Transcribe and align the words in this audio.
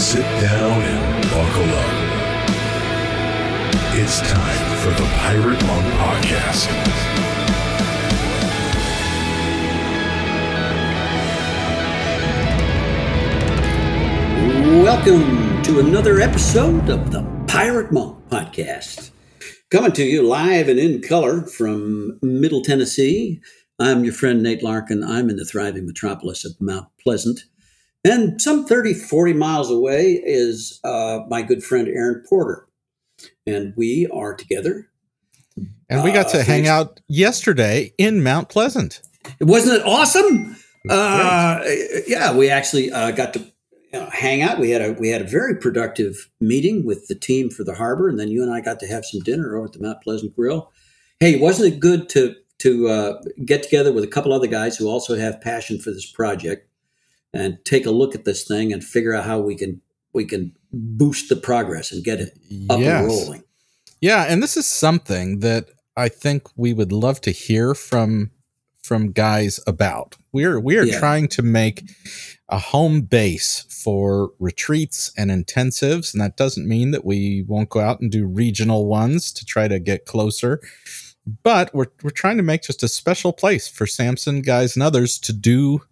Sit 0.00 0.22
down 0.40 0.80
and 0.80 1.22
buckle 1.24 1.74
up. 1.76 1.90
It's 3.98 4.20
time 4.22 4.78
for 4.78 4.90
the 4.90 5.06
Pirate 5.18 5.62
Monk 5.66 5.86
Podcast. 6.00 6.68
Welcome 14.82 15.62
to 15.64 15.80
another 15.80 16.20
episode 16.20 16.88
of 16.88 17.10
the 17.12 17.22
Pirate 17.46 17.92
Monk 17.92 18.26
Podcast. 18.30 19.10
Coming 19.70 19.92
to 19.92 20.02
you 20.02 20.22
live 20.22 20.70
and 20.70 20.78
in 20.80 21.02
color 21.02 21.42
from 21.42 22.18
Middle 22.22 22.62
Tennessee. 22.62 23.42
I'm 23.78 24.02
your 24.02 24.14
friend 24.14 24.42
Nate 24.42 24.62
Larkin. 24.62 25.04
I'm 25.04 25.28
in 25.28 25.36
the 25.36 25.44
thriving 25.44 25.84
metropolis 25.86 26.46
of 26.46 26.58
Mount 26.58 26.88
Pleasant. 26.98 27.44
And 28.04 28.40
some 28.40 28.64
30, 28.64 28.94
40 28.94 29.32
miles 29.34 29.70
away 29.70 30.22
is 30.24 30.80
uh, 30.84 31.20
my 31.28 31.42
good 31.42 31.62
friend 31.62 31.86
Aaron 31.88 32.24
Porter. 32.28 32.66
And 33.46 33.74
we 33.76 34.08
are 34.12 34.34
together. 34.34 34.88
And 35.88 36.02
we 36.02 36.12
got 36.12 36.26
Uh, 36.26 36.38
to 36.38 36.42
hang 36.42 36.66
out 36.66 37.00
yesterday 37.08 37.92
in 37.98 38.22
Mount 38.22 38.48
Pleasant. 38.48 39.02
Wasn't 39.40 39.80
it 39.80 39.84
awesome? 39.84 40.56
Uh, 40.88 41.60
yeah, 42.06 42.34
we 42.34 42.48
actually 42.48 42.90
uh, 42.90 43.10
got 43.10 43.34
to 43.34 43.40
you 43.40 43.98
know, 43.98 44.08
hang 44.10 44.40
out. 44.40 44.58
We 44.58 44.70
had 44.70 44.80
a 44.80 44.92
we 44.92 45.10
had 45.10 45.20
a 45.20 45.26
very 45.26 45.56
productive 45.56 46.30
meeting 46.40 46.86
with 46.86 47.08
the 47.08 47.14
team 47.14 47.50
for 47.50 47.64
the 47.64 47.74
harbor, 47.74 48.08
and 48.08 48.18
then 48.18 48.28
you 48.28 48.42
and 48.42 48.50
I 48.52 48.60
got 48.60 48.80
to 48.80 48.86
have 48.86 49.04
some 49.04 49.20
dinner 49.20 49.56
over 49.56 49.66
at 49.66 49.72
the 49.72 49.80
Mount 49.80 50.00
Pleasant 50.00 50.34
Grill. 50.34 50.70
Hey, 51.18 51.38
wasn't 51.38 51.74
it 51.74 51.80
good 51.80 52.08
to 52.10 52.34
to 52.60 52.88
uh, 52.88 53.22
get 53.44 53.62
together 53.62 53.92
with 53.92 54.04
a 54.04 54.06
couple 54.08 54.32
other 54.32 54.46
guys 54.46 54.76
who 54.76 54.88
also 54.88 55.16
have 55.16 55.40
passion 55.40 55.78
for 55.78 55.90
this 55.90 56.10
project 56.10 56.69
and 57.32 57.58
take 57.64 57.86
a 57.86 57.90
look 57.90 58.14
at 58.14 58.24
this 58.24 58.44
thing 58.44 58.72
and 58.72 58.82
figure 58.84 59.14
out 59.14 59.24
how 59.24 59.38
we 59.40 59.54
can 59.56 59.80
we 60.12 60.24
can 60.24 60.52
boost 60.72 61.28
the 61.28 61.36
progress 61.36 61.92
and 61.92 62.02
get 62.04 62.20
it 62.20 62.36
up 62.68 62.80
and 62.80 63.06
rolling. 63.06 63.44
Yeah, 64.00 64.24
and 64.28 64.42
this 64.42 64.56
is 64.56 64.66
something 64.66 65.40
that 65.40 65.66
I 65.96 66.08
think 66.08 66.48
we 66.56 66.72
would 66.72 66.90
love 66.92 67.20
to 67.22 67.30
hear 67.30 67.74
from 67.74 68.30
from 68.82 69.12
guys 69.12 69.60
about. 69.66 70.16
We're 70.32 70.58
we 70.58 70.76
are 70.78 70.84
Yeah. 70.84 70.98
trying 70.98 71.28
to 71.28 71.42
make 71.42 71.84
a 72.48 72.58
home 72.58 73.02
base 73.02 73.64
for 73.68 74.30
retreats 74.40 75.12
and 75.16 75.30
intensives, 75.30 76.12
and 76.12 76.20
that 76.20 76.36
doesn't 76.36 76.66
mean 76.66 76.90
that 76.90 77.04
we 77.04 77.42
won't 77.46 77.68
go 77.68 77.78
out 77.80 78.00
and 78.00 78.10
do 78.10 78.26
regional 78.26 78.86
ones 78.86 79.30
to 79.32 79.44
try 79.44 79.68
to 79.68 79.78
get 79.78 80.06
closer. 80.06 80.60
But 81.44 81.72
we're 81.74 81.92
we're 82.02 82.10
trying 82.10 82.38
to 82.38 82.42
make 82.42 82.62
just 82.62 82.82
a 82.82 82.88
special 82.88 83.32
place 83.32 83.68
for 83.68 83.86
Samson 83.86 84.40
guys 84.42 84.74
and 84.74 84.82
others 84.82 85.18
to 85.20 85.32
do 85.32 85.82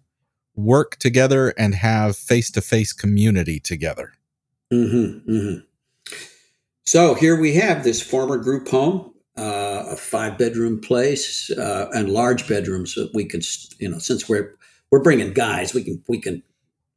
work 0.63 0.97
together 0.97 1.49
and 1.57 1.75
have 1.75 2.15
face 2.15 2.51
to 2.51 2.61
face 2.61 2.93
community 2.93 3.59
together. 3.59 4.13
Mm-hmm, 4.71 5.31
mm-hmm. 5.31 5.59
So 6.85 7.13
here 7.13 7.39
we 7.39 7.53
have 7.53 7.83
this 7.83 8.01
former 8.01 8.37
group 8.37 8.67
home, 8.67 9.13
uh, 9.37 9.83
a 9.89 9.95
five 9.95 10.37
bedroom 10.37 10.81
place, 10.81 11.51
uh, 11.51 11.89
and 11.93 12.09
large 12.09 12.47
bedrooms. 12.47 12.93
So 12.95 13.09
we 13.13 13.25
can, 13.25 13.41
you 13.79 13.89
know, 13.89 13.99
since 13.99 14.27
we're 14.27 14.55
we're 14.91 15.03
bringing 15.03 15.33
guys, 15.33 15.73
we 15.73 15.83
can 15.83 16.03
we 16.07 16.19
can 16.19 16.43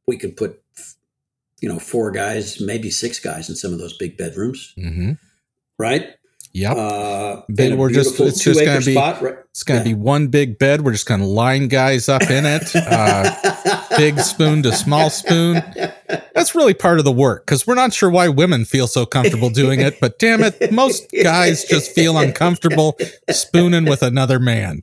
we 0.07 0.17
can 0.17 0.31
put, 0.31 0.61
you 1.61 1.69
know, 1.69 1.79
four 1.79 2.11
guys, 2.11 2.59
maybe 2.59 2.89
six 2.89 3.19
guys 3.19 3.49
in 3.49 3.55
some 3.55 3.71
of 3.71 3.79
those 3.79 3.95
big 3.97 4.17
bedrooms, 4.17 4.73
Mm-hmm. 4.77 5.11
right? 5.77 6.15
Yep. 6.55 6.77
Uh, 6.77 7.41
They 7.49 7.65
and 7.65 7.73
a 7.73 7.77
were 7.77 7.89
just 7.89 8.19
it's 8.19 8.43
just 8.43 8.63
gonna 8.63 8.79
be- 8.81 8.93
spot, 8.93 9.21
right? 9.23 9.35
It's 9.49 9.63
going 9.63 9.83
to 9.83 9.89
Yeah. 9.89 9.95
be 9.95 9.99
one 10.01 10.27
big 10.27 10.57
bed. 10.59 10.81
We're 10.81 10.91
just 10.91 11.07
going 11.07 11.19
to 11.19 11.25
line 11.27 11.67
guys 11.67 12.09
up 12.09 12.23
in 12.29 12.45
it. 12.45 12.75
Uh, 12.75 13.87
big 13.97 14.19
spoon 14.19 14.61
to 14.63 14.71
small 14.71 15.09
spoon. 15.09 15.63
That's 16.35 16.53
really 16.55 16.73
part 16.73 16.99
of 16.99 17.05
the 17.05 17.11
work 17.11 17.45
because 17.45 17.65
we're 17.67 17.75
not 17.75 17.93
sure 17.93 18.09
why 18.09 18.29
women 18.29 18.65
feel 18.65 18.87
so 18.87 19.05
comfortable 19.05 19.49
doing 19.49 19.79
it. 19.79 19.99
But 19.99 20.19
damn 20.19 20.41
it, 20.43 20.71
most 20.71 21.05
guys 21.23 21.65
just 21.65 21.91
feel 21.91 22.17
uncomfortable 22.17 22.97
spooning 23.31 23.85
with 23.85 24.01
another 24.03 24.39
man. 24.39 24.81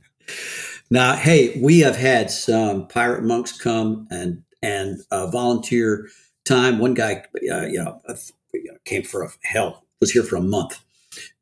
Now, 0.89 1.15
hey, 1.15 1.57
we 1.61 1.79
have 1.79 1.95
had 1.95 2.29
some 2.31 2.87
pirate 2.87 3.23
monks 3.23 3.57
come 3.57 4.07
and 4.11 4.43
and 4.61 4.99
uh, 5.09 5.27
volunteer 5.27 6.07
time. 6.45 6.79
One 6.79 6.93
guy, 6.93 7.23
uh, 7.51 7.65
you 7.65 7.81
know, 7.83 8.01
uh, 8.07 8.15
came 8.85 9.03
for 9.03 9.23
a 9.23 9.29
hell 9.43 9.85
was 10.01 10.11
here 10.11 10.23
for 10.23 10.35
a 10.35 10.41
month. 10.41 10.79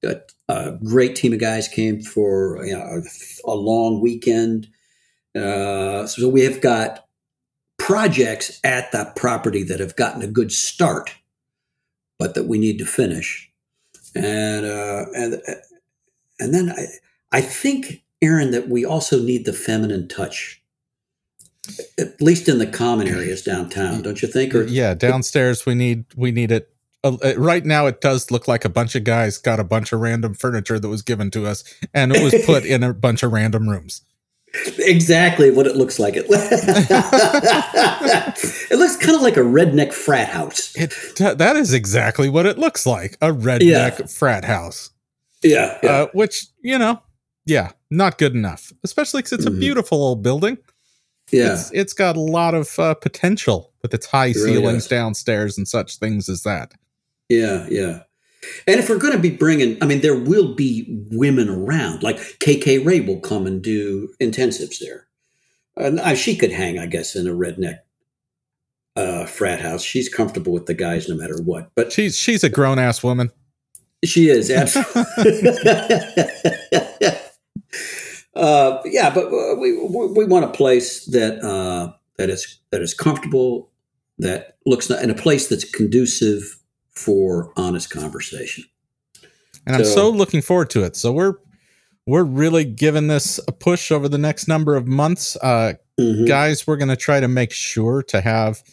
A, 0.03 0.17
a 0.47 0.77
great 0.83 1.15
team 1.15 1.33
of 1.33 1.39
guys 1.39 1.67
came 1.67 2.01
for 2.01 2.65
you 2.65 2.73
know, 2.73 2.81
a, 2.81 3.51
a 3.51 3.55
long 3.55 4.01
weekend. 4.01 4.67
Uh, 5.35 6.07
so 6.07 6.27
we 6.27 6.41
have 6.41 6.61
got 6.61 7.05
projects 7.77 8.59
at 8.63 8.91
that 8.91 9.15
property 9.15 9.63
that 9.63 9.79
have 9.79 9.95
gotten 9.95 10.21
a 10.21 10.27
good 10.27 10.51
start, 10.51 11.15
but 12.17 12.35
that 12.35 12.45
we 12.45 12.57
need 12.57 12.77
to 12.79 12.85
finish. 12.85 13.51
And 14.15 14.65
uh, 14.65 15.05
and 15.15 15.41
and 16.39 16.53
then 16.53 16.71
I 16.71 16.87
I 17.31 17.41
think 17.41 18.03
Aaron 18.21 18.51
that 18.51 18.69
we 18.69 18.85
also 18.85 19.21
need 19.21 19.45
the 19.45 19.53
feminine 19.53 20.07
touch, 20.07 20.61
at 21.97 22.21
least 22.21 22.49
in 22.49 22.57
the 22.57 22.67
common 22.67 23.07
areas 23.07 23.43
downtown, 23.43 24.01
don't 24.01 24.21
you 24.21 24.27
think? 24.27 24.55
Or 24.55 24.63
Yeah, 24.63 24.93
downstairs 24.93 25.65
we 25.65 25.75
need 25.75 26.05
we 26.15 26.31
need 26.31 26.51
it. 26.51 26.73
Uh, 27.03 27.15
uh, 27.23 27.33
right 27.37 27.65
now, 27.65 27.85
it 27.87 28.01
does 28.01 28.29
look 28.29 28.47
like 28.47 28.65
a 28.65 28.69
bunch 28.69 28.93
of 28.95 29.03
guys 29.05 29.37
got 29.37 29.59
a 29.59 29.63
bunch 29.63 29.93
of 29.93 30.01
random 30.01 30.33
furniture 30.33 30.79
that 30.79 30.89
was 30.89 31.01
given 31.01 31.31
to 31.31 31.45
us, 31.47 31.63
and 31.93 32.13
it 32.13 32.21
was 32.21 32.35
put 32.45 32.65
in 32.65 32.83
a 32.83 32.93
bunch 32.93 33.23
of 33.23 33.31
random 33.31 33.69
rooms. 33.69 34.01
exactly 34.79 35.51
what 35.51 35.67
it 35.67 35.75
looks 35.75 35.99
like. 35.99 36.15
It, 36.17 36.25
it 38.71 38.75
looks 38.77 38.95
kind 38.97 39.15
of 39.15 39.21
like 39.21 39.37
a 39.37 39.41
redneck 39.41 39.93
frat 39.93 40.29
house. 40.29 40.75
It 40.75 40.91
that 41.37 41.55
is 41.55 41.73
exactly 41.73 42.29
what 42.29 42.45
it 42.45 42.57
looks 42.57 42.85
like 42.85 43.15
a 43.21 43.27
redneck 43.31 43.61
Yeah. 43.99 44.05
frat 44.07 44.45
house. 44.45 44.89
Yeah, 45.43 45.77
yeah. 45.83 45.89
uh, 45.91 46.07
which 46.13 46.47
you 46.61 46.77
know, 46.77 47.01
yeah, 47.45 47.71
not 47.89 48.17
good 48.17 48.33
enough. 48.33 48.73
Especially 48.83 49.19
because 49.21 49.33
it's 49.33 49.45
Mhm. 49.45 49.55
a 49.55 49.59
beautiful 49.59 50.01
old 50.03 50.23
building. 50.23 50.57
yeah. 51.31 51.53
It's 51.53 51.71
it's 51.71 51.93
got 51.93 52.17
a 52.17 52.21
lot 52.21 52.55
of 52.55 52.77
uh, 52.79 52.95
potential 52.95 53.71
with 53.81 53.93
its 53.93 54.07
high 54.07 54.33
really 54.35 54.55
ceilings 54.55 54.87
downstairs 54.87 55.57
and 55.57 55.67
such 55.67 55.97
things 55.97 56.27
as 56.27 56.43
that. 56.43 56.73
Yeah, 57.29 57.67
yeah. 57.69 58.03
And 58.67 58.79
if 58.79 58.89
we're 58.89 58.97
going 58.97 59.13
to 59.13 59.19
be 59.19 59.29
bringing, 59.29 59.77
I 59.81 59.85
mean, 59.85 60.01
there 60.01 60.17
will 60.17 60.55
be 60.55 60.85
women 61.11 61.49
around. 61.49 62.03
Like 62.03 62.17
KK 62.17 62.85
Ray 62.85 63.01
will 63.01 63.19
come 63.19 63.45
and 63.45 63.61
do 63.61 64.09
intensives 64.19 64.79
there. 64.79 65.07
And 65.75 65.99
uh, 65.99 66.15
she 66.15 66.35
could 66.35 66.51
hang, 66.51 66.79
I 66.79 66.85
guess, 66.85 67.15
in 67.15 67.27
a 67.27 67.31
redneck 67.31 67.79
uh, 68.95 69.25
frat 69.25 69.61
house. 69.61 69.83
She's 69.83 70.09
comfortable 70.09 70.53
with 70.53 70.65
the 70.65 70.73
guys 70.73 71.07
no 71.07 71.15
matter 71.15 71.41
what. 71.41 71.71
But 71.75 71.91
She's 71.91 72.17
she's 72.17 72.43
a 72.43 72.49
grown 72.49 72.79
ass 72.79 73.03
woman. 73.03 73.31
she 74.03 74.29
is 74.29 74.49
absolutely. 74.49 75.51
uh, 78.35 78.79
yeah, 78.85 79.13
but 79.13 79.25
uh, 79.27 79.55
we 79.59 79.77
we, 79.77 80.07
we 80.07 80.25
want 80.25 80.45
a 80.45 80.49
place 80.49 81.05
that 81.05 81.39
uh, 81.43 81.91
that 82.17 82.29
is 82.29 82.59
that 82.71 82.81
is 82.81 82.93
comfortable, 82.93 83.69
that 84.17 84.57
looks 84.65 84.89
and 84.89 85.11
a 85.11 85.15
place 85.15 85.47
that's 85.47 85.63
conducive 85.63 86.58
for 87.03 87.51
honest 87.55 87.89
conversation. 87.89 88.65
and 89.65 89.75
I'm 89.75 89.83
So- 89.85 89.93
so 89.95 90.09
looking 90.09 90.41
forward 90.41 90.69
to 90.71 90.83
it. 90.83 90.95
So 90.95 91.11
we're 91.11 91.35
we're 92.07 92.23
really 92.23 92.63
giving 92.65 93.05
this 93.07 93.39
a 93.47 93.51
push 93.51 93.91
over 93.91 94.09
the 94.09 94.17
next 94.17 94.47
number 94.47 94.75
of 94.75 94.87
months. 94.87 95.37
Uh, 95.43 95.73
Mhm. 95.99 96.27
guys, 96.27 96.65
we're 96.65 96.77
going 96.77 96.89
to 96.89 96.95
try 96.95 97.19
to 97.19 97.27
make 97.27 97.51
sure 97.51 98.01
to 98.03 98.21
have 98.21 98.63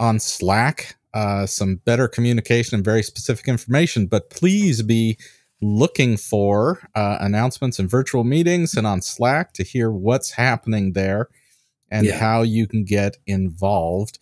on 0.00 0.18
Slack 0.18 0.96
uh, 1.12 1.46
some 1.46 1.76
better 1.84 2.08
communication 2.08 2.74
and 2.74 2.84
very 2.84 3.02
specific 3.04 3.46
information. 3.46 4.06
But 4.06 4.28
please 4.30 4.82
be 4.82 5.16
looking 5.62 6.16
for 6.16 6.80
uh, 6.96 7.18
announcements 7.20 7.78
and 7.78 7.88
virtual 7.88 8.24
meetings 8.24 8.74
and 8.74 8.84
on 8.88 9.00
Slack 9.02 9.52
to 9.52 9.62
hear 9.62 9.92
what's 9.92 10.32
happening 10.32 10.94
there 10.94 11.28
and 11.92 12.06
Yeah. 12.06 12.18
how 12.18 12.42
you 12.42 12.66
can 12.66 12.82
get 12.84 13.18
involved. 13.26 14.18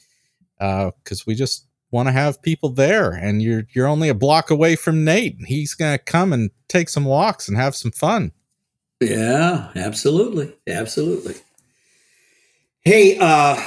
Because 0.59 1.25
we 1.27 1.35
just 1.35 1.67
want 1.93 2.09
to 2.09 2.13
have 2.13 2.43
people 2.43 2.71
there, 2.71 3.11
and 3.11 3.43
you're 3.43 3.65
you're 3.75 3.87
only 3.87 4.09
a 4.09 4.15
block 4.15 4.51
away 4.51 4.75
from 4.75 5.05
Nate. 5.05 5.37
and 5.37 5.47
He's 5.47 5.75
going 5.75 5.97
to 5.97 6.03
come 6.03 6.33
and 6.33 6.51
take 6.69 6.89
some 6.89 7.05
walks 7.05 7.49
and 7.49 7.57
have 7.57 7.77
some 7.77 7.93
fun. 7.93 8.33
Yeah, 9.01 9.71
absolutely. 9.77 10.55
Absolutely. 10.69 11.35
Hey, 12.85 13.19
uh, 13.19 13.61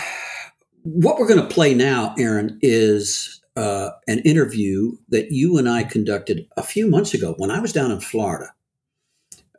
what 0.84 1.18
we're 1.18 1.28
going 1.28 1.42
to 1.42 1.54
play 1.54 1.74
now, 1.74 2.14
Aaron, 2.18 2.60
is 2.62 3.42
uh, 3.56 3.92
an 4.08 4.20
interview 4.20 4.92
that 5.10 5.32
you 5.32 5.58
and 5.58 5.70
I 5.70 5.84
conducted 5.84 6.48
a 6.58 6.64
few 6.64 6.90
months 6.90 7.14
ago 7.14 7.34
when 7.38 7.52
I 7.52 7.60
was 7.60 7.74
down 7.74 7.92
in 7.92 8.02
Florida. 8.02 8.54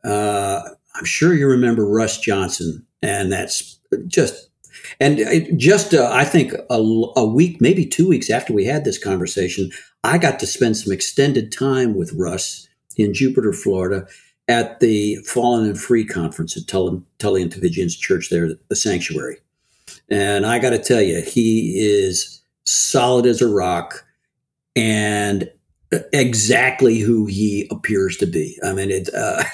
Uh, 0.04 0.60
I'm 0.94 1.04
sure 1.04 1.34
you 1.34 1.46
remember 1.46 1.86
Russ 1.86 2.18
Johnson, 2.18 2.86
and 3.02 3.32
that's 3.32 3.78
just 4.06 4.50
and 5.00 5.18
it, 5.18 5.56
just 5.56 5.94
uh, 5.94 6.10
I 6.12 6.24
think 6.24 6.52
a, 6.70 6.76
a 7.16 7.24
week, 7.24 7.60
maybe 7.60 7.84
two 7.84 8.08
weeks 8.08 8.30
after 8.30 8.52
we 8.52 8.64
had 8.64 8.84
this 8.84 9.02
conversation, 9.02 9.70
I 10.04 10.18
got 10.18 10.38
to 10.40 10.46
spend 10.46 10.76
some 10.76 10.92
extended 10.92 11.52
time 11.52 11.94
with 11.96 12.12
Russ 12.14 12.68
in 12.96 13.12
Jupiter, 13.12 13.52
Florida, 13.52 14.06
at 14.48 14.80
the 14.80 15.16
Fallen 15.16 15.66
and 15.66 15.80
Free 15.80 16.04
conference 16.04 16.56
at 16.56 16.66
Tully, 16.68 17.02
Tullian 17.18 17.48
Tchividjian's 17.48 17.96
church 17.96 18.30
there, 18.30 18.48
the 18.68 18.76
sanctuary. 18.76 19.38
And 20.08 20.46
I 20.46 20.58
got 20.58 20.70
to 20.70 20.78
tell 20.78 21.02
you, 21.02 21.20
he 21.20 21.74
is 21.78 22.42
solid 22.64 23.26
as 23.26 23.42
a 23.42 23.48
rock, 23.48 24.04
and 24.74 25.50
exactly 26.12 26.98
who 26.98 27.26
he 27.26 27.68
appears 27.70 28.16
to 28.18 28.26
be. 28.26 28.58
I 28.64 28.72
mean, 28.72 28.90
it's 28.90 29.12
uh, 29.12 29.44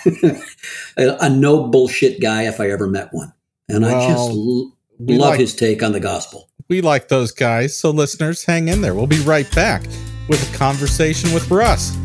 a, 0.97 1.31
no 1.31 1.69
bullshit 1.69 2.21
guy 2.21 2.43
if 2.43 2.61
I 2.61 2.71
ever 2.71 2.87
met 2.87 3.09
one, 3.13 3.33
and 3.69 3.85
I 3.85 4.09
just 4.09 4.31
Well, 4.31 4.77
we 5.07 5.19
love 5.19 5.31
like- 5.31 5.41
his 5.41 5.55
take 5.55 5.83
on 5.83 5.93
the 5.93 6.01
gospel. 6.01 6.49
We 6.69 6.81
like 6.81 7.09
those 7.09 7.33
guys, 7.33 7.77
so 7.77 7.91
listeners, 7.91 8.45
hang 8.45 8.69
in 8.69 8.81
there. 8.81 8.95
We'll 8.95 9.07
be 9.07 9.21
right 9.21 9.53
back 9.55 9.83
with 10.29 10.49
a 10.49 10.57
conversation 10.57 11.33
with 11.35 11.51
Russ. 11.51 11.97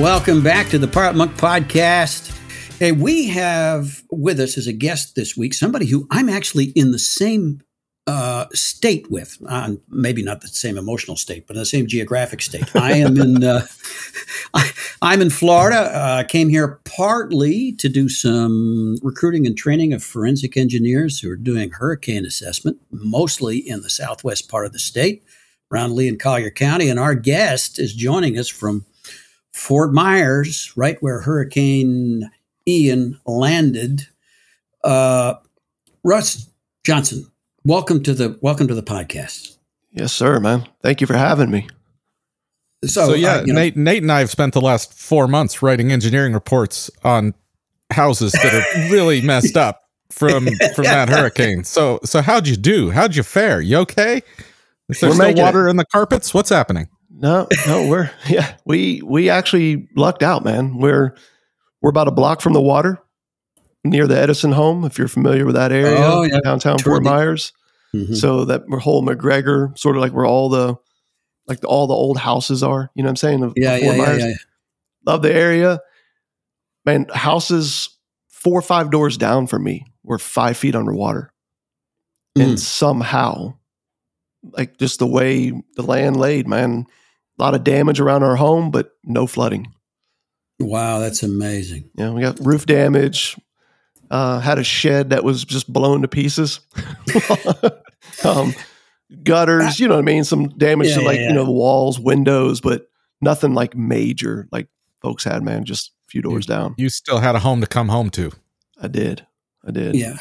Welcome 0.00 0.42
back 0.42 0.68
to 0.68 0.78
the 0.78 0.88
Pirate 0.88 1.16
Monk 1.16 1.36
Podcast. 1.36 2.30
Hey, 2.78 2.92
we 2.92 3.28
have 3.28 4.02
with 4.10 4.40
us 4.40 4.56
as 4.56 4.66
a 4.66 4.72
guest 4.72 5.16
this 5.16 5.36
week 5.36 5.52
somebody 5.52 5.86
who 5.86 6.06
I'm 6.10 6.28
actually 6.28 6.66
in 6.76 6.92
the 6.92 6.98
same 6.98 7.60
uh, 8.06 8.46
state 8.52 9.10
with. 9.10 9.36
Uh, 9.48 9.74
maybe 9.88 10.22
not 10.22 10.40
the 10.40 10.48
same 10.48 10.76
emotional 10.78 11.16
state, 11.16 11.46
but 11.46 11.54
the 11.54 11.66
same 11.66 11.86
geographic 11.86 12.42
state. 12.42 12.74
I 12.74 12.92
am 12.92 13.18
in. 13.18 13.44
Uh, 13.44 13.66
I, 14.54 14.70
I'm 15.02 15.22
in 15.22 15.30
Florida. 15.30 15.76
Uh, 15.76 16.16
I 16.18 16.24
came 16.24 16.48
here 16.48 16.80
partly 16.84 17.72
to 17.72 17.88
do 17.88 18.08
some 18.08 18.96
recruiting 19.02 19.46
and 19.46 19.56
training 19.56 19.92
of 19.92 20.02
forensic 20.02 20.56
engineers 20.56 21.20
who 21.20 21.30
are 21.30 21.36
doing 21.36 21.70
hurricane 21.70 22.26
assessment, 22.26 22.78
mostly 22.90 23.58
in 23.58 23.82
the 23.82 23.90
southwest 23.90 24.48
part 24.48 24.66
of 24.66 24.72
the 24.72 24.78
state, 24.78 25.22
around 25.72 25.94
Lee 25.94 26.08
and 26.08 26.18
Collier 26.18 26.50
County. 26.50 26.88
And 26.88 26.98
our 26.98 27.14
guest 27.14 27.78
is 27.78 27.94
joining 27.94 28.38
us 28.38 28.48
from 28.48 28.84
Fort 29.52 29.92
Myers, 29.92 30.72
right 30.76 31.00
where 31.00 31.20
Hurricane 31.20 32.30
Ian 32.66 33.20
landed. 33.26 34.06
Uh, 34.82 35.34
Russ 36.02 36.48
Johnson, 36.84 37.30
welcome 37.70 38.02
to 38.02 38.12
the 38.12 38.36
welcome 38.42 38.66
to 38.66 38.74
the 38.74 38.82
podcast. 38.82 39.56
Yes, 39.92 40.12
sir, 40.12 40.40
man. 40.40 40.66
Thank 40.82 41.00
you 41.00 41.06
for 41.06 41.14
having 41.16 41.52
me. 41.52 41.68
So, 42.84 43.08
So, 43.10 43.14
yeah, 43.14 43.36
uh, 43.36 43.40
you 43.42 43.52
know, 43.52 43.60
Nate, 43.60 43.76
Nate 43.76 44.02
and 44.02 44.10
I 44.10 44.18
have 44.18 44.30
spent 44.30 44.54
the 44.54 44.60
last 44.60 44.92
four 44.92 45.28
months 45.28 45.62
writing 45.62 45.92
engineering 45.92 46.32
reports 46.32 46.90
on 47.04 47.32
houses 47.92 48.32
that 48.32 48.52
are 48.54 48.90
really 48.92 49.20
messed 49.22 49.56
up 49.56 49.82
from 50.10 50.48
from 50.74 50.84
that 50.84 51.08
hurricane. 51.14 51.62
So 51.62 52.00
so 52.04 52.22
how'd 52.22 52.48
you 52.48 52.56
do? 52.56 52.90
How'd 52.90 53.14
you 53.14 53.22
fare? 53.22 53.60
You 53.60 53.76
okay? 53.78 54.16
Is 54.88 54.98
there 54.98 55.10
We're 55.10 55.14
still 55.14 55.26
making 55.28 55.42
water 55.44 55.68
in 55.68 55.76
the 55.76 55.84
carpets? 55.86 56.34
What's 56.34 56.50
happening? 56.50 56.88
No, 57.08 57.46
no, 57.68 57.86
we're 57.86 58.10
yeah, 58.28 58.56
we 58.64 59.00
we 59.04 59.30
actually 59.30 59.88
lucked 59.94 60.24
out, 60.24 60.42
man. 60.44 60.76
We're 60.78 61.14
we're 61.80 61.90
about 61.90 62.08
a 62.08 62.12
block 62.12 62.40
from 62.40 62.52
the 62.54 62.60
water, 62.60 62.98
near 63.84 64.08
the 64.08 64.18
Edison 64.18 64.50
home. 64.52 64.84
If 64.84 64.98
you're 64.98 65.06
familiar 65.08 65.46
with 65.46 65.54
that 65.54 65.70
area, 65.70 66.00
Oh, 66.02 66.22
yeah. 66.24 66.40
downtown 66.42 66.78
Toward 66.78 67.02
Fort 67.02 67.04
the- 67.04 67.10
Myers. 67.10 67.52
Mhm. 67.94 68.16
So 68.16 68.44
that 68.46 68.62
whole 68.80 69.02
McGregor, 69.02 69.76
sort 69.78 69.96
of 69.96 70.02
like 70.02 70.12
where 70.12 70.26
all 70.26 70.48
the 70.48 70.76
like 71.46 71.60
the, 71.60 71.68
all 71.68 71.86
the 71.86 71.94
old 71.94 72.18
houses 72.18 72.62
are. 72.62 72.90
You 72.94 73.02
know 73.02 73.08
what 73.08 73.10
I'm 73.10 73.16
saying? 73.16 73.52
Yeah, 73.56 73.76
yeah, 73.76 73.94
yeah, 73.94 74.16
yeah. 74.16 74.34
Love 75.06 75.22
the 75.22 75.32
area, 75.32 75.80
man. 76.84 77.06
Houses 77.12 77.96
four 78.28 78.58
or 78.58 78.62
five 78.62 78.90
doors 78.90 79.16
down 79.16 79.46
from 79.46 79.64
me 79.64 79.86
were 80.02 80.18
five 80.18 80.56
feet 80.56 80.74
underwater. 80.74 81.32
Mm. 82.38 82.42
and 82.42 82.60
somehow 82.60 83.54
like 84.52 84.78
just 84.78 85.00
the 85.00 85.06
way 85.06 85.50
the 85.74 85.82
land 85.82 86.16
laid 86.16 86.46
man 86.46 86.86
a 87.36 87.42
lot 87.42 87.56
of 87.56 87.64
damage 87.64 87.98
around 87.98 88.22
our 88.22 88.36
home 88.36 88.70
but 88.70 88.92
no 89.02 89.26
flooding 89.26 89.66
Wow, 90.60 90.98
that's 90.98 91.22
amazing. 91.22 91.90
Yeah, 91.94 92.10
we 92.10 92.20
got 92.20 92.38
roof 92.44 92.66
damage 92.66 93.36
uh 94.10 94.40
had 94.40 94.58
a 94.58 94.64
shed 94.64 95.10
that 95.10 95.24
was 95.24 95.44
just 95.44 95.72
blown 95.72 96.02
to 96.02 96.08
pieces 96.08 96.60
um 98.24 98.54
gutters 99.24 99.80
you 99.80 99.88
know 99.88 99.94
what 99.94 100.00
i 100.00 100.04
mean 100.04 100.24
some 100.24 100.48
damage 100.50 100.88
Yeah, 100.88 100.94
to 100.96 101.02
like 101.02 101.18
yeah. 101.18 101.28
you 101.28 101.32
know 101.34 101.44
the 101.44 101.50
walls 101.52 101.98
windows 101.98 102.60
but 102.60 102.88
nothing 103.20 103.54
like 103.54 103.76
major 103.76 104.46
like 104.52 104.68
folks 105.02 105.24
had 105.24 105.42
man 105.42 105.64
just 105.64 105.92
a 106.06 106.10
few 106.10 106.22
doors 106.22 106.46
down 106.46 106.74
You 106.78 106.88
still 106.88 107.18
had 107.18 107.34
a 107.34 107.38
home 107.40 107.60
to 107.60 107.66
come 107.66 107.88
home 107.88 108.10
to. 108.10 108.30
i 108.80 108.88
did 108.88 109.26
i 109.66 109.70
did 109.70 109.94
Yeah. 109.96 110.16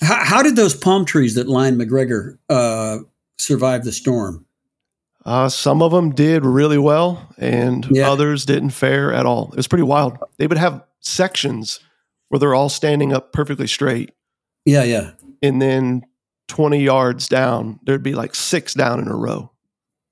How, 0.00 0.24
how 0.24 0.42
did 0.42 0.56
those 0.56 0.74
palm 0.74 1.04
trees 1.04 1.34
that 1.34 1.46
lined 1.46 1.78
McGregor 1.78 2.38
uh, 2.48 3.00
survive 3.36 3.84
the 3.84 3.92
storm? 3.92 4.46
Uh, 5.26 5.46
some 5.50 5.82
of 5.82 5.92
them 5.92 6.14
did 6.14 6.42
really 6.46 6.78
well, 6.78 7.28
and 7.36 7.86
Yeah. 7.90 8.10
others 8.10 8.46
didn't 8.46 8.70
fare 8.70 9.12
at 9.12 9.26
all. 9.26 9.50
It 9.50 9.56
was 9.58 9.68
pretty 9.68 9.82
wild. 9.82 10.16
They 10.38 10.46
would 10.46 10.56
have 10.56 10.82
sections 11.00 11.80
where 12.30 12.38
they're 12.38 12.54
all 12.54 12.68
standing 12.70 13.12
up 13.12 13.32
perfectly 13.32 13.66
straight, 13.66 14.12
Yeah, 14.64 14.82
yeah. 14.84 15.10
and 15.42 15.60
then 15.60 16.02
20 16.48 16.82
yards 16.82 17.28
down, 17.28 17.78
there'd 17.84 18.02
be 18.02 18.14
like 18.14 18.34
six 18.34 18.72
down 18.74 18.98
in 19.00 19.06
a 19.08 19.14
row, 19.14 19.50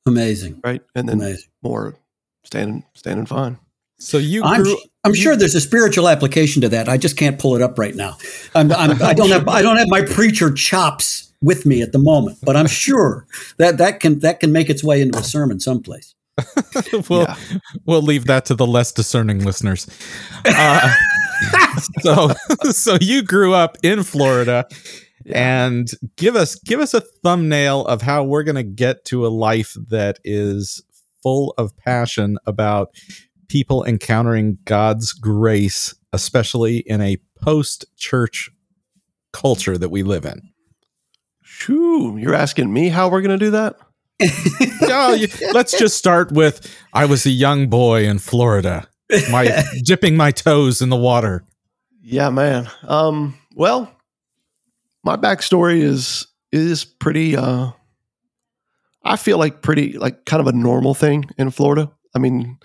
Amazing. 0.07 0.61
right? 0.63 0.83
And 0.95 1.09
then 1.09 1.17
Amazing. 1.21 1.49
more 1.63 1.97
standing 2.45 2.85
standing 2.95 3.27
fine. 3.27 3.59
So 4.01 4.19
you 4.19 4.45
I'm, 4.45 4.63
grew 4.63 4.79
I'm 5.05 5.15
sure 5.15 5.35
there's 5.35 5.57
a 5.57 5.61
spiritual 5.61 6.09
application 6.09 6.63
to 6.63 6.69
that. 6.69 6.89
I 6.89 6.97
just 6.99 7.17
can't 7.17 7.39
pull 7.39 7.57
it 7.57 7.63
up 7.63 7.79
right 7.79 7.95
now. 7.97 8.17
I'm, 8.55 8.71
I'm, 8.73 9.03
I 9.03 9.13
don't 9.15 9.31
have 9.31 9.49
I 9.49 9.61
don't 9.63 9.77
have 9.77 9.89
my 9.89 10.03
preacher 10.03 10.53
chops 10.53 11.33
with 11.43 11.67
me 11.67 11.83
at 11.83 11.91
the 11.93 11.99
moment, 11.99 12.39
but 12.43 12.57
I'm 12.57 12.69
sure 12.69 13.27
that 13.57 13.79
that 13.79 13.99
can 14.01 14.21
that 14.21 14.39
can 14.41 14.53
make 14.53 14.71
its 14.71 14.85
way 14.85 15.01
into 15.03 15.19
a 15.19 15.23
sermon 15.25 15.59
someplace. 15.59 16.15
we'll 17.09 17.23
Yeah. 17.23 17.37
we'll 17.87 18.03
leave 18.03 18.27
that 18.27 18.45
to 18.47 18.55
the 18.55 18.67
less 18.67 18.93
discerning 18.93 19.45
listeners. 19.45 19.89
Uh, 20.45 20.93
so 22.01 22.33
so 22.71 22.97
you 23.01 23.23
grew 23.23 23.55
up 23.55 23.77
in 23.83 24.03
Florida 24.03 24.67
and 25.33 25.89
give 26.17 26.37
us 26.37 26.55
give 26.57 26.81
us 26.81 26.95
a 26.95 27.01
thumbnail 27.01 27.85
of 27.87 28.03
how 28.03 28.25
we're 28.25 28.43
going 28.45 28.55
to 28.57 28.63
get 28.63 29.05
to 29.07 29.27
a 29.27 29.29
life 29.29 29.75
that 29.89 30.19
is 30.25 30.83
full 31.23 31.55
of 31.59 31.77
passion 31.77 32.39
about 32.47 32.91
people 33.49 33.85
encountering 33.85 34.59
God's 34.65 35.13
grace 35.13 35.95
especially 36.13 36.79
in 36.79 37.01
a 37.01 37.19
post 37.41 37.85
church 37.97 38.51
culture 39.33 39.77
that 39.77 39.91
we 39.91 40.03
live 40.03 40.25
in. 40.25 40.41
Shoo, 41.43 42.17
you're 42.19 42.35
asking 42.35 42.73
me 42.73 42.89
how 42.89 43.09
we're 43.09 43.21
going 43.21 43.39
to 43.39 43.45
do 43.45 43.51
that? 43.53 43.77
Oh, 44.91 45.13
you- 45.13 45.29
let's 45.53 45.79
just 45.79 45.99
start 45.99 46.33
with 46.33 46.75
I 46.95 47.05
was 47.05 47.27
a 47.27 47.31
young 47.31 47.69
boy 47.69 48.05
in 48.05 48.19
Florida, 48.19 48.89
my 49.31 49.63
dipping 49.85 50.17
my 50.17 50.31
toes 50.31 50.81
in 50.83 50.89
the 50.89 50.97
water. 50.97 51.45
Yeah, 52.03 52.31
man. 52.31 52.69
Um, 52.87 53.39
well, 53.55 53.93
my 55.05 55.17
backstory 55.17 55.81
is 55.83 56.27
is 56.53 56.85
pretty 56.85 57.37
uh 57.37 57.71
I 59.05 59.17
feel 59.17 59.39
like 59.39 59.63
pretty 59.63 59.93
like 59.99 60.25
kind 60.25 60.41
of 60.41 60.47
a 60.47 60.53
normal 60.53 60.95
thing 60.95 61.27
in 61.39 61.51
Florida. 61.51 61.91
I 62.15 62.19
mean, 62.19 62.59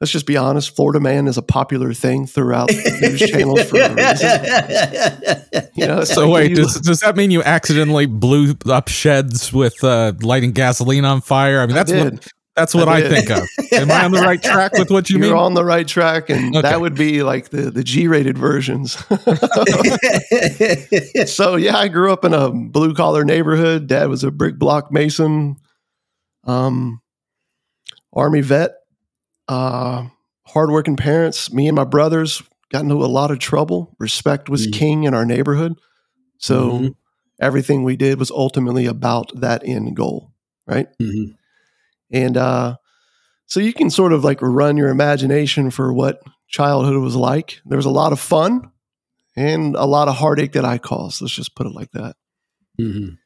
let's 0.00 0.10
just 0.12 0.26
be 0.26 0.36
honest, 0.36 0.74
Florida 0.76 1.00
man 1.00 1.26
is 1.26 1.36
a 1.36 1.42
popular 1.42 1.92
thing 1.92 2.26
throughout 2.26 2.70
news 2.70 3.20
channels 3.20 3.62
for 3.64 3.78
a 3.80 3.94
reason. 3.94 5.70
You 5.74 5.86
know, 5.86 6.04
So 6.04 6.28
like 6.28 6.34
wait, 6.34 6.50
you- 6.50 6.56
does, 6.56 6.80
does 6.80 7.00
that 7.00 7.16
mean 7.16 7.30
you 7.30 7.42
accidentally 7.42 8.06
blew 8.06 8.54
up 8.66 8.88
sheds 8.88 9.52
with 9.52 9.82
uh, 9.84 10.12
lighting 10.20 10.52
gasoline 10.52 11.04
on 11.04 11.20
fire? 11.20 11.60
I 11.60 11.66
mean, 11.66 11.76
I 11.76 11.82
that's 11.82 11.92
what 11.92 12.10
did. 12.10 12.26
That's 12.58 12.74
what 12.74 12.88
I 12.88 12.98
I, 12.98 13.08
think 13.08 13.30
of. 13.30 13.46
Am 13.72 13.90
I 13.90 14.04
on 14.04 14.12
the 14.12 14.20
right 14.20 14.42
track 14.42 14.72
with 14.72 14.90
what 14.90 15.08
you 15.10 15.18
mean? 15.18 15.28
You're 15.30 15.38
on 15.38 15.54
the 15.54 15.64
right 15.64 15.86
track, 15.86 16.28
and 16.30 16.48
Okay. 16.56 16.62
that 16.68 16.80
would 16.80 16.94
be 16.94 17.22
like 17.22 17.50
the 17.50 17.70
the 17.70 17.84
G 17.84 18.08
rated 18.08 18.36
versions. 18.36 18.94
so 21.26 21.56
yeah, 21.56 21.76
I 21.76 21.88
grew 21.88 22.12
up 22.12 22.24
in 22.24 22.34
a 22.34 22.50
blue 22.50 22.94
collar 22.94 23.24
neighborhood. 23.24 23.86
Dad 23.86 24.08
was 24.08 24.24
a 24.24 24.30
brick 24.30 24.58
block 24.58 24.92
mason, 24.92 25.56
um, 26.44 27.00
army 28.12 28.40
vet, 28.40 28.72
uh, 29.48 30.06
hardworking 30.46 30.96
parents. 30.96 31.52
Me 31.52 31.68
and 31.68 31.76
my 31.76 31.84
brothers 31.84 32.42
got 32.70 32.82
into 32.82 32.94
a 32.96 33.06
lot 33.06 33.30
of 33.30 33.38
trouble. 33.38 33.94
Respect 33.98 34.48
was 34.48 34.66
Mm. 34.66 34.72
king 34.72 35.04
in 35.04 35.14
our 35.14 35.24
neighborhood, 35.24 35.74
so 36.38 36.70
Mhm. 36.70 36.94
everything 37.40 37.84
we 37.84 37.96
did 37.96 38.18
was 38.18 38.30
ultimately 38.30 38.86
about 38.86 39.30
that 39.40 39.62
end 39.64 39.96
goal, 39.96 40.32
right? 40.66 40.88
Mhm. 41.00 41.34
And 42.10 42.36
uh, 42.36 42.76
so 43.46 43.60
you 43.60 43.72
can 43.72 43.90
sort 43.90 44.12
of 44.12 44.24
like 44.24 44.40
run 44.42 44.76
your 44.76 44.88
imagination 44.88 45.70
for 45.70 45.92
what 45.92 46.20
childhood 46.48 46.96
was 47.02 47.16
like. 47.16 47.60
There 47.66 47.76
was 47.76 47.86
a 47.86 47.90
lot 47.90 48.12
of 48.12 48.20
fun 48.20 48.70
and 49.36 49.74
a 49.76 49.84
lot 49.84 50.08
of 50.08 50.16
heartache 50.16 50.52
that 50.52 50.64
I 50.64 50.78
caused. 50.78 51.20
Let's 51.20 51.34
just 51.34 51.54
put 51.54 51.66
it 51.66 51.74
like 51.74 51.90
that. 51.92 52.16
Mhm. 52.80 53.18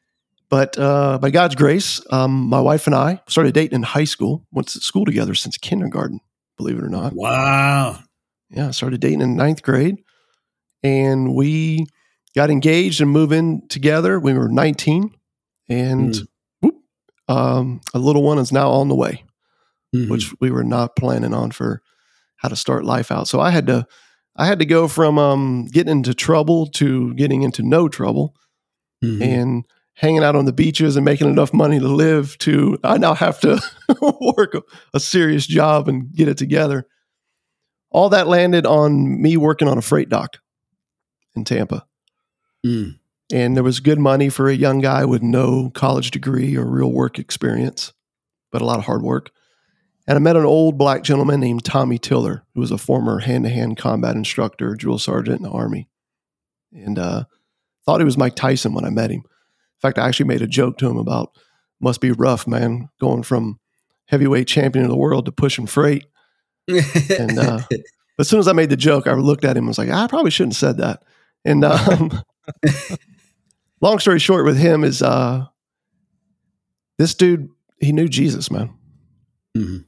But 0.49 0.77
uh, 0.77 1.17
by 1.19 1.31
God's 1.31 1.55
grace, 1.55 1.99
um, 2.11 2.31
my 2.47 2.59
wife 2.59 2.85
and 2.85 2.95
I 2.95 3.21
started 3.27 3.53
dating 3.55 3.75
in 3.77 3.83
high 3.83 4.03
school. 4.03 4.45
Went 4.51 4.67
to 4.69 4.79
school 4.81 5.05
together 5.05 5.33
since 5.33 5.57
kindergarten, 5.57 6.19
believe 6.57 6.77
it 6.77 6.83
or 6.83 6.89
not. 6.89 7.13
Wow. 7.13 7.99
Yeah, 8.51 8.69
started 8.69 9.01
dating 9.01 9.21
in 9.21 9.35
ninth 9.35 9.63
grade, 9.63 10.03
and 10.83 11.33
we 11.33 11.87
got 12.35 12.51
engaged 12.51 13.01
and 13.01 13.09
moved 13.09 13.33
in 13.33 13.67
together. 13.67 14.19
We 14.19 14.33
were 14.33 14.47
19, 14.47 15.09
and 15.69 16.13
Mm. 16.13 16.27
Um, 17.33 17.81
a 17.93 17.99
little 17.99 18.23
one 18.23 18.37
is 18.39 18.51
now 18.51 18.69
on 18.71 18.87
the 18.89 18.95
way. 18.95 19.23
Mhm. 19.95 20.09
which 20.09 20.33
we 20.41 20.49
were 20.49 20.63
not 20.63 20.95
planning 20.95 21.35
on 21.35 21.51
for 21.51 21.79
how 22.37 22.49
to 22.49 22.55
start 22.55 22.83
life 22.83 23.11
out. 23.11 23.27
So 23.27 23.39
I 23.39 23.51
had 23.51 23.67
to 23.67 23.85
I 24.35 24.47
had 24.47 24.57
to 24.57 24.65
go 24.65 24.87
from 24.87 25.19
um, 25.19 25.65
getting 25.67 25.91
into 25.97 26.15
trouble 26.15 26.65
to 26.71 27.13
getting 27.13 27.43
into 27.43 27.61
no 27.61 27.87
trouble 27.87 28.33
Mhm. 29.03 29.21
and 29.21 29.65
hanging 29.93 30.23
out 30.23 30.35
on 30.35 30.45
the 30.45 30.51
beaches 30.51 30.95
and 30.95 31.05
making 31.05 31.29
enough 31.29 31.53
money 31.53 31.77
to 31.79 31.87
live 31.87 32.35
to 32.39 32.79
I 32.83 32.97
now 32.97 33.13
have 33.13 33.39
to 33.41 33.61
work 34.35 34.55
a, 34.55 34.63
a 34.95 34.99
serious 34.99 35.45
job 35.45 35.87
and 35.87 36.11
get 36.11 36.27
it 36.27 36.37
together. 36.39 36.87
All 37.91 38.09
that 38.09 38.27
landed 38.27 38.65
on 38.65 39.21
me 39.21 39.37
working 39.37 39.67
on 39.67 39.77
a 39.77 39.81
freight 39.83 40.09
dock 40.09 40.37
in 41.35 41.43
Tampa. 41.43 41.85
Mm. 42.65 42.97
And 43.33 43.55
there 43.55 43.63
was 43.63 43.79
good 43.79 43.97
money 43.97 44.29
for 44.29 44.47
a 44.47 44.53
young 44.53 44.77
guy 44.77 45.05
with 45.05 45.23
no 45.23 45.71
college 45.71 46.11
degree 46.11 46.55
or 46.55 46.65
real 46.65 46.91
work 46.91 47.17
experience, 47.17 47.91
but 48.51 48.61
a 48.61 48.65
lot 48.65 48.77
of 48.77 48.85
hard 48.85 49.01
work. 49.01 49.31
And 50.07 50.15
I 50.15 50.19
met 50.19 50.35
an 50.35 50.45
old 50.45 50.77
black 50.77 51.01
gentleman 51.01 51.39
named 51.39 51.65
Tommy 51.65 51.97
Tiller, 51.97 52.45
who 52.53 52.61
was 52.61 52.69
a 52.69 52.77
former 52.77 53.21
hand 53.21 53.45
to 53.45 53.49
hand 53.49 53.75
combat 53.75 54.15
instructor, 54.15 54.75
drill 54.75 54.99
sergeant 54.99 55.37
in 55.37 55.43
the 55.43 55.49
Army. 55.49 55.89
And 56.73 56.99
uh, 56.99 57.23
thought 57.83 58.01
he 58.01 58.05
was 58.05 58.19
Mike 58.19 58.35
Tyson 58.35 58.75
when 58.75 58.85
I 58.85 58.91
met 58.91 59.09
him. 59.09 59.21
In 59.21 59.79
fact, 59.81 59.97
I 59.97 60.07
actually 60.07 60.27
made 60.27 60.43
a 60.43 60.47
joke 60.47 60.77
to 60.77 60.87
him 60.87 60.97
about 60.97 61.31
must 61.81 62.01
be 62.01 62.11
rough, 62.11 62.45
man, 62.45 62.89
going 62.99 63.23
from 63.23 63.59
heavyweight 64.09 64.47
champion 64.47 64.85
of 64.85 64.91
the 64.91 64.97
world 64.97 65.25
to 65.25 65.31
pushing 65.31 65.65
freight. 65.65 66.05
And 66.67 67.39
uh, 67.39 67.61
as 68.19 68.29
soon 68.29 68.39
as 68.39 68.47
I 68.47 68.53
made 68.53 68.69
the 68.69 68.77
joke, 68.77 69.07
I 69.07 69.13
looked 69.15 69.43
at 69.43 69.57
him 69.57 69.63
and 69.63 69.69
was 69.69 69.79
like, 69.79 69.89
I 69.89 70.05
probably 70.05 70.29
shouldn't 70.29 70.53
have 70.53 70.59
said 70.59 70.77
that. 70.77 71.01
And 71.43 71.65
um, 71.65 72.23
long 73.83 73.99
story 73.99 74.19
short, 74.19 74.45
with 74.45 74.57
him 74.57 74.83
is 74.83 75.01
uh, 75.01 75.45
this 76.97 77.13
dude, 77.13 77.49
he 77.79 77.91
knew 77.91 78.07
Jesus, 78.07 78.49
man. 78.49 78.73
Mhm. 79.55 79.85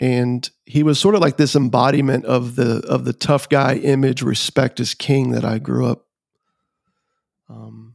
And 0.00 0.50
he 0.66 0.82
was 0.82 0.98
sort 0.98 1.14
of 1.14 1.20
like 1.20 1.36
this 1.36 1.54
embodiment 1.54 2.24
of 2.24 2.56
the 2.56 2.84
of 2.88 3.04
the 3.04 3.12
tough 3.12 3.48
guy 3.48 3.74
image, 3.76 4.22
respect 4.22 4.80
as 4.80 4.94
king 4.94 5.30
that 5.30 5.44
I 5.44 5.58
grew 5.58 5.86
up 5.86 6.06
um, 7.48 7.94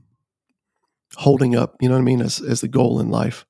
holding 1.15 1.55
up, 1.55 1.75
you 1.81 1.89
know 1.89 1.95
what 1.95 2.01
I 2.01 2.05
mean, 2.05 2.21
as, 2.21 2.39
as 2.39 2.61
the 2.61 2.67
goal 2.67 2.99
in 2.99 3.09
life. 3.09 3.45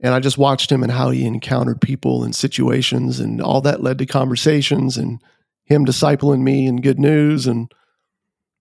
And 0.00 0.14
I 0.14 0.20
just 0.20 0.38
watched 0.38 0.70
him 0.70 0.82
and 0.82 0.92
how 0.92 1.10
he 1.10 1.24
encountered 1.24 1.80
people 1.80 2.22
and 2.22 2.34
situations, 2.34 3.20
and 3.20 3.40
all 3.40 3.60
that 3.62 3.82
led 3.82 3.98
to 3.98 4.06
conversations 4.06 4.96
and 4.96 5.20
him 5.64 5.84
discipling 5.84 6.42
me 6.42 6.66
and 6.66 6.82
good 6.82 6.98
news 6.98 7.46
and 7.46 7.72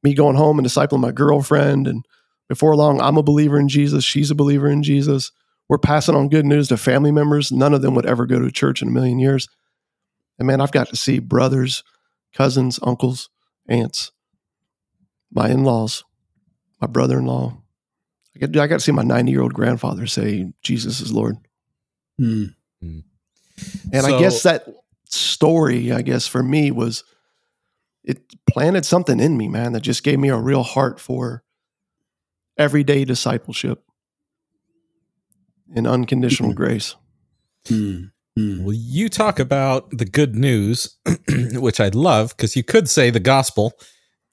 me 0.05 0.13
going 0.13 0.35
home 0.35 0.57
and 0.59 0.67
discipling 0.67 1.01
my 1.01 1.11
girlfriend. 1.11 1.87
And 1.87 2.05
before 2.47 2.75
long, 2.75 3.01
I'm 3.01 3.17
a 3.17 3.23
believer 3.23 3.59
in 3.59 3.67
Jesus. 3.67 4.05
She's 4.05 4.31
a 4.31 4.35
believer 4.35 4.69
in 4.69 4.83
Jesus. 4.83 5.31
We're 5.67 5.79
passing 5.79 6.15
on 6.15 6.29
good 6.29 6.45
news 6.45 6.67
to 6.67 6.77
family 6.77 7.11
members. 7.11 7.51
None 7.51 7.73
of 7.73 7.81
them 7.81 7.95
would 7.95 8.05
ever 8.05 8.25
go 8.25 8.39
to 8.39 8.51
church 8.51 8.81
in 8.81 8.87
a 8.87 8.91
million 8.91 9.19
years. 9.19 9.49
And 10.37 10.47
man, 10.47 10.61
I've 10.61 10.71
got 10.71 10.89
to 10.89 10.95
see 10.95 11.19
brothers, 11.19 11.83
cousins, 12.33 12.79
uncles, 12.83 13.29
aunts, 13.67 14.11
my 15.33 15.49
in 15.49 15.63
laws, 15.63 16.03
my 16.79 16.87
brother 16.87 17.17
in 17.17 17.25
law. 17.25 17.57
I 18.35 18.45
got, 18.45 18.57
I 18.57 18.67
got 18.67 18.75
to 18.75 18.83
see 18.83 18.91
my 18.91 19.03
90 19.03 19.31
year 19.31 19.41
old 19.41 19.53
grandfather 19.53 20.05
say, 20.05 20.51
Jesus 20.61 21.01
is 21.01 21.11
Lord. 21.11 21.37
Mm. 22.21 22.53
And 23.91 24.05
I 24.05 24.19
guess 24.19 24.43
that 24.43 24.67
story, 25.09 25.91
I 25.91 26.01
guess 26.03 26.27
for 26.27 26.43
me 26.43 26.69
was 26.69 27.03
it 28.05 28.21
planted 28.49 28.85
something 28.85 29.19
in 29.19 29.37
me, 29.37 29.47
man, 29.47 29.73
that 29.73 29.81
just 29.81 30.03
gave 30.03 30.19
me 30.19 30.29
a 30.29 30.37
real 30.37 30.63
heart 30.63 30.99
for 30.99 31.43
everyday 32.57 33.03
discipleship 33.03 33.83
and 35.75 35.87
unconditional 35.87 36.53
grace. 36.53 36.95
Mm. 37.65 38.11
Mm. 38.37 38.63
Well, 38.63 38.75
you 38.75 39.09
talk 39.09 39.39
about 39.39 39.89
the 39.91 40.05
good 40.05 40.35
news, 40.35 40.97
which 41.53 41.79
I 41.79 41.89
love 41.89 42.35
because 42.35 42.55
you 42.55 42.63
could 42.63 42.89
say 42.89 43.09
the 43.09 43.19
gospel, 43.19 43.73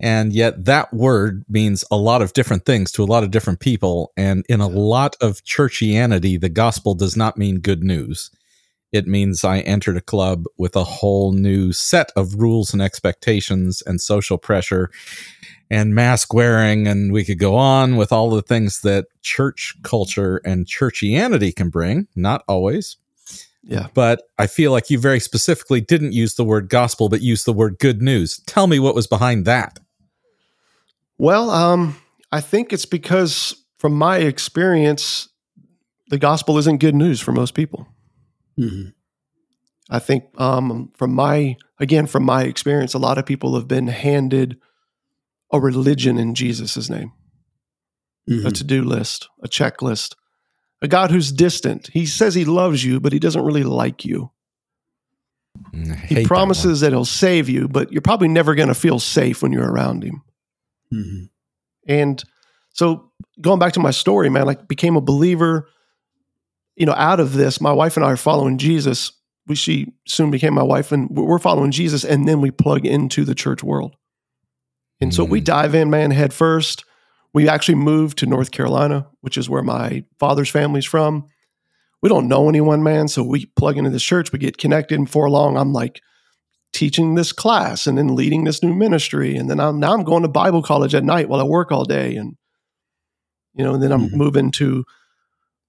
and 0.00 0.32
yet 0.32 0.64
that 0.64 0.92
word 0.92 1.44
means 1.48 1.84
a 1.90 1.96
lot 1.96 2.20
of 2.20 2.32
different 2.32 2.66
things 2.66 2.90
to 2.92 3.02
a 3.02 3.06
lot 3.06 3.22
of 3.22 3.30
different 3.30 3.60
people. 3.60 4.12
And 4.16 4.44
in 4.48 4.60
a 4.60 4.66
lot 4.66 5.16
of 5.20 5.44
churchianity, 5.44 6.40
the 6.40 6.48
gospel 6.48 6.94
does 6.94 7.16
not 7.16 7.38
mean 7.38 7.60
good 7.60 7.84
news. 7.84 8.30
It 8.92 9.06
means 9.06 9.42
I 9.42 9.60
entered 9.60 9.96
a 9.96 10.02
club 10.02 10.44
with 10.58 10.76
a 10.76 10.84
whole 10.84 11.32
new 11.32 11.72
set 11.72 12.12
of 12.14 12.34
rules 12.34 12.72
and 12.74 12.82
expectations 12.82 13.82
and 13.86 14.00
social 14.00 14.36
pressure 14.36 14.90
and 15.70 15.94
mask 15.94 16.34
wearing. 16.34 16.86
And 16.86 17.10
we 17.12 17.24
could 17.24 17.38
go 17.38 17.56
on 17.56 17.96
with 17.96 18.12
all 18.12 18.28
the 18.28 18.42
things 18.42 18.82
that 18.82 19.06
church 19.22 19.74
culture 19.82 20.42
and 20.44 20.66
churchianity 20.66 21.56
can 21.56 21.70
bring. 21.70 22.06
Not 22.14 22.44
always, 22.46 22.96
Yeah. 23.62 23.86
but 23.94 24.22
I 24.38 24.46
feel 24.46 24.72
like 24.72 24.90
you 24.90 24.98
very 24.98 25.20
specifically 25.20 25.80
didn't 25.80 26.12
use 26.12 26.34
the 26.34 26.44
word 26.44 26.68
gospel, 26.68 27.08
but 27.08 27.22
used 27.22 27.46
the 27.46 27.54
word 27.54 27.78
good 27.78 28.02
news. 28.02 28.42
Tell 28.46 28.66
me 28.66 28.78
what 28.78 28.94
was 28.94 29.06
behind 29.06 29.46
that. 29.46 29.80
Well, 31.16 31.50
um, 31.50 31.96
I 32.30 32.42
think 32.42 32.72
it's 32.72 32.86
because 32.86 33.56
from 33.78 33.94
my 33.94 34.18
experience, 34.18 35.28
the 36.08 36.18
gospel 36.18 36.58
isn't 36.58 36.78
good 36.78 36.94
news 36.94 37.20
for 37.20 37.32
most 37.32 37.54
people. 37.54 37.88
Mhm. 38.58 38.92
I 39.90 39.98
think 39.98 40.24
um, 40.40 40.90
from 40.96 41.12
my 41.12 41.56
again 41.78 42.06
from 42.06 42.24
my 42.24 42.44
experience, 42.44 42.94
a 42.94 42.98
lot 42.98 43.18
of 43.18 43.26
people 43.26 43.54
have 43.54 43.68
been 43.68 43.88
handed 43.88 44.58
a 45.52 45.60
religion 45.60 46.18
in 46.18 46.34
Jesus' 46.34 46.88
name, 46.88 47.12
a 48.28 48.30
Mhm. 48.32 48.54
to 48.54 48.64
do 48.64 48.82
list, 48.82 49.28
a 49.42 49.48
checklist, 49.48 50.14
a 50.80 50.88
God 50.88 51.10
who's 51.10 51.30
distant. 51.32 51.88
He 51.92 52.06
says 52.06 52.34
he 52.34 52.44
loves 52.44 52.84
you, 52.84 53.00
but 53.00 53.12
he 53.12 53.18
doesn't 53.18 53.44
really 53.44 53.64
like 53.64 54.04
you. 54.04 54.30
Mm, 55.74 55.92
I 55.92 55.94
hate 55.94 56.18
He 56.18 56.24
promises 56.24 56.80
that, 56.80 56.92
he'll 56.92 57.04
save 57.04 57.48
you, 57.48 57.68
but 57.68 57.92
you're 57.92 58.00
probably 58.02 58.28
never 58.28 58.54
going 58.54 58.68
to 58.68 58.74
feel 58.74 58.98
safe 58.98 59.42
when 59.42 59.52
you're 59.52 59.70
around 59.70 60.04
him. 60.04 60.22
Mhm. 60.92 61.28
And 61.86 62.22
so 62.70 63.10
going 63.40 63.58
back 63.58 63.74
to 63.74 63.80
my 63.80 63.90
story, 63.90 64.30
man, 64.30 64.48
I 64.48 64.54
became 64.54 64.96
a 64.96 65.00
believer, 65.02 65.68
you 66.76 66.86
know, 66.86 66.94
out 66.94 67.20
of 67.20 67.34
this, 67.34 67.60
my 67.60 67.72
wife 67.72 67.96
and 67.96 68.04
I 68.04 68.10
are 68.12 68.16
following 68.16 68.58
Jesus. 68.58 69.12
We 69.46 69.54
she 69.56 69.92
soon 70.06 70.30
became 70.30 70.54
my 70.54 70.62
wife 70.62 70.92
and 70.92 71.10
we're 71.10 71.38
following 71.38 71.70
Jesus 71.72 72.04
and 72.04 72.26
then 72.28 72.40
we 72.40 72.50
plug 72.50 72.86
into 72.86 73.24
the 73.24 73.34
church 73.34 73.62
world. 73.62 73.96
And 75.00 75.12
so 75.12 75.24
we 75.24 75.40
Mm. 75.40 75.44
dive 75.44 75.74
in, 75.74 75.90
man, 75.90 76.12
head 76.12 76.32
first. 76.32 76.84
We 77.34 77.48
actually 77.48 77.74
moved 77.74 78.18
to 78.18 78.26
North 78.26 78.52
Carolina, 78.52 79.06
which 79.20 79.36
is 79.36 79.50
where 79.50 79.62
my 79.62 80.04
father's 80.20 80.48
family's 80.50 80.84
from. 80.84 81.26
We 82.02 82.08
don't 82.08 82.28
know 82.28 82.48
anyone, 82.48 82.82
man. 82.82 83.08
So 83.08 83.22
we 83.22 83.46
plug 83.56 83.76
into 83.76 83.90
this 83.90 84.02
church, 84.02 84.32
we 84.32 84.38
get 84.38 84.58
connected, 84.58 84.98
and 84.98 85.10
for 85.10 85.28
long, 85.28 85.56
I'm 85.56 85.72
like 85.72 86.00
teaching 86.72 87.14
this 87.16 87.32
class 87.32 87.86
and 87.86 87.98
then 87.98 88.14
leading 88.14 88.44
this 88.44 88.62
new 88.62 88.74
ministry. 88.74 89.36
And 89.36 89.50
then 89.50 89.60
I'm 89.60 89.78
now 89.80 89.92
I'm 89.92 90.04
going 90.04 90.22
to 90.22 90.28
Bible 90.28 90.62
college 90.62 90.94
at 90.94 91.04
night 91.04 91.28
while 91.28 91.40
I 91.40 91.44
work 91.44 91.70
all 91.72 91.84
day. 91.84 92.16
And 92.16 92.36
you 93.54 93.64
know, 93.64 93.74
and 93.74 93.82
then 93.82 93.92
I'm 93.92 94.08
Mhm. 94.08 94.14
moving 94.14 94.50
to 94.52 94.84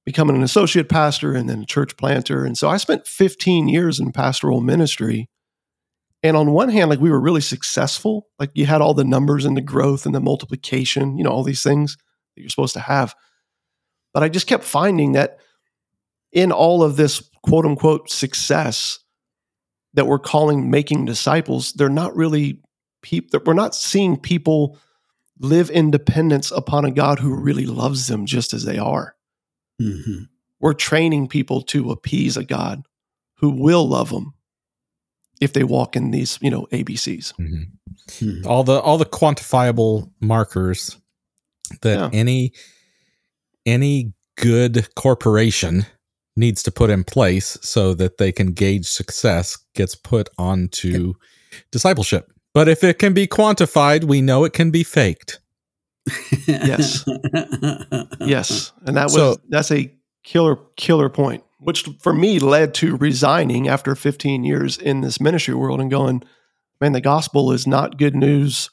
becoming 0.06 0.36
an 0.36 0.44
associate 0.44 0.90
pastor 0.90 1.34
and 1.34 1.50
then 1.50 1.64
a 1.64 1.66
church 1.66 1.96
planter. 1.98 2.46
And 2.46 2.58
so 2.58 2.70
I 2.70 2.78
spent 2.78 3.08
15 3.08 3.68
years 3.68 4.00
in 4.00 4.12
pastoral 4.12 4.62
ministry. 4.62 5.30
And 6.22 6.36
on 6.36 6.52
one 6.52 6.70
hand, 6.70 6.90
like 6.90 7.00
we 7.00 7.10
were 7.10 7.20
really 7.20 7.42
successful. 7.42 8.28
Like 8.40 8.52
you 8.54 8.66
had 8.66 8.82
all 8.82 8.94
the 8.94 9.04
numbers 9.04 9.46
and 9.46 9.56
the 9.56 9.62
growth 9.62 10.06
and 10.06 10.14
the 10.14 10.20
multiplication, 10.20 11.18
you 11.18 11.24
know, 11.24 11.30
all 11.30 11.44
these 11.44 11.64
things 11.64 11.98
that 12.36 12.42
you're 12.42 12.50
supposed 12.50 12.74
to 12.74 12.80
have. 12.82 13.16
But 14.14 14.24
I 14.24 14.30
just 14.30 14.48
kept 14.48 14.64
finding 14.64 15.14
that 15.14 15.40
in 16.32 16.52
all 16.52 16.84
of 16.84 16.96
this 16.96 17.30
quote 17.44 17.66
unquote 17.66 18.10
success 18.10 19.00
that 19.94 20.08
we're 20.08 20.20
calling 20.20 20.70
making 20.70 21.06
disciples, 21.06 21.74
they're 21.74 21.90
not 21.90 22.16
really 22.16 22.60
people 23.02 23.30
that 23.32 23.46
we're 23.46 23.54
not 23.54 23.76
seeing 23.76 24.18
people 24.18 24.78
live 25.40 25.70
in 25.70 25.92
dependence 25.92 26.52
upon 26.52 26.86
a 26.86 26.92
God 26.92 27.20
who 27.20 27.36
really 27.36 27.66
loves 27.66 28.08
them 28.08 28.26
just 28.26 28.54
as 28.54 28.66
they 28.66 28.78
are. 28.78 29.16
Mhm. 29.82 30.28
We're 30.60 30.74
training 30.74 31.28
people 31.28 31.62
to 31.64 31.92
appease 31.92 32.38
a 32.38 32.44
God 32.44 32.84
who 33.38 33.50
will 33.50 33.88
love 33.88 34.10
them 34.10 34.34
if 35.42 35.54
they 35.54 35.64
walk 35.64 35.96
in 35.96 36.12
these, 36.12 36.40
you 36.42 36.50
know, 36.50 36.68
ABCs. 36.72 37.34
Mhm. 37.40 37.72
Mhm. 38.08 38.46
All 38.46 38.64
the 38.64 38.80
all 38.80 38.98
the 38.98 39.06
quantifiable 39.06 40.12
markers 40.22 40.98
that 41.82 41.98
Yeah. 42.00 42.10
any 42.14 42.54
any 43.66 44.14
good 44.38 44.88
corporation 44.96 45.86
needs 46.36 46.64
to 46.64 46.72
put 46.72 46.90
in 46.90 47.04
place 47.04 47.58
so 47.62 47.94
that 47.94 48.18
they 48.18 48.32
can 48.32 48.48
gauge 48.54 48.86
success 48.88 49.58
gets 49.76 49.96
put 49.96 50.30
onto 50.38 51.14
discipleship. 51.72 52.32
But 52.54 52.68
if 52.68 52.84
it 52.84 53.00
can 53.00 53.14
be 53.14 53.28
quantified, 53.28 54.04
we 54.06 54.22
know 54.22 54.44
it 54.44 54.54
can 54.54 54.72
be 54.72 54.84
faked. 54.84 55.40
Yes. 56.48 57.06
Yes, 58.20 58.72
and 58.86 58.96
that 58.98 59.06
was 59.06 59.14
So- 59.14 59.38
that's 59.50 59.72
a 59.72 59.94
killer 60.24 60.58
killer 60.78 61.10
point, 61.10 61.44
which 61.60 61.84
for 62.00 62.14
me 62.14 62.40
led 62.40 62.74
to 62.76 62.96
resigning 62.98 63.68
after 63.68 63.96
15 63.96 64.44
years 64.44 64.78
in 64.78 65.02
this 65.02 65.20
ministry 65.20 65.54
world 65.54 65.82
and 65.82 65.92
going, 65.92 66.24
man, 66.80 66.94
the 66.94 67.02
gospel 67.02 67.52
is 67.52 67.68
not 67.68 67.98
good 67.98 68.16
news 68.16 68.70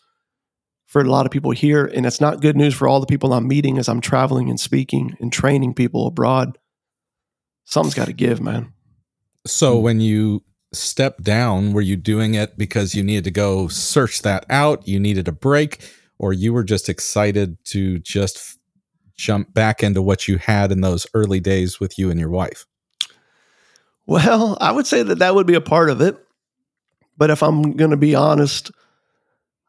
for 0.86 1.00
a 1.00 1.04
lot 1.10 1.26
of 1.26 1.32
people 1.32 1.50
here, 1.52 1.84
and 1.86 2.04
it's 2.06 2.20
not 2.20 2.40
good 2.40 2.56
news 2.56 2.74
for 2.74 2.86
all 2.88 3.00
the 3.00 3.06
people 3.06 3.32
I'm 3.32 3.46
meeting 3.48 3.78
as 3.78 3.88
I'm 3.88 4.00
traveling 4.00 4.48
and 4.50 4.58
speaking 4.58 5.16
and 5.20 5.32
training 5.32 5.74
people 5.74 6.06
abroad. 6.06 6.58
Something's 7.64 7.94
got 7.94 8.06
to 8.06 8.12
give, 8.12 8.40
man. 8.40 8.72
So 9.46 9.78
when 9.78 10.00
you 10.00 10.42
step 10.72 11.22
down, 11.22 11.72
were 11.72 11.80
you 11.80 11.96
doing 11.96 12.34
it 12.34 12.58
because 12.58 12.94
you 12.94 13.02
needed 13.02 13.24
to 13.24 13.30
go 13.30 13.68
search 13.68 14.22
that 14.22 14.44
out? 14.50 14.86
You 14.86 14.98
needed 15.00 15.28
a 15.28 15.32
break, 15.32 15.78
or 16.20 16.34
you 16.34 16.52
were 16.52 16.62
just 16.62 16.90
excited 16.90 17.56
to 17.64 17.98
just 18.00 18.36
f- 18.36 18.58
jump 19.16 19.54
back 19.54 19.82
into 19.82 20.02
what 20.02 20.28
you 20.28 20.36
had 20.36 20.70
in 20.70 20.82
those 20.82 21.06
early 21.14 21.40
days 21.40 21.80
with 21.80 21.98
you 21.98 22.10
and 22.10 22.20
your 22.20 22.28
wife? 22.28 22.66
Well, 24.06 24.58
I 24.60 24.70
would 24.70 24.86
say 24.86 25.02
that 25.02 25.20
that 25.20 25.34
would 25.34 25.46
be 25.46 25.54
a 25.54 25.62
part 25.62 25.88
of 25.88 26.02
it. 26.02 26.18
But 27.16 27.30
if 27.30 27.42
I'm 27.42 27.72
going 27.72 27.92
to 27.92 27.96
be 27.96 28.14
honest, 28.14 28.70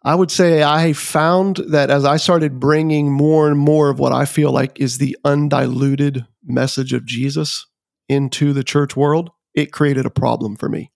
I 0.03 0.13
would 0.13 0.29
say 0.29 0.62
I 0.62 0.91
found 0.91 1.58
that 1.70 1.89
as 1.89 2.03
I 2.03 2.17
started 2.17 2.60
bringing 2.60 3.10
more 3.10 3.48
and 3.48 3.58
more 3.58 3.89
of 3.89 4.00
what 4.00 4.12
I 4.12 4.25
feel 4.25 4.51
like 4.51 4.77
is 4.77 4.98
the 4.98 5.17
undiluted 5.24 6.25
message 6.43 6.91
of 6.91 7.05
Jesus 7.05 7.65
into 8.10 8.51
the 8.51 8.63
church 8.63 8.98
world, 8.98 9.29
it 9.55 9.72
created 9.72 10.05
a 10.05 10.10
problem 10.10 10.58
for 10.58 10.67
me. 10.67 10.91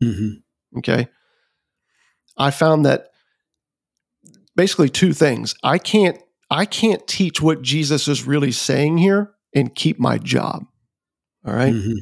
Mm-hmm. 0.00 0.78
Okay. 0.78 1.08
I 2.36 2.52
found 2.52 2.84
that 2.84 3.08
basically 4.56 4.88
two 4.88 5.12
things. 5.12 5.54
I 5.62 5.78
can't 5.78 6.18
I 6.50 6.64
can't 6.64 7.06
teach 7.06 7.40
what 7.42 7.62
Jesus 7.62 8.06
is 8.08 8.24
really 8.24 8.52
saying 8.52 8.98
here 8.98 9.32
and 9.54 9.74
keep 9.74 9.98
my 9.98 10.18
job. 10.18 10.64
All 11.44 11.54
right? 11.54 11.74
Mm-hmm. 11.74 11.98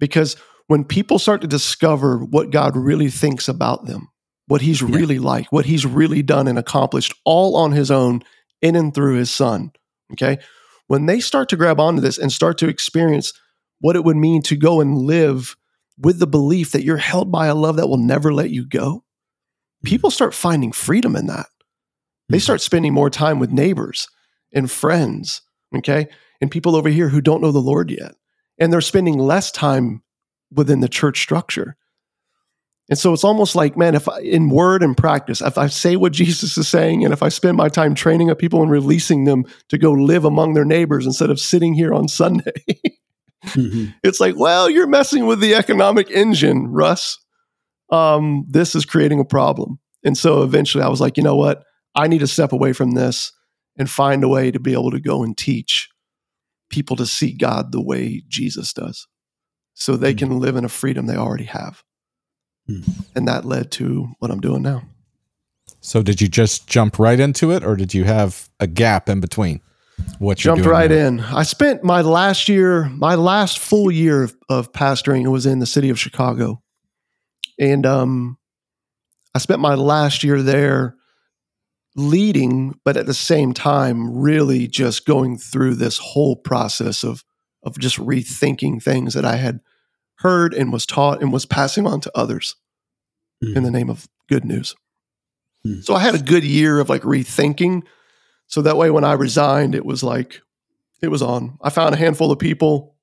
Because 0.00 0.36
when 0.66 0.84
people 0.84 1.18
start 1.18 1.40
to 1.42 1.46
discover 1.46 2.18
what 2.18 2.50
God 2.50 2.76
really 2.76 3.10
thinks 3.10 3.48
about 3.48 3.86
them, 3.86 4.08
what 4.46 4.60
he's 4.60 4.80
Yeah. 4.80 4.88
really 4.96 5.18
like, 5.18 5.52
what 5.52 5.66
he's 5.66 5.86
really 5.86 6.22
done 6.22 6.48
and 6.48 6.58
accomplished 6.58 7.14
all 7.24 7.56
on 7.56 7.72
his 7.72 7.90
own 7.90 8.22
in 8.60 8.74
and 8.76 8.92
through 8.92 9.14
his 9.16 9.30
son, 9.30 9.70
okay? 10.12 10.38
When 10.88 11.06
they 11.06 11.20
start 11.20 11.48
to 11.50 11.56
grab 11.56 11.78
onto 11.78 12.00
this 12.00 12.18
and 12.18 12.32
start 12.32 12.58
to 12.58 12.68
experience 12.68 13.32
what 13.80 13.94
it 13.94 14.04
would 14.04 14.16
mean 14.16 14.42
to 14.42 14.56
go 14.56 14.80
and 14.80 14.98
live 14.98 15.56
with 15.96 16.18
the 16.18 16.26
belief 16.26 16.72
that 16.72 16.82
you're 16.82 16.96
held 16.96 17.30
by 17.30 17.46
a 17.46 17.54
love 17.54 17.76
that 17.76 17.88
will 17.88 17.96
never 17.98 18.32
let 18.32 18.50
you 18.50 18.66
go, 18.66 19.04
people 19.84 20.10
start 20.10 20.34
finding 20.34 20.72
freedom 20.72 21.14
in 21.14 21.26
that. 21.26 21.46
They 22.30 22.38
start 22.38 22.60
spending 22.60 22.94
more 22.94 23.10
time 23.10 23.38
with 23.38 23.50
neighbors 23.50 24.08
and 24.52 24.70
friends, 24.70 25.42
okay? 25.76 26.08
And 26.40 26.50
people 26.50 26.76
over 26.76 26.88
here 26.88 27.08
who 27.08 27.20
don't 27.20 27.42
know 27.42 27.52
the 27.52 27.58
Lord 27.60 27.90
yet. 27.90 28.14
And 28.58 28.72
they're 28.72 28.80
spending 28.80 29.18
less 29.18 29.50
time 29.50 30.02
within 30.52 30.80
the 30.80 30.88
church 30.88 31.20
structure. 31.20 31.76
And 32.88 32.98
so 32.98 33.12
it's 33.12 33.22
almost 33.24 33.54
like, 33.54 33.76
man, 33.76 33.94
if 33.94 34.08
I, 34.08 34.18
in 34.20 34.50
word 34.50 34.82
and 34.82 34.96
practice, 34.96 35.40
if 35.40 35.56
I 35.58 35.68
say 35.68 35.94
what 35.96 36.12
Jesus 36.20 36.56
is 36.58 36.68
saying, 36.68 37.04
and 37.04 37.12
if 37.12 37.22
I 37.22 37.28
spend 37.28 37.56
my 37.56 37.68
time 37.68 37.94
training 37.94 38.30
up 38.30 38.38
people 38.38 38.62
and 38.62 38.70
releasing 38.70 39.24
them 39.24 39.44
to 39.68 39.78
go 39.78 39.92
live 39.92 40.24
among 40.24 40.54
their 40.54 40.64
neighbors 40.64 41.06
instead 41.06 41.30
of 41.30 41.38
sitting 41.40 41.74
here 41.74 41.92
on 41.94 42.08
Sunday, 42.08 42.52
Mhm. 43.46 43.94
it's 44.04 44.20
like, 44.20 44.36
well, 44.36 44.68
you're 44.68 44.86
messing 44.86 45.24
with 45.24 45.40
the 45.40 45.54
economic 45.54 46.10
engine, 46.10 46.68
Russ. 46.68 47.18
Um, 47.90 48.44
this 48.48 48.74
is 48.74 48.84
creating 48.84 49.18
a 49.18 49.24
problem. 49.24 49.78
And 50.04 50.16
so 50.16 50.42
eventually 50.42 50.84
I 50.84 50.88
was 50.88 51.00
like, 51.00 51.16
you 51.16 51.22
know 51.22 51.36
what? 51.36 51.64
I 51.94 52.06
need 52.08 52.18
to 52.20 52.26
step 52.26 52.52
away 52.52 52.72
from 52.72 52.92
this 52.92 53.32
and 53.76 53.88
find 53.90 54.22
a 54.24 54.28
way 54.28 54.50
to 54.50 54.60
be 54.60 54.72
able 54.72 54.90
to 54.90 55.00
go 55.00 55.22
and 55.22 55.36
teach 55.36 55.88
people 56.68 56.96
to 56.96 57.06
see 57.06 57.32
God 57.32 57.72
the 57.72 57.82
way 57.82 58.22
Jesus 58.28 58.72
does 58.72 59.06
so 59.74 59.96
they 59.96 60.14
Mhm. 60.14 60.18
can 60.18 60.38
live 60.40 60.56
in 60.56 60.64
a 60.64 60.68
freedom 60.68 61.06
they 61.06 61.16
already 61.16 61.44
have. 61.44 61.82
Mhm. 62.68 63.06
And 63.16 63.26
that 63.26 63.44
led 63.44 63.70
to 63.72 64.08
what 64.18 64.30
I'm 64.30 64.40
doing 64.40 64.62
now. 64.62 64.82
So 65.80 66.02
did 66.02 66.20
you 66.20 66.28
just 66.28 66.66
jump 66.68 66.98
right 66.98 67.18
into 67.18 67.50
it, 67.52 67.64
or 67.64 67.74
did 67.74 67.94
you 67.94 68.04
have 68.04 68.48
a 68.60 68.66
gap 68.66 69.08
in 69.08 69.20
between? 69.20 69.60
What 70.18 70.44
you're 70.44 70.54
Jumped 70.56 70.68
right 70.68 70.90
now? 70.90 70.96
in. 71.06 71.20
I 71.20 71.42
spent 71.42 71.82
my 71.84 72.02
last 72.02 72.48
year, 72.48 72.88
my 72.90 73.14
last 73.14 73.58
full 73.58 73.90
year 73.90 74.22
of, 74.24 74.36
of 74.48 74.72
pastoring 74.72 75.30
was 75.30 75.46
in 75.46 75.58
the 75.58 75.66
city 75.66 75.88
of 75.90 75.98
Chicago. 75.98 76.62
And 77.58 77.84
um, 77.86 78.38
I 79.34 79.38
spent 79.38 79.60
my 79.60 79.74
last 79.74 80.22
year 80.24 80.42
there 80.42 80.96
leading, 82.00 82.78
but 82.84 82.96
at 82.96 83.06
the 83.06 83.14
same 83.14 83.52
time, 83.52 84.18
really 84.18 84.66
just 84.66 85.06
going 85.06 85.36
through 85.36 85.74
this 85.74 85.98
whole 85.98 86.36
process 86.36 87.04
of, 87.04 87.24
of 87.62 87.78
just 87.78 87.98
rethinking 87.98 88.82
things 88.82 89.14
that 89.14 89.24
I 89.24 89.36
had 89.36 89.60
heard 90.16 90.54
and 90.54 90.72
was 90.72 90.86
taught 90.86 91.22
and 91.22 91.32
was 91.32 91.46
passing 91.46 91.86
on 91.86 92.00
to 92.00 92.12
others 92.14 92.56
in 93.42 93.62
the 93.62 93.70
name 93.70 93.88
of 93.88 94.06
good 94.28 94.44
news. 94.44 94.74
Hmm. 95.64 95.80
So 95.80 95.94
I 95.94 96.00
had 96.00 96.14
a 96.14 96.22
good 96.22 96.44
year 96.44 96.78
of 96.78 96.88
like 96.88 97.02
rethinking. 97.02 97.82
So 98.46 98.62
that 98.62 98.76
way, 98.76 98.90
when 98.90 99.04
I 99.04 99.12
resigned, 99.12 99.74
it 99.74 99.84
was 99.84 100.02
like, 100.02 100.42
it 101.02 101.08
was 101.08 101.22
on. 101.22 101.58
I 101.62 101.70
found 101.70 101.94
a 101.94 101.98
handful 101.98 102.30
of 102.30 102.38
people 102.38 102.96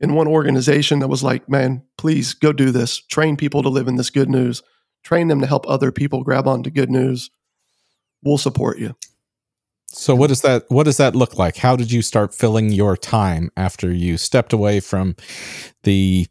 in 0.00 0.14
one 0.14 0.28
organization 0.28 1.00
that 1.00 1.08
was 1.08 1.22
like, 1.22 1.48
man, 1.48 1.82
please 1.98 2.34
go 2.34 2.52
do 2.52 2.70
this. 2.70 2.98
Train 2.98 3.36
people 3.36 3.62
to 3.62 3.68
live 3.68 3.88
in 3.88 3.96
this 3.96 4.10
good 4.10 4.30
news. 4.30 4.62
Train 5.02 5.28
them 5.28 5.40
to 5.40 5.46
help 5.46 5.68
other 5.68 5.92
people 5.92 6.24
grab 6.24 6.48
onto 6.48 6.70
good 6.70 6.90
news. 6.90 7.30
We'll 8.22 8.38
support 8.38 8.78
you. 8.78 8.94
So 9.88 10.14
what 10.14 10.28
does 10.28 10.40
that 10.40 10.64
what 10.68 10.84
does 10.84 10.96
that 10.96 11.14
look 11.14 11.36
like? 11.38 11.56
How 11.56 11.76
did 11.76 11.92
you 11.92 12.00
start 12.02 12.34
filling 12.34 12.72
your 12.72 12.96
time 12.96 13.50
after 13.56 13.92
you 13.92 14.16
stepped 14.16 14.52
away 14.52 14.80
from 14.80 15.16
the 15.82 16.26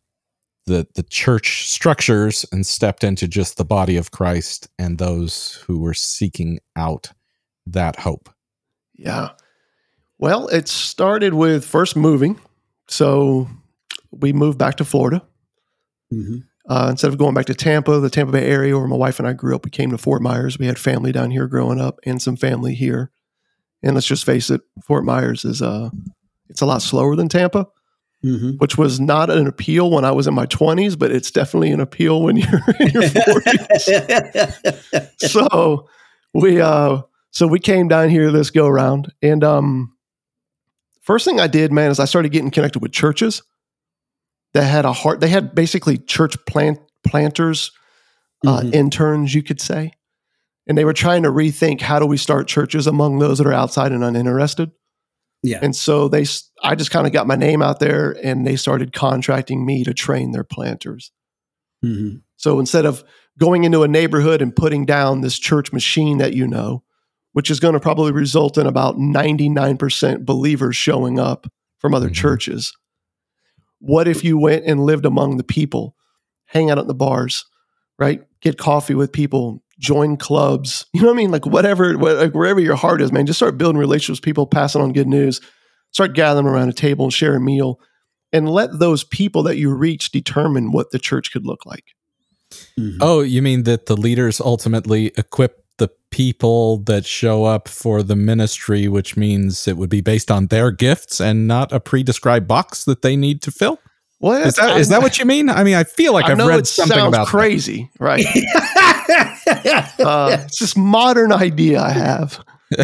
the 0.66 0.88
the 0.96 1.04
church 1.04 1.70
structures 1.70 2.46
and 2.52 2.66
stepped 2.66 3.04
into 3.04 3.28
just 3.28 3.58
the 3.58 3.66
body 3.66 3.98
of 3.98 4.12
Christ 4.12 4.68
and 4.80 4.98
those 4.98 5.64
who 5.68 5.80
were 5.80 5.94
seeking 5.94 6.60
out 6.76 7.12
that 7.68 8.00
hope? 8.00 8.30
Yeah. 8.96 9.30
Well, 10.18 10.48
it 10.48 10.68
started 10.68 11.34
with 11.36 11.64
first 11.66 11.96
moving. 11.96 12.40
So 12.88 13.48
we 14.12 14.34
moved 14.34 14.58
back 14.58 14.76
to 14.78 14.86
Florida. 14.86 15.24
Mhm. 16.12 16.44
Uh, 16.70 16.88
instead 16.92 17.12
of 17.12 17.18
going 17.18 17.34
back 17.34 17.46
to 17.48 17.56
Tampa, 17.56 18.00
the 18.00 18.10
Tampa 18.10 18.34
Bay 18.34 18.46
area 18.46 18.78
where 18.78 18.88
my 18.88 18.96
wife 18.96 19.18
and 19.20 19.28
I 19.28 19.34
grew 19.34 19.56
up, 19.56 19.66
we 19.66 19.72
came 19.72 19.90
to 19.92 19.98
Fort 19.98 20.22
Myers. 20.22 20.60
We 20.60 20.68
had 20.68 20.78
family 20.78 21.12
down 21.12 21.32
here 21.32 21.48
growing 21.48 21.82
up 21.82 22.00
and 22.06 22.22
some 22.22 22.36
family 22.36 22.76
here. 22.76 23.12
And 23.84 23.96
let's 23.96 24.06
just 24.08 24.26
face 24.26 24.52
it, 24.52 24.62
Fort 24.86 25.04
Myers 25.04 25.44
is 25.44 25.62
uh 25.62 25.90
it's 26.50 26.62
a 26.62 26.66
lot 26.68 26.82
slower 26.84 27.16
than 27.16 27.30
Tampa, 27.30 27.66
Mhm. 28.24 28.60
which 28.60 28.78
was 28.78 29.00
not 29.00 29.32
an 29.32 29.48
appeal 29.48 29.90
when 29.90 30.06
I 30.06 30.12
was 30.12 30.28
in 30.28 30.36
my 30.36 30.46
20s, 30.46 30.98
but 31.00 31.12
it's 31.12 31.32
definitely 31.32 31.72
an 31.72 31.80
appeal 31.80 32.22
when 32.22 32.38
you're 32.38 32.62
in 32.80 32.90
your 32.90 33.02
40s. 33.04 35.10
so 35.20 35.88
we 36.34 36.62
uh 36.62 37.02
so 37.32 37.48
we 37.48 37.60
came 37.60 37.88
down 37.88 38.10
here 38.10 38.32
this 38.32 38.52
go 38.52 38.68
round 38.68 39.12
and 39.24 39.44
um 39.44 39.96
first 41.02 41.26
thing 41.26 41.40
I 41.40 41.48
did, 41.48 41.72
man, 41.72 41.90
is 41.90 42.00
I 42.00 42.06
started 42.06 42.32
getting 42.32 42.52
connected 42.52 42.84
with 42.84 42.92
churches 42.92 43.42
that 44.54 44.64
had 44.64 44.86
a 44.86 44.94
heart. 44.94 45.20
They 45.20 45.30
had 45.30 45.56
basically 45.56 45.98
church 45.98 46.36
plant 46.46 46.80
planters, 47.08 47.72
uh, 48.46 48.62
Mhm. 48.62 48.74
interns, 48.76 49.34
you 49.36 49.44
could 49.44 49.62
say, 49.62 49.92
and 50.68 50.78
they 50.78 50.86
were 50.86 50.94
trying 50.94 51.24
to 51.24 51.30
rethink 51.30 51.82
how 51.82 52.00
do 52.00 52.06
we 52.06 52.18
start 52.18 52.48
churches 52.48 52.88
among 52.88 53.20
those 53.20 53.38
that 53.38 53.48
are 53.48 53.54
outside 53.54 53.92
and 53.92 54.04
uninterested. 54.04 54.72
Yeah. 55.44 55.60
And 55.62 55.76
so 55.76 56.08
they, 56.08 56.26
I 56.64 56.76
just 56.76 56.92
kind 56.92 57.08
of 57.08 57.14
got 57.14 57.26
my 57.28 57.36
name 57.36 57.62
out 57.64 57.80
there, 57.80 58.16
and 58.24 58.46
they 58.46 58.56
started 58.56 58.94
contracting 58.94 59.66
me 59.66 59.84
to 59.84 59.94
train 59.94 60.32
their 60.32 60.44
planters. 60.44 61.12
Mhm. 61.84 62.22
So 62.38 62.60
instead 62.60 62.86
of 62.86 63.04
going 63.40 63.64
into 63.64 63.82
a 63.84 63.88
neighborhood 63.88 64.42
and 64.42 64.56
putting 64.56 64.86
down 64.86 65.22
this 65.22 65.40
church 65.40 65.74
machine 65.74 66.18
that 66.20 66.34
you 66.34 66.46
know, 66.46 66.84
which 67.34 67.50
is 67.50 67.60
going 67.60 67.74
to 67.74 67.80
probably 67.80 68.12
result 68.12 68.58
in 68.58 68.68
about 68.68 69.00
99% 69.00 70.26
believers 70.26 70.76
showing 70.76 71.18
up 71.18 71.48
from 71.80 71.96
other 71.96 72.10
Mhm. 72.10 72.14
churches, 72.16 72.74
what 73.82 74.08
if 74.08 74.24
you 74.24 74.38
went 74.38 74.66
and 74.66 74.80
lived 74.80 75.06
among 75.06 75.38
the 75.38 75.44
people, 75.44 75.96
hang 76.46 76.70
out 76.70 76.78
at 76.78 76.88
the 76.88 76.94
bars, 76.94 77.46
right? 77.98 78.22
Get 78.42 78.58
coffee 78.58 78.96
with 78.96 79.12
people, 79.12 79.64
join 79.80 80.18
clubs, 80.18 80.86
you 80.94 81.02
know 81.02 81.08
what 81.08 81.16
I 81.16 81.18
mean? 81.18 81.32
Like 81.32 81.46
whatever, 81.46 81.98
like 81.98 82.34
wherever 82.34 82.60
your 82.60 82.76
heart 82.76 83.02
is, 83.02 83.12
man, 83.12 83.26
just 83.26 83.40
start 83.40 83.58
building 83.58 83.80
relationships 83.80 84.20
with 84.20 84.26
people, 84.26 84.46
passing 84.46 84.82
on 84.82 84.94
good 84.94 85.08
news, 85.08 85.42
start 85.92 86.14
gathering 86.14 86.46
around 86.48 86.70
a 86.70 86.74
table 86.74 87.06
and 87.06 87.14
share 87.14 87.36
a 87.36 87.42
meal, 87.42 87.80
and 88.32 88.50
let 88.50 88.80
those 88.80 89.04
people 89.04 89.44
that 89.44 89.58
you 89.58 89.74
reach 89.74 90.12
determine 90.12 90.72
what 90.72 90.92
the 90.92 91.00
church 91.00 91.32
could 91.32 91.46
look 91.46 91.66
like. 91.66 91.86
Mhm. 92.80 92.98
Oh, 93.02 93.22
you 93.22 93.42
mean 93.42 93.64
that 93.64 93.88
the 93.88 93.98
leaders 93.98 94.40
ultimately 94.40 95.08
equip 95.18 95.58
the 95.58 95.61
people 96.12 96.78
that 96.80 97.06
show 97.06 97.46
up 97.46 97.68
for 97.68 98.04
the 98.04 98.16
ministry, 98.16 98.88
which 98.88 99.18
means 99.18 99.68
it 99.68 99.78
would 99.78 99.90
be 99.90 100.02
based 100.02 100.30
on 100.30 100.48
their 100.48 100.70
gifts 100.72 101.20
and 101.20 101.48
not 101.48 101.72
a 101.72 101.80
pre-described 101.80 102.48
box 102.48 102.84
that 102.86 103.02
they 103.02 103.16
need 103.16 103.42
to 103.44 103.52
fill? 103.52 103.80
Well, 104.20 104.46
Is 104.46 104.56
that 104.58 104.80
is 104.80 104.90
that 104.90 105.02
what 105.02 105.18
you 105.18 105.26
mean? 105.26 105.50
I 105.50 105.64
mean, 105.64 105.74
I 105.74 105.84
feel 105.84 106.14
like 106.14 106.26
I 106.26 106.32
I've 106.34 106.38
know 106.38 106.48
read 106.48 106.60
it 106.60 106.68
something 106.68 106.96
sounds 106.96 107.08
about 107.16 107.26
that. 107.26 107.32
crazy, 107.32 107.90
right? 108.00 108.26
Uh, 110.00 110.38
it's 110.46 110.60
this 110.60 110.78
modern 110.78 111.32
idea 111.34 111.82
I 111.82 111.92
have. 111.92 112.40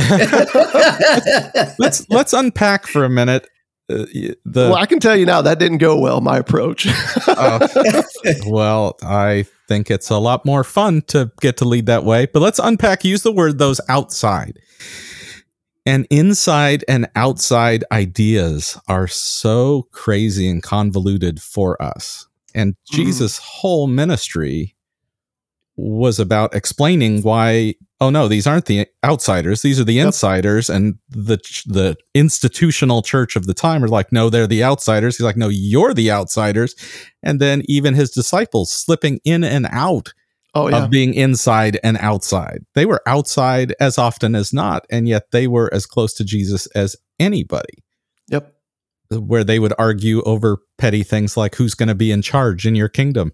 let's 1.79 2.07
let's 2.09 2.33
unpack 2.33 2.85
for 2.87 3.05
a 3.05 3.09
minute. 3.09 3.47
Uh, 3.89 4.05
the 4.43 4.67
well, 4.69 4.75
I 4.75 4.85
can 4.85 4.99
tell 4.99 5.15
you 5.15 5.25
now 5.25 5.41
that 5.41 5.59
didn't 5.59 5.77
go 5.77 5.97
well. 5.97 6.19
My 6.21 6.37
approach. 6.37 6.87
uh, 7.27 7.67
well, 8.47 8.97
I 9.01 9.45
think 9.67 9.89
it's 9.89 10.09
a 10.09 10.17
lot 10.17 10.45
more 10.45 10.63
fun 10.63 11.01
to 11.07 11.31
get 11.41 11.57
to 11.57 11.65
lead 11.65 11.85
that 11.85 12.03
way. 12.03 12.25
But 12.25 12.41
let's 12.41 12.59
unpack. 12.59 13.05
Use 13.05 13.23
the 13.23 13.31
word 13.31 13.59
those 13.59 13.79
outside. 13.89 14.59
And 15.85 16.05
inside 16.09 16.83
and 16.89 17.07
outside 17.15 17.85
ideas 17.93 18.77
are 18.89 19.07
so 19.07 19.87
crazy 19.93 20.49
and 20.49 20.61
convoluted 20.61 21.41
for 21.41 21.81
us. 21.81 22.27
And 22.53 22.73
Mhm. 22.73 22.95
Jesus' 22.95 23.37
whole 23.37 23.87
ministry 23.87 24.75
was 25.77 26.19
about 26.19 26.55
explaining 26.55 27.21
why 27.21 27.73
oh 28.01 28.09
no 28.09 28.27
these 28.27 28.47
aren't 28.47 28.65
the 28.65 28.87
outsiders 29.05 29.61
these 29.61 29.79
are 29.79 29.83
the 29.83 29.93
Yep. 29.93 30.07
insiders 30.07 30.69
and 30.71 30.95
the 31.09 31.37
the 31.67 31.95
institutional 32.15 33.01
church 33.03 33.35
of 33.35 33.45
the 33.45 33.53
time 33.53 33.83
are 33.83 33.87
like 33.87 34.11
no 34.11 34.29
they're 34.29 34.47
the 34.47 34.63
outsiders 34.63 35.17
he's 35.17 35.23
like 35.25 35.37
no 35.37 35.49
you're 35.49 35.93
the 35.93 36.11
outsiders 36.11 36.75
and 37.23 37.39
then 37.39 37.61
even 37.65 37.93
his 37.93 38.09
disciples 38.11 38.71
slipping 38.71 39.19
in 39.23 39.43
and 39.43 39.67
out 39.71 40.13
Oh 40.55 40.69
yeah. 40.69 40.85
of 40.85 40.89
being 40.89 41.13
inside 41.13 41.79
and 41.83 41.97
outside 41.97 42.63
they 42.73 42.85
were 42.87 43.01
outside 43.05 43.75
as 43.79 43.99
often 43.99 44.33
as 44.33 44.51
not 44.51 44.85
and 44.89 45.07
yet 45.07 45.29
they 45.31 45.45
were 45.47 45.71
as 45.71 45.85
close 45.85 46.13
to 46.15 46.23
Jesus 46.23 46.65
as 46.67 46.95
anybody 47.19 47.83
Yep. 48.29 48.51
where 49.11 49.43
they 49.43 49.59
would 49.59 49.73
argue 49.77 50.21
over 50.23 50.57
petty 50.79 51.03
things 51.03 51.37
like 51.37 51.53
who's 51.55 51.75
going 51.75 51.89
to 51.89 51.95
be 51.95 52.11
in 52.11 52.21
charge 52.23 52.65
in 52.65 52.73
your 52.75 52.89
kingdom 52.89 53.31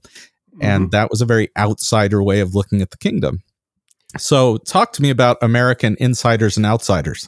and 0.62 0.88
Mhm. 0.88 0.92
that 0.92 1.10
was 1.10 1.22
a 1.22 1.26
very 1.26 1.50
outsider 1.58 2.22
way 2.24 2.39
of 2.39 2.54
looking 2.56 2.82
at 2.82 2.92
the 2.92 2.98
kingdom. 2.98 3.42
So, 4.18 4.58
talk 4.58 4.94
to 4.94 5.02
me 5.02 5.10
about 5.10 5.38
American 5.42 5.96
insiders 6.00 6.58
and 6.58 6.66
outsiders. 6.66 7.28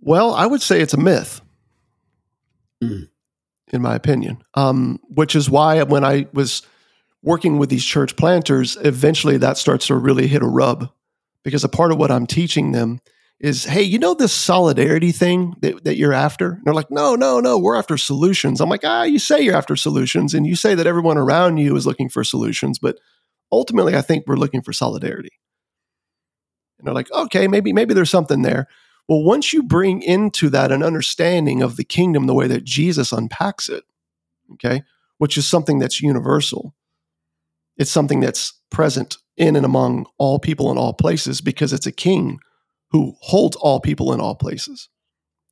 Well, 0.00 0.34
I 0.34 0.46
would 0.46 0.62
say 0.62 0.80
it's 0.80 0.94
a 0.94 0.98
myth, 1.00 1.40
Mm. 2.82 3.08
in 3.72 3.82
my 3.82 3.94
opinion. 3.94 4.38
Um, 4.54 5.00
which 5.08 5.34
is 5.36 5.50
why 5.50 5.82
when 5.82 6.04
I 6.04 6.26
was 6.32 6.62
working 7.22 7.58
with 7.58 7.68
these 7.68 7.84
church 7.84 8.16
planters, 8.16 8.76
eventually 8.82 9.36
that 9.38 9.58
starts 9.58 9.86
to 9.88 9.96
really 9.96 10.26
hit 10.26 10.42
a 10.42 10.46
rub, 10.46 10.88
because 11.44 11.64
a 11.64 11.68
part 11.68 11.92
of 11.92 11.98
what 11.98 12.10
I'm 12.10 12.26
teaching 12.26 12.72
them 12.72 13.00
is, 13.40 13.64
hey, 13.64 13.82
you 13.82 13.98
know 13.98 14.14
this 14.14 14.32
solidarity 14.32 15.12
thing 15.12 15.54
that, 15.60 15.84
that 15.84 15.96
you're 15.96 16.12
after? 16.12 16.52
And 16.52 16.64
they're 16.64 16.74
like, 16.74 16.90
no, 16.90 17.14
no, 17.14 17.38
no, 17.38 17.56
we're 17.58 17.76
after 17.76 17.96
solutions. 17.96 18.60
I'm 18.60 18.68
like, 18.68 18.84
ah, 18.84 19.04
you 19.04 19.18
say 19.18 19.40
you're 19.40 19.56
after 19.56 19.76
solutions, 19.76 20.34
and 20.34 20.46
you 20.46 20.56
say 20.56 20.74
that 20.74 20.86
everyone 20.86 21.18
around 21.18 21.58
you 21.58 21.76
is 21.76 21.86
looking 21.86 22.08
for 22.08 22.24
solutions, 22.24 22.78
but 22.78 22.98
ultimately, 23.52 23.94
I 23.94 24.02
think 24.02 24.24
we're 24.26 24.36
looking 24.36 24.62
for 24.62 24.72
solidarity. 24.72 25.30
And 26.78 26.86
they're 26.86 26.94
like, 26.94 27.10
okay, 27.12 27.48
maybe 27.48 27.72
maybe 27.72 27.94
there's 27.94 28.10
something 28.10 28.42
there. 28.42 28.66
Well, 29.08 29.22
once 29.22 29.52
you 29.52 29.62
bring 29.62 30.02
into 30.02 30.50
that 30.50 30.70
an 30.70 30.82
understanding 30.82 31.62
of 31.62 31.76
the 31.76 31.84
kingdom 31.84 32.26
the 32.26 32.34
way 32.34 32.46
that 32.46 32.64
Jesus 32.64 33.12
unpacks 33.12 33.68
it, 33.68 33.84
okay, 34.54 34.82
which 35.18 35.36
is 35.38 35.48
something 35.48 35.78
that's 35.78 36.02
universal, 36.02 36.74
it's 37.76 37.90
something 37.90 38.20
that's 38.20 38.52
present 38.70 39.16
in 39.36 39.56
and 39.56 39.64
among 39.64 40.06
all 40.18 40.38
people 40.38 40.70
in 40.70 40.78
all 40.78 40.92
places 40.92 41.40
because 41.40 41.72
it's 41.72 41.86
a 41.86 41.92
king 41.92 42.40
who 42.90 43.14
holds 43.20 43.56
all 43.56 43.80
people 43.80 44.12
in 44.12 44.20
all 44.20 44.34
places. 44.34 44.88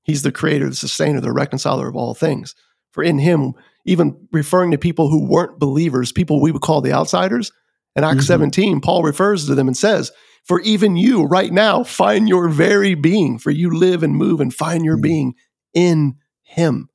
He's 0.05 0.23
the 0.23 0.33
creator, 0.33 0.69
the 0.69 0.77
sustainer, 0.77 1.21
the 1.21 1.33
reconciler 1.33 1.89
of 1.89 1.97
all 1.97 2.15
things. 2.15 2.55
For 2.93 3.03
in 3.03 3.19
him, 3.19 3.53
even 3.85 4.17
referring 4.33 4.71
to 4.71 4.79
people 4.79 5.09
who 5.09 5.27
weren't 5.27 5.59
believers, 5.59 6.13
people 6.13 6.41
we 6.41 6.53
would 6.53 6.63
call 6.63 6.81
the 6.81 6.93
outsiders, 6.93 7.53
in 7.95 8.05
Acts 8.05 8.25
Mhm. 8.25 8.29
17, 8.29 8.81
Paul 8.81 9.03
refers 9.03 9.47
to 9.47 9.55
them 9.55 9.69
and 9.69 9.77
says, 9.77 10.13
For 10.45 10.61
even 10.61 10.97
you 10.97 11.25
right 11.25 11.53
now 11.53 11.83
find 11.83 12.29
your 12.29 12.49
very 12.49 12.95
being, 12.95 13.39
for 13.39 13.51
you 13.51 13.71
live 13.71 14.03
and 14.03 14.15
move 14.15 14.41
and 14.41 14.55
find 14.55 14.85
your 14.85 14.97
Mhm. 14.97 15.03
being 15.03 15.35
in 15.75 16.15
him, 16.43 16.89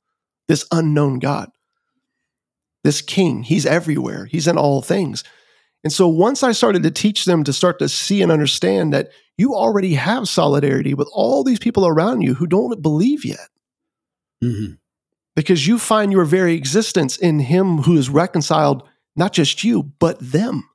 this 0.48 0.64
unknown 0.72 1.18
God, 1.18 1.50
this 2.82 3.02
king. 3.02 3.42
He's 3.42 3.66
everywhere, 3.66 4.24
he's 4.24 4.46
in 4.46 4.56
all 4.56 4.80
things. 4.80 5.22
And 5.84 5.92
so 5.92 6.08
once 6.08 6.42
I 6.42 6.52
started 6.52 6.82
to 6.84 6.90
teach 6.90 7.24
them 7.24 7.44
to 7.44 7.52
start 7.52 7.78
to 7.80 7.88
see 7.88 8.22
and 8.22 8.32
understand 8.32 8.92
that 8.92 9.10
you 9.38 9.54
already 9.54 9.94
have 9.94 10.28
solidarity 10.28 10.94
with 10.94 11.08
all 11.12 11.42
these 11.42 11.58
people 11.58 11.86
around 11.86 12.20
you 12.22 12.34
who 12.34 12.46
don't 12.46 12.82
believe 12.82 13.24
yet 13.24 13.48
Mhm. 14.42 14.78
because 15.36 15.66
you 15.66 15.78
find 15.78 16.12
your 16.12 16.24
very 16.24 16.54
existence 16.54 17.16
in 17.16 17.38
him 17.40 17.78
who 17.78 17.96
is 17.96 18.08
reconciled 18.10 18.82
not 19.16 19.32
just 19.32 19.64
you 19.64 19.82
but 19.98 20.18
them 20.20 20.68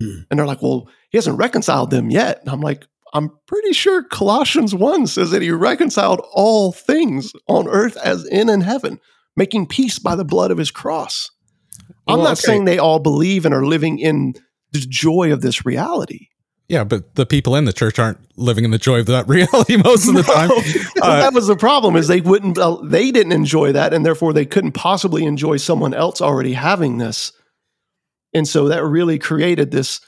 Hmm. 0.00 0.20
and 0.30 0.38
they're 0.38 0.46
like 0.46 0.60
well 0.62 0.88
he 1.10 1.16
hasn't 1.18 1.38
reconciled 1.38 1.90
them 1.90 2.10
yet 2.10 2.40
and 2.40 2.50
i'm 2.50 2.60
like 2.60 2.86
i'm 3.14 3.30
pretty 3.46 3.72
sure 3.72 4.02
colossians 4.02 4.74
1 4.74 5.06
says 5.06 5.30
that 5.30 5.40
he 5.42 5.50
reconciled 5.50 6.20
all 6.32 6.72
things 6.72 7.32
on 7.48 7.66
earth 7.68 7.96
as 7.98 8.26
in 8.26 8.48
in 8.50 8.60
heaven 8.60 9.00
making 9.36 9.66
peace 9.66 9.98
by 9.98 10.14
the 10.14 10.24
blood 10.24 10.50
of 10.50 10.58
his 10.58 10.70
cross 10.70 11.30
i'm 12.06 12.16
Well, 12.18 12.24
not 12.24 12.32
okay. 12.38 12.40
saying 12.42 12.64
they 12.66 12.78
all 12.78 12.98
believe 12.98 13.44
and 13.46 13.54
are 13.54 13.64
living 13.66 13.98
in 13.98 14.34
the 14.72 14.80
joy 14.80 15.32
of 15.32 15.40
this 15.40 15.64
reality 15.64 16.28
Yeah, 16.68 16.82
but 16.84 17.14
the 17.14 17.26
people 17.26 17.54
in 17.54 17.64
the 17.64 17.72
church 17.72 17.98
aren't 17.98 18.18
living 18.36 18.64
in 18.64 18.72
the 18.72 18.78
joy 18.78 18.98
of 19.00 19.06
that 19.06 19.28
reality 19.28 19.76
most 19.76 20.08
of 20.08 20.14
the 20.14 20.22
time. 20.22 20.50
No. 20.96 21.02
Uh, 21.02 21.20
that 21.20 21.34
was 21.34 21.46
the 21.46 21.56
problem 21.56 21.94
is 21.94 22.08
they 22.08 22.20
wouldn't 22.22 22.56
uh, 22.58 22.76
they 22.82 23.10
didn't 23.12 23.32
enjoy 23.32 23.70
that 23.72 23.92
and 23.92 24.04
therefore 24.04 24.32
they 24.32 24.46
couldn't 24.46 24.72
possibly 24.72 25.24
enjoy 25.24 25.58
someone 25.58 25.92
else 25.94 26.20
already 26.22 26.54
having 26.54 26.96
this 26.98 27.32
and 28.32 28.48
so 28.48 28.66
that 28.68 28.82
really 28.82 29.18
created 29.18 29.70
this 29.70 30.00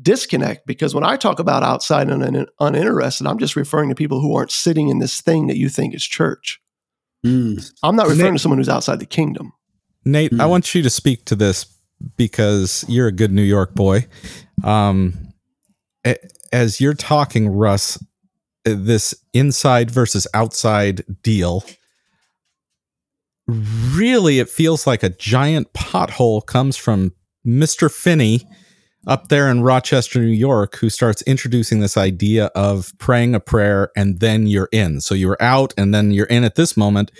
disconnect 0.00 0.66
because 0.66 0.94
when 0.94 1.02
i 1.02 1.16
talk 1.16 1.38
about 1.38 1.62
outside 1.62 2.10
and 2.10 2.22
un- 2.22 2.46
uninterested 2.60 3.26
i'm 3.26 3.38
just 3.38 3.56
referring 3.56 3.88
to 3.88 3.94
people 3.94 4.20
who 4.20 4.36
aren't 4.36 4.50
sitting 4.50 4.88
in 4.90 4.98
this 4.98 5.20
thing 5.22 5.46
that 5.46 5.56
you 5.56 5.68
think 5.70 5.94
is 5.94 6.04
church 6.04 6.60
Mm. 7.24 7.72
i'm 7.82 7.96
not 7.96 8.06
referring 8.06 8.32
Nick- 8.32 8.34
to 8.34 8.38
someone 8.42 8.58
who's 8.58 8.68
outside 8.68 9.00
the 9.00 9.06
kingdom 9.06 9.52
Nate, 10.04 10.32
I 10.34 10.44
Hmm. 10.44 10.50
want 10.50 10.74
you 10.74 10.82
to 10.82 10.90
speak 10.90 11.24
to 11.24 11.34
this 11.34 11.64
because 12.18 12.84
you're 12.86 13.06
a 13.08 13.12
good 13.12 13.32
New 13.32 13.40
York 13.42 13.74
boy. 13.74 14.06
Um, 14.62 15.14
a- 15.14 15.33
as 16.52 16.80
you're 16.80 16.94
talking, 16.94 17.48
Russ, 17.48 17.96
uh, 18.66 18.74
this 18.76 19.14
inside 19.32 19.90
versus 19.90 20.26
outside 20.34 21.04
deal, 21.22 21.64
really, 23.46 24.38
it 24.38 24.48
feels 24.48 24.86
like 24.86 25.02
a 25.02 25.10
giant 25.10 25.72
pothole 25.72 26.44
comes 26.44 26.76
from 26.76 27.12
Mr. 27.46 27.90
Finney 27.90 28.48
up 29.06 29.28
there 29.28 29.50
in 29.50 29.62
Rochester, 29.62 30.20
New 30.20 30.28
York, 30.28 30.76
who 30.76 30.88
starts 30.88 31.20
introducing 31.22 31.80
this 31.80 31.96
idea 31.96 32.46
of 32.54 32.92
praying 32.98 33.34
a 33.34 33.40
prayer 33.40 33.90
and 33.96 34.20
then 34.20 34.46
you're 34.46 34.70
in. 34.72 35.00
So 35.00 35.14
you're 35.14 35.36
out 35.40 35.74
and 35.76 35.94
then 35.94 36.10
you're 36.10 36.26
in 36.26 36.44
at 36.44 36.54
this 36.54 36.76
moment 36.76 37.10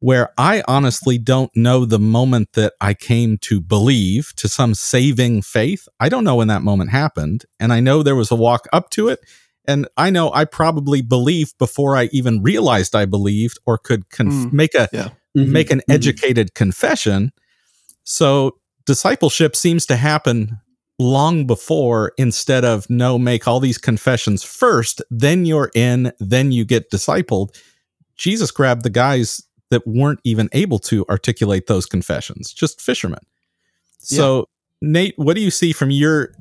where 0.00 0.30
I 0.38 0.62
honestly 0.66 1.18
don't 1.18 1.54
know 1.54 1.84
the 1.84 1.98
moment 1.98 2.52
that 2.54 2.72
I 2.80 2.94
came 2.94 3.36
to 3.38 3.60
believe 3.60 4.32
to 4.36 4.48
some 4.48 4.74
saving 4.74 5.42
faith. 5.42 5.86
I 6.00 6.08
don't 6.08 6.24
know 6.24 6.36
when 6.36 6.48
that 6.48 6.62
moment 6.62 6.90
happened. 6.90 7.44
And 7.60 7.72
I 7.72 7.80
know 7.80 8.02
there 8.02 8.16
was 8.16 8.30
a 8.30 8.34
walk 8.36 8.66
up 8.72 8.90
to 8.90 9.08
it. 9.08 9.20
And 9.66 9.86
I 9.98 10.08
know 10.10 10.32
I 10.32 10.46
probably 10.46 11.02
believed 11.02 11.58
before 11.58 11.96
I 11.96 12.08
even 12.12 12.42
realized 12.42 12.96
I 12.96 13.04
believed 13.04 13.58
or 13.66 13.76
could 13.76 14.08
conf- 14.08 14.32
Mm, 14.32 14.52
make 14.52 14.74
a 14.74 14.88
yeah. 14.92 15.10
Mhm. 15.36 15.48
make 15.48 15.70
an 15.70 15.80
Mhm. 15.80 15.94
educated 15.94 16.54
confession. 16.54 17.30
So 18.04 18.56
discipleship 18.86 19.54
seems 19.54 19.84
to 19.86 19.96
happen 19.96 20.58
long 20.98 21.46
before 21.46 22.12
instead 22.16 22.64
of 22.64 22.88
no 22.88 23.18
make 23.18 23.46
all 23.46 23.60
these 23.60 23.78
confessions 23.78 24.42
first, 24.42 25.02
then 25.10 25.44
you're 25.44 25.70
in, 25.74 26.12
then 26.18 26.52
you 26.52 26.64
get 26.64 26.90
discipled. 26.90 27.50
Jesus 28.16 28.50
grabbed 28.50 28.82
the 28.82 28.90
guys 28.90 29.42
that 29.70 29.86
weren't 29.86 30.20
even 30.24 30.48
able 30.52 30.78
to 30.78 31.06
articulate 31.08 31.66
those 31.66 31.86
confessions, 31.86 32.52
just 32.52 32.80
fishermen. 32.80 33.20
So, 33.98 34.48
Nate, 34.80 35.14
what 35.16 35.34
do 35.34 35.42
you 35.42 35.50
see 35.50 35.72
from 35.72 35.90
your 35.90 36.34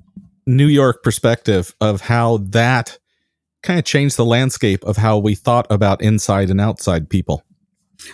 New 0.47 0.67
York 0.67 1.03
perspective 1.03 1.75
of 1.81 2.01
how 2.01 2.37
that 2.37 2.97
kind 3.61 3.77
of 3.77 3.85
changed 3.85 4.17
the 4.17 4.25
landscape 4.25 4.83
of 4.83 4.97
how 4.97 5.17
we 5.17 5.35
thought 5.35 5.67
about 5.69 6.01
inside 6.01 6.49
and 6.49 6.61
outside 6.61 7.09
people? 7.09 7.43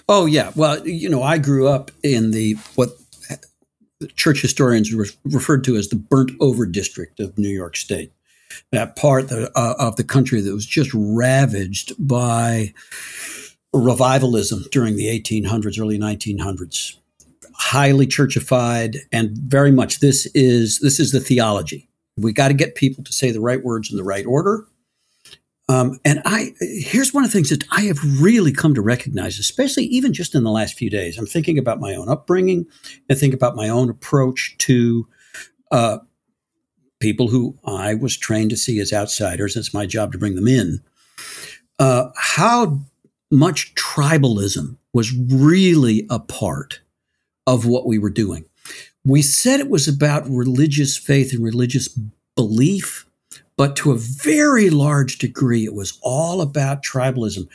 Oh 0.10 0.26
yeah. 0.26 0.52
Well, 0.56 0.86
you 0.88 1.10
know, 1.10 1.22
I 1.22 1.38
grew 1.38 1.68
up 1.68 1.92
in 2.04 2.32
the 2.32 2.54
what 2.76 2.90
church 4.16 4.42
historians 4.42 4.94
re- 4.94 5.10
referred 5.26 5.64
to 5.66 5.76
as 5.76 5.90
the 5.90 5.96
burnt 5.96 6.32
over 6.40 6.66
district 6.66 7.20
of 7.20 7.38
New 7.38 7.50
York 7.50 7.78
State. 7.78 8.12
That 8.72 8.96
part 8.96 9.30
that, 9.30 9.52
uh, 9.56 9.76
of 9.80 9.96
the 9.96 10.04
country 10.04 10.42
that 10.42 10.54
was 10.54 10.66
just 10.66 10.92
ravaged 10.94 11.94
by 12.00 12.74
revivalism 13.76 14.66
during 14.72 14.96
the 14.96 15.08
1800s, 15.08 15.80
early 15.80 15.98
1900s. 15.98 16.98
Highly 17.58 18.06
churchified, 18.08 18.98
and 19.12 19.38
very 19.38 19.72
much 19.72 20.00
this 20.00 20.26
is 20.34 20.80
this 20.80 21.00
is 21.00 21.12
the 21.12 21.22
theology. 21.22 21.88
We 22.18 22.34
got 22.34 22.50
to 22.50 22.54
get 22.54 22.76
people 22.76 23.04
to 23.04 23.14
say 23.14 23.32
the 23.32 23.40
right 23.40 23.64
words 23.64 23.90
in 23.90 23.98
the 23.98 24.04
right 24.04 24.26
order. 24.26 24.66
Um, 25.68 25.98
and 26.04 26.22
I 26.26 26.54
here's 26.60 27.14
one 27.14 27.24
of 27.24 27.32
the 27.32 27.34
things 27.34 27.50
that 27.50 27.64
I 27.72 27.82
have 27.84 28.22
really 28.22 28.52
come 28.52 28.76
to 28.76 28.82
recognize, 28.82 29.40
especially 29.40 29.86
even 29.86 30.14
just 30.14 30.36
in 30.36 30.44
the 30.44 30.52
last 30.52 30.76
few 30.76 30.90
days. 30.90 31.18
I'm 31.18 31.26
thinking 31.26 31.58
about 31.58 31.80
my 31.80 31.96
own 31.96 32.10
upbringing 32.10 32.66
and 33.10 33.18
think 33.18 33.34
about 33.34 33.56
my 33.56 33.70
own 33.70 33.90
approach 33.90 34.56
to 34.60 35.08
uh, 35.72 36.00
people 37.00 37.30
who 37.30 37.58
I 37.66 37.94
was 37.94 38.18
trained 38.18 38.50
to 38.50 38.58
see 38.58 38.80
as 38.80 38.92
outsiders. 38.92 39.56
It's 39.56 39.74
my 39.74 39.86
job 39.86 40.12
to 40.12 40.18
bring 40.18 40.36
them 40.36 40.48
in. 40.48 40.82
Uh, 41.80 42.10
how 42.16 42.80
much 43.32 43.74
tribalism 43.76 44.78
was 44.94 45.14
really 45.14 46.06
a 46.10 46.20
part 46.20 46.82
of 47.48 47.66
what 47.66 47.86
we 47.86 47.98
were 48.00 48.10
doing. 48.10 48.46
We 49.04 49.22
said 49.22 49.60
it 49.60 49.70
was 49.70 49.88
about 49.88 50.28
religious 50.30 50.98
faith 50.98 51.34
and 51.34 51.44
religious 51.44 51.88
belief, 52.36 53.06
but 53.58 53.76
to 53.78 53.92
a 53.92 53.98
very 53.98 54.70
large 54.70 55.18
degree, 55.18 55.66
it 55.66 55.74
was 55.74 56.00
all 56.02 56.42
about 56.42 56.84
tribalism, 56.84 57.48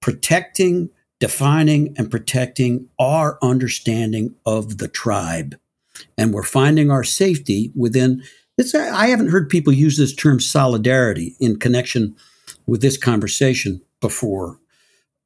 protecting, 0.00 0.90
defining, 1.20 1.94
and 1.96 2.10
protecting 2.10 2.88
our 2.98 3.38
understanding 3.42 4.34
of 4.44 4.78
the 4.78 4.88
tribe. 4.88 5.56
and 6.18 6.32
we're 6.32 6.42
finding 6.42 6.90
our 6.90 7.04
safety 7.04 7.72
within. 7.74 8.22
It's, 8.58 8.74
I 8.74 9.06
haven't 9.08 9.28
heard 9.28 9.48
people 9.48 9.72
use 9.72 9.96
this 9.96 10.14
term 10.14 10.40
solidarity 10.40 11.36
in 11.40 11.58
connection 11.58 12.16
with 12.66 12.80
this 12.80 12.96
conversation 12.96 13.80
before, 14.00 14.58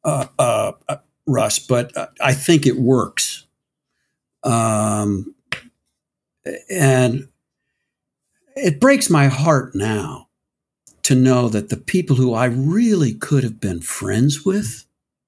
uh, 0.05 0.27
uh, 0.39 0.73
uh 0.89 0.97
Russ, 1.27 1.59
but 1.59 1.97
uh, 1.97 2.09
I 2.21 2.33
think 2.35 2.67
it 2.67 2.77
works. 2.77 3.47
Um, 4.43 5.35
and 6.71 7.29
it 8.57 8.81
breaks 8.81 9.09
my 9.11 9.29
heart 9.29 9.75
now 9.75 10.29
to 11.03 11.15
know 11.15 11.49
that 11.49 11.69
the 11.69 11.77
people 11.77 12.17
who 12.17 12.35
I 12.35 12.47
really 12.47 13.15
could 13.15 13.45
have 13.45 13.61
been 13.61 13.81
friends 13.81 14.45
with 14.45 14.87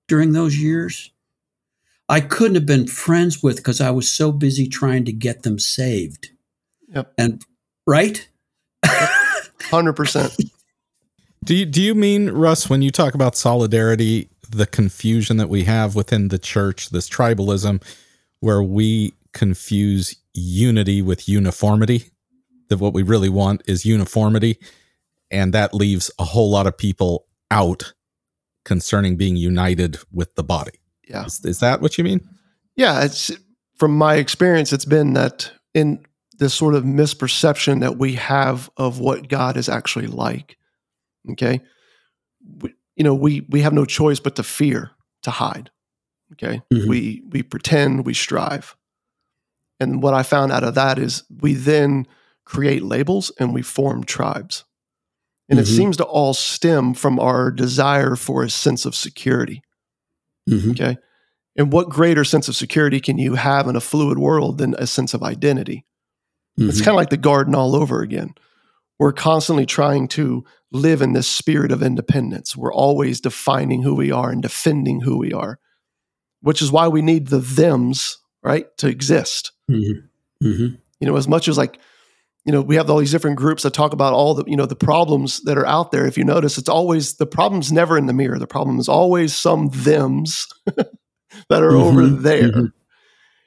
during 0.09 0.33
those 0.33 0.57
years, 0.59 1.11
I 2.09 2.21
couldn't 2.21 2.57
have 2.57 2.67
been 2.67 2.87
friends 2.87 3.43
with 3.43 3.57
because 3.57 3.81
I 3.81 3.91
was 3.91 4.11
so 4.11 4.33
busy 4.33 4.69
trying 4.69 5.05
to 5.07 5.13
get 5.13 5.43
them 5.43 5.59
saved. 5.59 6.31
Yep. 6.95 7.13
And 7.17 7.45
right? 7.87 8.29
Hundred 8.85 9.95
percent. 9.95 10.37
Do 11.45 11.57
you, 11.57 11.67
do 11.67 11.83
you 11.83 11.97
mean 11.97 12.31
Russ 12.31 12.71
when 12.71 12.83
you 12.83 12.93
talk 12.93 13.15
about 13.15 13.35
solidarity, 13.35 14.29
the 14.53 14.67
confusion 14.67 15.37
that 15.39 15.49
we 15.49 15.65
have 15.65 15.95
within 15.95 16.29
the 16.29 16.39
church, 16.39 16.91
this 16.91 17.09
tribalism, 17.09 17.83
where 18.41 18.63
we 18.63 19.15
confuse 19.33 20.17
unity 20.35 21.03
with 21.03 21.29
uniformity? 21.29 22.05
That 22.69 22.79
what 22.79 22.95
we 22.95 23.03
really 23.03 23.29
want 23.29 23.63
is 23.67 23.85
uniformity, 23.85 24.59
and 25.31 25.53
that 25.53 25.75
leaves 25.75 26.11
a 26.19 26.25
whole 26.25 26.51
lot 26.51 26.67
of 26.67 26.77
people 26.79 27.27
out 27.51 27.93
concerning 28.65 29.17
being 29.17 29.37
united 29.37 29.99
with 30.13 30.35
the 30.37 30.45
body. 30.45 30.79
Yeah. 31.09 31.27
Is, 31.27 31.45
is 31.45 31.61
that 31.61 31.83
what 31.83 31.99
you 31.99 32.05
mean? 32.05 32.27
Yeah, 32.77 33.05
it's 33.05 33.31
from 33.77 33.97
my 33.97 34.15
experience, 34.15 34.73
it's 34.73 34.85
been 34.85 35.15
that 35.15 35.51
in 35.75 36.05
this 36.39 36.55
sort 36.55 36.75
of 36.75 36.85
misperception 36.85 37.81
that 37.81 37.99
we 37.99 38.15
have 38.15 38.71
of 38.77 38.99
what 38.99 39.29
God 39.29 39.57
is 39.57 39.69
actually 39.69 40.07
like. 40.07 40.57
Okay. 41.31 41.61
We, 42.61 42.75
you 43.03 43.05
know, 43.05 43.17
we 43.17 43.41
we 43.49 43.63
have 43.63 43.73
no 43.73 43.85
choice 43.85 44.21
but 44.21 44.37
to 44.37 44.45
fear, 44.45 44.93
to 45.25 45.33
hide. 45.33 45.73
Okay. 46.35 46.63
Mhm. 46.73 46.87
We 46.87 47.25
we 47.31 47.43
pretend, 47.43 48.07
we 48.07 48.15
strive. 48.15 48.77
And 49.81 50.01
what 50.05 50.15
I 50.15 50.23
found 50.23 50.53
out 50.53 50.63
of 50.63 50.77
that 50.77 51.01
is 51.01 51.25
we 51.41 51.55
then 51.55 52.07
create 52.45 52.85
labels 52.85 53.33
and 53.41 53.53
we 53.53 53.61
form 53.61 54.05
tribes. 54.05 54.65
And 55.49 55.59
it 55.59 55.67
Mhm. 55.67 55.77
seems 55.77 55.97
to 55.97 56.05
all 56.05 56.33
stem 56.33 56.95
from 56.95 57.19
our 57.19 57.51
desire 57.51 58.15
for 58.15 58.45
a 58.45 58.49
sense 58.51 58.87
of 58.87 58.95
security. 58.95 59.63
Mhm. 60.49 60.71
Okay. 60.71 60.97
And 61.57 61.73
what 61.73 61.89
greater 61.89 62.23
sense 62.25 62.47
of 62.47 62.55
security 62.55 63.01
can 63.01 63.19
you 63.19 63.35
have 63.35 63.67
in 63.67 63.75
a 63.75 63.81
fluid 63.81 64.19
world 64.19 64.59
than 64.59 64.77
a 64.79 64.87
sense 64.87 65.13
of 65.13 65.25
identity? 65.25 65.85
It's 66.57 66.81
Mhm. 66.81 66.85
kind 66.85 66.95
of 66.95 66.99
like 66.99 67.11
the 67.11 67.17
garden 67.17 67.57
all 67.57 67.75
over 67.75 68.01
again. 68.01 68.37
We're 69.03 69.13
constantly 69.13 69.67
trying 69.67 70.07
to 70.09 70.45
live 70.71 71.03
in 71.03 71.13
this 71.13 71.27
spirit 71.27 71.73
of 71.73 71.83
independence. 71.83 72.57
We're 72.57 72.73
always 72.73 73.21
defining 73.21 73.83
who 73.83 73.97
we 73.97 74.13
are 74.13 74.31
and 74.31 74.41
defending 74.41 75.01
who 75.01 75.19
we 75.19 75.33
are, 75.33 75.59
which 76.41 76.63
is 76.63 76.71
why 76.71 76.87
we 76.87 77.03
need 77.03 77.27
the 77.27 77.41
thems, 77.41 78.19
right, 78.45 78.67
to 78.79 78.87
exist. 78.87 79.51
Mhm. 79.69 80.05
Mhm. 80.41 80.79
You 81.01 81.07
know, 81.09 81.17
as 81.17 81.27
much 81.27 81.49
as 81.49 81.59
like, 81.59 81.81
you 82.45 82.53
know, 82.53 82.61
we 82.61 82.77
have 82.77 82.89
all 82.89 82.99
these 82.99 83.11
different 83.11 83.39
groups 83.39 83.65
that 83.65 83.75
talk 83.75 83.93
about 83.93 84.13
all 84.15 84.35
the, 84.35 84.45
you 84.47 84.57
know, 84.57 84.67
the 84.67 84.77
problems 84.77 85.41
that 85.47 85.59
are 85.59 85.67
out 85.67 85.91
there. 85.91 86.07
If 86.07 86.17
you 86.17 86.25
notice, 86.25 86.57
it's 86.57 86.69
always 86.69 87.15
the 87.15 87.27
problem's 87.27 87.73
never 87.73 87.99
in 87.99 88.07
the 88.07 88.13
mirror. 88.13 88.39
The 88.39 88.47
problem 88.47 88.79
is 88.79 88.89
always 88.89 89.35
some 89.35 89.69
thems 89.69 90.47
that 91.49 91.63
are 91.65 91.75
over 91.75 92.03
Mhm. 92.03 92.23
there. 92.23 92.73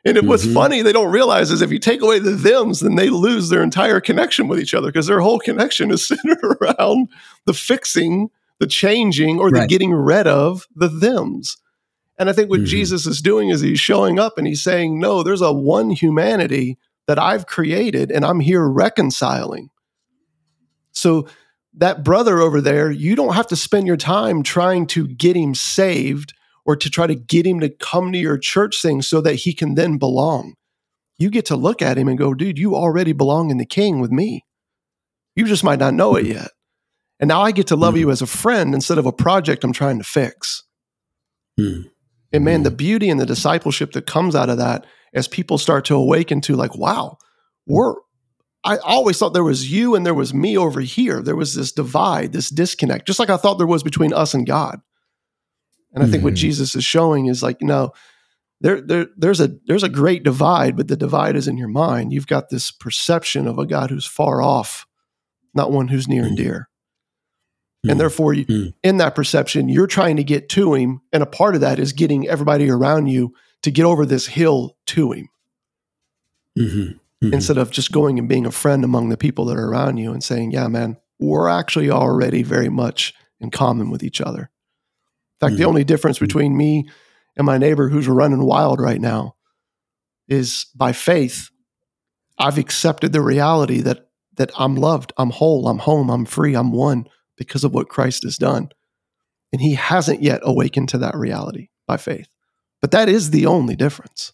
And 0.06 0.18
it, 0.18 0.24
what's 0.26 0.46
Mhm. 0.46 0.54
funny, 0.54 0.82
they 0.84 0.92
don't 0.94 1.12
realize 1.12 1.50
is 1.50 1.62
if 1.64 1.72
you 1.72 1.80
take 1.80 2.02
away 2.02 2.20
the 2.20 2.38
thems, 2.38 2.82
then 2.82 2.96
they 2.96 3.10
lose 3.10 3.50
their 3.50 3.64
entire 3.64 4.00
connection 4.00 4.48
with 4.48 4.60
each 4.60 4.76
other 4.76 4.88
because 4.90 5.08
their 5.08 5.20
whole 5.20 5.40
connection 5.40 5.90
is 5.90 6.08
centered 6.08 6.38
around 6.62 7.10
the 7.46 7.54
fixing, 7.54 8.30
the 8.60 8.68
changing, 8.68 9.40
or 9.40 9.50
the 9.50 9.62
Right. 9.62 9.70
getting 9.70 9.92
rid 9.94 10.28
of 10.28 10.68
the 10.76 10.90
thems. 10.90 11.58
And 12.20 12.30
I 12.30 12.34
think 12.34 12.50
what 12.52 12.62
Mhm. 12.62 12.66
Jesus 12.68 13.08
is 13.08 13.20
doing 13.20 13.50
is 13.50 13.62
he's 13.62 13.80
showing 13.80 14.20
up 14.20 14.38
and 14.38 14.46
he's 14.48 14.62
saying, 14.62 15.00
No, 15.00 15.24
there's 15.24 15.42
a 15.42 15.52
one 15.52 15.90
humanity 15.90 16.78
that 17.08 17.18
I've 17.20 17.48
created 17.48 18.12
and 18.12 18.24
I'm 18.24 18.40
here 18.40 18.66
reconciling. 18.68 19.70
So 20.92 21.28
that 21.74 22.04
brother 22.04 22.40
over 22.40 22.62
there, 22.62 22.90
you 22.92 23.16
don't 23.16 23.34
have 23.34 23.48
to 23.48 23.56
spend 23.56 23.88
your 23.88 23.98
time 23.98 24.44
trying 24.44 24.86
to 24.88 25.08
get 25.08 25.36
him 25.36 25.56
saved 25.56 26.34
or 26.66 26.76
to 26.76 26.90
try 26.90 27.08
to 27.08 27.16
get 27.16 27.46
him 27.46 27.60
to 27.60 27.70
come 27.70 28.12
to 28.12 28.18
your 28.18 28.38
church 28.38 28.82
thing 28.82 29.02
so 29.02 29.22
that 29.22 29.36
he 29.36 29.54
can 29.54 29.76
then 29.76 29.98
belong. 29.98 30.56
You 31.18 31.30
get 31.30 31.46
to 31.46 31.56
look 31.56 31.82
at 31.82 31.98
him 31.98 32.08
and 32.08 32.18
go, 32.18 32.34
dude, 32.34 32.58
you 32.58 32.76
already 32.76 33.14
belong 33.14 33.52
in 33.52 33.58
the 33.58 33.66
king 33.66 34.00
with 34.00 34.12
me. 34.12 34.44
You 35.36 35.46
just 35.46 35.64
might 35.64 35.80
not 35.80 35.94
know 35.94 36.16
it 36.16 36.26
yet. 36.26 36.52
And 37.20 37.28
now 37.28 37.42
I 37.42 37.52
get 37.52 37.68
to 37.68 37.76
love 37.76 37.96
you 37.96 38.12
as 38.12 38.22
a 38.22 38.28
friend 38.28 38.74
instead 38.74 38.98
of 38.98 39.06
a 39.06 39.14
project 39.14 39.64
I'm 39.64 39.72
trying 39.72 39.98
to 40.00 40.04
fix. 40.04 40.64
Mhm. 41.58 41.90
And 42.34 42.44
man, 42.44 42.64
the 42.64 42.72
beauty 42.72 43.10
and 43.10 43.20
the 43.20 43.26
discipleship 43.26 43.94
that 43.94 44.08
comes 44.08 44.36
out 44.36 44.50
of 44.50 44.58
that 44.58 44.86
as 45.14 45.28
people 45.28 45.58
start 45.58 45.86
to 45.86 45.96
awaken 45.96 46.42
to 46.42 46.56
like, 46.56 46.76
wow, 46.76 47.18
we're 47.66 47.96
I 48.66 48.78
always 48.78 49.20
thought 49.20 49.36
there 49.36 49.44
was 49.44 49.72
you 49.72 49.94
and 49.94 50.04
there 50.04 50.16
was 50.16 50.34
me 50.34 50.58
over 50.58 50.82
here. 50.82 51.22
There 51.22 51.36
was 51.36 51.54
this 51.54 51.72
divide, 51.72 52.34
this 52.34 52.50
disconnect, 52.50 53.06
just 53.06 53.20
like 53.20 53.30
I 53.30 53.38
thought 53.38 53.60
there 53.60 53.68
was 53.68 53.84
between 53.84 54.12
us 54.12 54.34
and 54.34 54.48
God. 54.48 54.82
And 55.96 56.04
I 56.04 56.08
think 56.08 56.24
what 56.24 56.34
Mhm. 56.34 56.38
Jesus 56.38 56.76
is 56.76 56.84
showing 56.84 57.28
is 57.28 57.42
like, 57.42 57.62
no, 57.62 57.92
there, 58.62 58.82
there, 58.82 59.08
there's 59.18 59.40
a 59.40 59.56
there's 59.66 59.84
a 59.84 59.90
great 59.90 60.24
divide, 60.24 60.76
but 60.78 60.88
the 60.88 60.96
divide 60.98 61.36
is 61.36 61.48
in 61.48 61.58
your 61.58 61.68
mind. 61.70 62.12
You've 62.14 62.28
got 62.28 62.50
this 62.50 62.70
perception 62.72 63.48
of 63.48 63.58
a 63.58 63.66
God 63.66 63.90
who's 63.90 64.06
far 64.06 64.42
off, 64.42 64.86
not 65.54 65.72
one 65.72 65.88
who's 65.88 66.08
near 66.08 66.24
and 66.24 66.38
dear. 66.38 66.68
And 67.88 68.00
therefore, 68.00 68.34
you, 68.34 68.46
Mm. 68.46 68.74
in 68.84 68.98
that 68.98 69.14
perception, 69.14 69.70
you're 69.70 69.86
trying 69.88 70.16
to 70.18 70.24
get 70.24 70.50
to 70.50 70.74
him. 70.74 71.02
And 71.14 71.22
a 71.22 71.28
part 71.28 71.54
of 71.54 71.62
that 71.62 71.78
is 71.80 71.94
getting 71.94 72.28
everybody 72.28 72.68
around 72.70 73.08
you 73.08 73.34
to 73.62 73.70
get 73.70 73.86
over 73.86 74.06
this 74.08 74.26
hill 74.26 74.76
to 74.88 75.12
him 75.12 75.30
Mhm. 76.58 77.00
Mhm. 77.24 77.34
instead 77.34 77.58
of 77.60 77.70
just 77.70 77.92
going 77.92 78.18
and 78.18 78.28
being 78.28 78.46
a 78.48 78.52
friend 78.52 78.84
among 78.84 79.10
the 79.10 79.18
people 79.18 79.46
that 79.46 79.58
are 79.58 79.68
around 79.70 79.98
you 79.98 80.12
and 80.14 80.24
saying, 80.24 80.52
yeah, 80.52 80.68
man, 80.68 80.98
we're 81.20 81.48
actually 81.48 81.92
already 81.92 82.42
very 82.42 82.70
much 82.70 83.14
in 83.40 83.52
common 83.52 83.92
with 83.92 84.04
each 84.04 84.20
other. 84.20 84.50
Fact, 85.50 85.58
the 85.58 85.64
Mhm. 85.64 85.68
only 85.68 85.84
difference 85.84 86.20
between 86.20 86.56
me 86.58 86.88
and 87.38 87.46
my 87.46 87.58
neighbor 87.58 87.90
who's 87.90 88.08
running 88.08 88.46
wild 88.46 88.80
right 88.80 89.02
now 89.02 89.36
is 90.28 90.66
by 90.76 90.92
faith, 90.92 91.50
I've 92.38 92.58
accepted 92.58 93.14
the 93.14 93.22
reality 93.22 93.82
that 93.82 94.10
that 94.38 94.52
I'm 94.60 94.76
loved, 94.76 95.14
I'm 95.18 95.30
whole, 95.30 95.66
I'm 95.70 95.80
home, 95.80 96.10
I'm 96.10 96.26
free, 96.26 96.56
I'm 96.56 96.74
one 96.74 97.08
because 97.38 97.64
of 97.64 97.74
what 97.74 97.88
Christ 97.88 98.24
has 98.24 98.38
done. 98.38 98.68
And 99.54 99.62
he 99.62 99.76
hasn't 99.76 100.22
yet 100.22 100.42
awakened 100.44 100.90
to 100.90 100.98
that 100.98 101.16
reality 101.16 101.70
by 101.88 101.96
faith. 101.96 102.28
But 102.82 102.92
that 102.92 103.08
is 103.08 103.30
the 103.32 103.46
only 103.46 103.78
difference. 103.78 104.34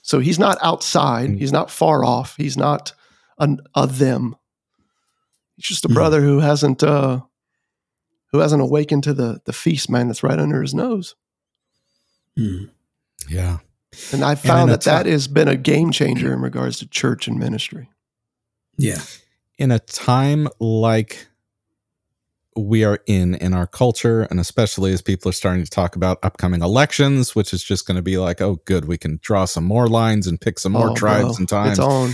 So 0.00 0.18
he's 0.20 0.38
not 0.38 0.56
outside, 0.62 1.30
Mm. 1.30 1.38
he's 1.38 1.52
not 1.52 1.70
far 1.70 2.04
off, 2.06 2.36
he's 2.38 2.56
not 2.56 2.94
an, 3.38 3.60
a 3.74 3.86
them. 3.86 4.34
He's 5.56 5.66
just 5.68 5.84
a 5.84 5.88
Mhm. 5.88 5.94
brother 5.94 6.22
who 6.22 6.40
hasn't 6.40 6.82
uh 6.82 7.20
who 8.34 8.40
hasn't 8.40 8.60
awakened 8.60 9.04
to 9.04 9.14
the 9.14 9.40
the 9.44 9.52
feast 9.52 9.88
man 9.88 10.08
that's 10.08 10.24
right 10.24 10.40
under 10.40 10.60
his 10.60 10.74
nose. 10.74 11.14
Mhm. 12.36 12.68
Yeah. 13.28 13.58
And 14.12 14.24
I 14.24 14.34
found 14.34 14.70
a 14.70 14.72
that 14.72 14.80
that 14.82 15.02
ti- 15.04 15.10
has 15.12 15.28
been 15.28 15.46
a 15.46 15.56
game 15.56 15.92
changer 15.92 16.32
in 16.32 16.40
regards 16.40 16.80
to 16.80 16.88
church 16.88 17.28
and 17.28 17.38
ministry. 17.38 17.88
Yeah. 18.76 19.00
in 19.56 19.70
a 19.70 19.78
time 19.78 20.48
like 20.58 21.28
we 22.56 22.82
are 22.82 22.98
in 23.06 23.36
in 23.36 23.54
our 23.54 23.68
culture 23.68 24.22
and 24.22 24.40
especially 24.40 24.92
as 24.92 25.00
people 25.00 25.28
are 25.28 25.32
starting 25.32 25.62
to 25.62 25.70
talk 25.70 25.94
about 25.94 26.18
upcoming 26.24 26.60
elections 26.60 27.36
which 27.36 27.52
is 27.54 27.62
just 27.62 27.86
going 27.86 27.94
to 27.94 28.02
be 28.02 28.18
like 28.18 28.40
oh 28.40 28.56
good 28.64 28.86
we 28.86 28.98
can 28.98 29.20
draw 29.22 29.44
some 29.44 29.62
more 29.64 29.86
lines 29.86 30.26
and 30.26 30.40
pick 30.40 30.58
some 30.58 30.72
more 30.72 30.90
Oh, 30.90 30.94
tribes 30.96 31.22
bro, 31.28 31.36
and 31.36 31.48
times 31.48 31.78
It's 31.78 31.86
on. 31.86 32.10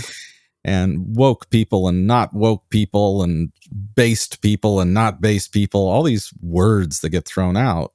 And 0.63 1.15
woke 1.15 1.49
people 1.49 1.87
and 1.87 2.05
not 2.05 2.33
woke 2.33 2.69
people 2.69 3.23
and 3.23 3.51
based 3.95 4.41
people 4.41 4.79
and 4.79 4.93
not 4.93 5.19
based 5.21 5.51
people 5.51 5.87
all 5.87 6.03
these 6.03 6.31
words 6.41 7.01
that 7.01 7.09
get 7.09 7.25
thrown 7.25 7.57
out 7.57 7.93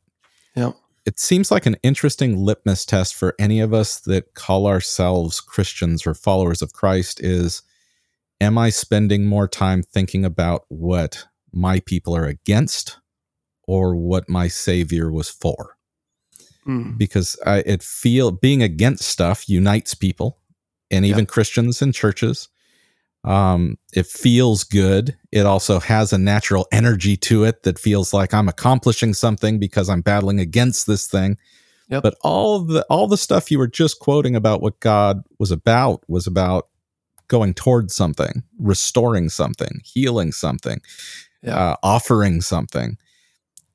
Yep. 0.57 0.75
it 1.05 1.19
seems 1.21 1.51
like 1.51 1.67
an 1.67 1.77
interesting 1.83 2.37
litmus 2.39 2.85
test 2.85 3.15
for 3.15 3.35
any 3.39 3.61
of 3.61 3.73
us 3.73 4.01
that 4.01 4.35
call 4.35 4.67
ourselves 4.67 5.41
Christians 5.41 6.07
or 6.07 6.15
followers 6.15 6.63
of 6.63 6.73
Christ 6.73 7.21
is 7.21 7.63
am 8.41 8.59
I 8.59 8.71
spending 8.71 9.27
more 9.27 9.47
time 9.49 9.83
thinking 9.83 10.25
about 10.25 10.65
what 10.69 11.27
my 11.53 11.81
people 11.81 12.17
are 12.17 12.27
against 12.27 12.99
or 13.69 13.95
what 13.97 14.29
my 14.29 14.49
savior 14.49 15.11
was 15.13 15.29
for 15.31 15.75
Mm. 16.67 16.99
because 16.99 17.37
I, 17.47 17.59
it 17.59 17.81
feel 17.81 18.33
being 18.33 18.61
against 18.61 19.05
stuff 19.09 19.49
unites 19.49 19.95
people 19.95 20.39
and 20.91 21.05
even 21.05 21.25
Christians 21.25 21.81
and 21.81 21.95
churches 21.95 22.49
um, 23.27 23.77
it 23.93 24.07
feels 24.07 24.65
good 24.65 25.17
it 25.33 25.45
also 25.45 25.81
has 25.81 26.13
a 26.13 26.19
natural 26.19 26.67
energy 26.73 27.17
to 27.17 27.45
it 27.45 27.63
that 27.65 27.79
feels 27.79 28.15
like 28.15 28.33
I'm 28.33 28.49
accomplishing 28.49 29.13
something 29.15 29.59
because 29.59 29.89
I'm 29.89 30.01
battling 30.01 30.41
against 30.41 30.87
this 30.87 31.07
thing 31.07 31.37
Yep. 31.89 32.03
But 32.03 32.17
all 32.23 32.59
the 32.61 32.85
all 32.91 33.07
the 33.07 33.17
stuff 33.17 33.49
you 33.51 33.59
were 33.59 33.69
just 33.69 34.01
quoting 34.01 34.35
about 34.35 34.61
what 34.61 34.81
God 34.81 35.23
was 35.39 35.53
about 35.53 36.03
was 36.09 36.27
about 36.27 36.67
going 37.29 37.55
towards 37.55 37.95
something, 37.95 38.43
restoring 38.59 39.29
something, 39.29 39.81
healing 39.85 40.33
something, 40.33 40.81
Yeah. 41.43 41.57
uh, 41.57 41.77
offering 41.83 42.41
something. 42.41 42.99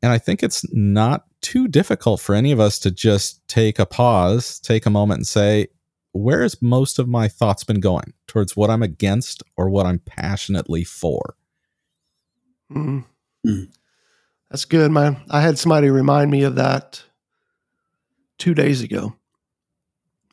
And 0.02 0.12
I 0.12 0.18
think 0.18 0.44
it's 0.44 0.66
not 0.74 1.26
too 1.42 1.68
difficult 1.70 2.20
for 2.20 2.36
any 2.36 2.52
of 2.52 2.60
us 2.60 2.80
to 2.80 2.92
just 2.92 3.46
take 3.48 3.80
a 3.80 3.86
pause, 3.86 4.60
take 4.60 4.86
a 4.86 4.90
moment 4.90 5.20
and 5.20 5.28
say, 5.28 5.68
where 6.14 6.42
has 6.42 6.62
most 6.62 7.00
of 7.00 7.08
my 7.08 7.28
thoughts 7.28 7.64
been 7.64 7.80
going? 7.80 8.14
Towards 8.28 8.56
what 8.56 8.70
I'm 8.70 8.84
against 8.84 9.44
or 9.58 9.70
what 9.70 9.86
I'm 9.86 10.00
passionately 10.00 10.84
for? 10.84 11.36
Mhm. 12.72 13.06
Mm. 13.46 13.72
That's 14.50 14.66
good, 14.66 14.92
man. 14.92 15.18
I 15.30 15.42
had 15.42 15.58
somebody 15.58 15.90
remind 15.90 16.32
me 16.32 16.44
of 16.44 16.56
that 16.56 17.04
two 18.38 18.54
days 18.54 18.82
ago. 18.82 19.16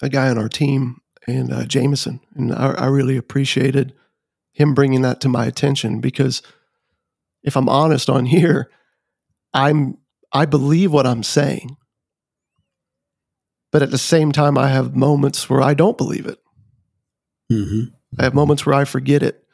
A 0.03 0.09
guy 0.09 0.29
on 0.29 0.39
our 0.39 0.49
team, 0.49 1.01
and 1.27 1.53
uh, 1.53 1.65
Jameson, 1.65 2.21
and 2.35 2.53
I, 2.53 2.71
I 2.73 2.87
really 2.87 3.17
appreciated 3.17 3.95
him 4.53 4.75
bringing 4.75 5.03
that 5.03 5.21
to 5.23 5.29
my 5.29 5.47
attention 5.47 6.01
because, 6.01 6.43
if 7.43 7.57
I'm 7.57 7.69
honest 7.69 8.09
on 8.09 8.27
here, 8.37 8.71
I'm 9.55 9.99
I 10.33 10.47
believe 10.47 10.93
what 10.93 11.07
I'm 11.07 11.23
saying, 11.23 11.77
but 13.71 13.83
at 13.83 13.91
the 13.91 13.99
same 13.99 14.33
time, 14.33 14.57
I 14.59 14.69
have 14.69 14.97
moments 14.97 15.49
where 15.51 15.61
I 15.61 15.75
don't 15.75 15.99
believe 15.99 16.27
it. 16.27 16.39
hmm 17.51 17.85
I 18.19 18.25
have 18.25 18.35
moments 18.35 18.65
where 18.65 18.75
I 18.75 18.85
forget 18.85 19.23
it. 19.23 19.45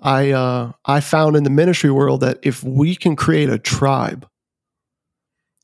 I 0.00 0.30
uh, 0.32 0.72
I 0.84 1.00
found 1.00 1.36
in 1.36 1.44
the 1.44 1.50
ministry 1.50 1.90
world 1.90 2.20
that 2.20 2.38
if 2.42 2.62
we 2.62 2.94
can 2.94 3.16
create 3.16 3.48
a 3.50 3.58
tribe 3.58 4.28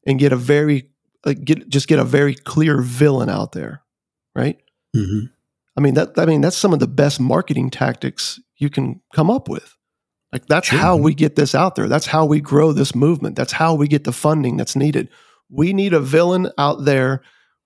and 0.07 0.19
get 0.19 0.33
a 0.33 0.37
very 0.37 0.91
like 1.25 1.45
get 1.45 1.69
just 1.69 1.89
get 1.89 1.99
a 1.99 2.05
very 2.05 2.35
clear 2.35 2.81
villain 2.81 3.29
out 3.29 3.53
there, 3.53 3.83
right? 4.35 4.59
hmm 4.95 5.27
I 5.77 5.81
mean 5.81 5.95
that 5.95 6.17
I 6.19 6.25
mean 6.27 6.41
that's 6.41 6.57
some 6.57 6.73
of 6.73 6.79
the 6.79 6.87
best 6.87 7.19
marketing 7.21 7.71
tactics 7.71 8.41
you 8.57 8.71
can 8.71 9.01
come 9.13 9.31
up 9.31 9.49
with. 9.49 9.77
Like 10.33 10.47
that's 10.47 10.69
Sure. 10.69 10.79
how 10.79 10.97
we 10.97 11.15
get 11.15 11.37
this 11.37 11.55
out 11.55 11.75
there. 11.75 11.89
That's 11.89 12.07
how 12.07 12.25
we 12.27 12.41
grow 12.41 12.73
this 12.73 12.95
movement. 12.95 13.37
That's 13.37 13.53
how 13.53 13.75
we 13.75 13.87
get 13.89 14.05
the 14.05 14.13
funding 14.13 14.57
that's 14.57 14.77
needed. 14.77 15.09
We 15.49 15.73
need 15.73 15.93
a 15.95 16.01
villain 16.01 16.51
out 16.59 16.85
there. 16.85 17.23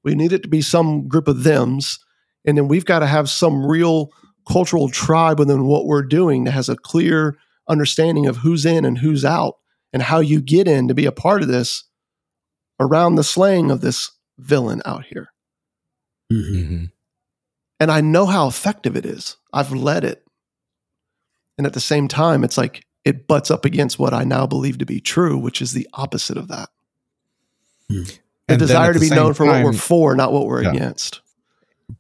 We 0.08 0.14
need 0.14 0.32
it 0.32 0.42
to 0.42 0.48
be 0.48 0.62
some 0.62 1.06
group 1.06 1.28
of 1.28 1.42
thems, 1.42 1.98
and 2.46 2.56
then 2.56 2.66
we've 2.66 2.86
got 2.86 3.00
to 3.00 3.06
have 3.06 3.28
some 3.28 3.64
real 3.64 4.10
cultural 4.50 4.88
tribe 4.88 5.38
within 5.38 5.66
what 5.66 5.84
we're 5.84 6.02
doing 6.02 6.44
that 6.44 6.52
has 6.52 6.70
a 6.70 6.76
clear 6.76 7.36
understanding 7.68 8.26
of 8.26 8.38
who's 8.38 8.64
in 8.64 8.86
and 8.86 8.96
who's 8.98 9.24
out, 9.24 9.56
and 9.92 10.02
how 10.02 10.20
you 10.20 10.40
get 10.40 10.66
in 10.66 10.88
to 10.88 10.94
be 10.94 11.04
a 11.04 11.12
part 11.12 11.42
of 11.42 11.48
this 11.48 11.84
around 12.80 13.16
the 13.16 13.24
slaying 13.24 13.70
of 13.70 13.80
this 13.80 14.10
villain 14.38 14.80
out 14.84 15.04
here 15.04 15.28
hmm 16.30 16.40
Mm-hmm. 16.40 16.84
and 17.80 17.90
I 17.90 18.00
know 18.00 18.26
how 18.26 18.46
effective 18.48 18.96
it 18.96 19.04
is. 19.04 19.36
I've 19.52 19.72
led 19.72 20.04
it. 20.04 20.24
And 21.56 21.66
at 21.66 21.72
the 21.72 21.80
same 21.80 22.06
time, 22.06 22.44
it's 22.44 22.56
like 22.56 22.84
it 23.04 23.26
butts 23.26 23.50
up 23.50 23.64
against 23.64 23.98
what 23.98 24.14
I 24.14 24.24
now 24.24 24.46
believe 24.46 24.78
to 24.78 24.86
be 24.86 25.00
true, 25.00 25.36
which 25.36 25.60
is 25.60 25.72
the 25.72 25.88
opposite 25.92 26.36
of 26.36 26.48
that. 26.48 26.68
Hmm. 27.90 28.02
The 28.48 28.54
And 28.54 28.60
desire 28.60 28.92
to 28.92 28.98
the 28.98 29.08
be 29.08 29.14
known 29.14 29.34
for 29.34 29.46
what 29.46 29.62
we're 29.64 29.72
for, 29.74 30.14
not 30.16 30.32
what 30.32 30.46
we're 30.46 30.62
Yeah. 30.62 30.72
against. 30.72 31.20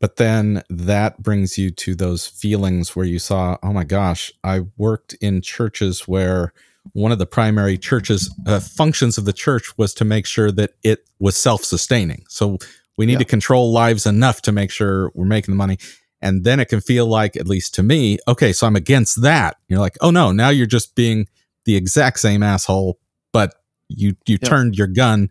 but 0.00 0.16
then 0.16 0.62
that 0.68 1.22
brings 1.22 1.56
you 1.56 1.70
to 1.70 1.94
those 1.94 2.26
feelings 2.26 2.94
where 2.94 3.06
you 3.06 3.18
saw 3.18 3.56
oh 3.62 3.72
my 3.72 3.84
gosh 3.84 4.30
i 4.44 4.60
worked 4.76 5.14
in 5.22 5.40
churches 5.40 6.06
where 6.06 6.52
one 6.92 7.10
of 7.10 7.18
the 7.18 7.24
primary 7.26 7.78
churches 7.78 8.30
uh, 8.46 8.60
functions 8.60 9.16
of 9.16 9.24
the 9.24 9.32
church 9.32 9.78
was 9.78 9.94
to 9.94 10.04
make 10.04 10.26
sure 10.26 10.52
that 10.52 10.72
it 10.82 11.06
was 11.18 11.36
self-sustaining 11.38 12.22
so 12.28 12.58
we 12.98 13.06
need 13.06 13.12
Yeah. 13.14 13.18
to 13.20 13.24
control 13.24 13.72
lives 13.72 14.04
enough 14.04 14.42
to 14.42 14.52
make 14.52 14.70
sure 14.70 15.10
we're 15.14 15.24
making 15.24 15.52
the 15.52 15.56
money 15.56 15.78
and 16.20 16.44
then 16.44 16.60
it 16.60 16.66
can 16.68 16.82
feel 16.82 17.06
like 17.06 17.34
at 17.34 17.46
least 17.48 17.74
to 17.76 17.82
me 17.82 18.18
okay 18.28 18.52
so 18.52 18.66
i'm 18.66 18.76
against 18.76 19.22
that 19.22 19.56
you're 19.68 19.80
like 19.80 19.96
oh 20.02 20.10
no 20.10 20.32
now 20.32 20.50
you're 20.50 20.66
just 20.66 20.94
being 20.96 21.26
the 21.64 21.76
exact 21.76 22.20
same 22.20 22.42
asshole 22.42 22.98
but 23.32 23.54
you 23.88 24.16
you 24.26 24.36
Yeah. 24.42 24.48
turned 24.50 24.76
your 24.76 24.86
gun 24.88 25.30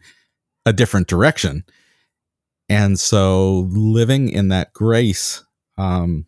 a 0.68 0.74
different 0.74 1.08
direction 1.08 1.64
and 2.70 3.00
so 3.00 3.68
living 3.72 4.28
in 4.30 4.50
that 4.50 4.74
grace 4.74 5.44
um 5.78 6.26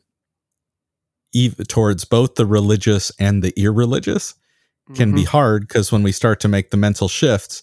ev- 1.35 1.67
towards 1.67 2.05
both 2.05 2.35
the 2.35 2.45
religious 2.45 3.11
and 3.19 3.43
the 3.43 3.53
irreligious 3.59 4.35
can 4.95 5.13
be 5.13 5.23
Mhm. 5.23 5.27
hard 5.27 5.67
because 5.67 5.91
when 5.91 6.01
we 6.03 6.11
start 6.11 6.39
to 6.39 6.47
make 6.47 6.71
the 6.71 6.77
mental 6.77 7.07
shifts 7.09 7.61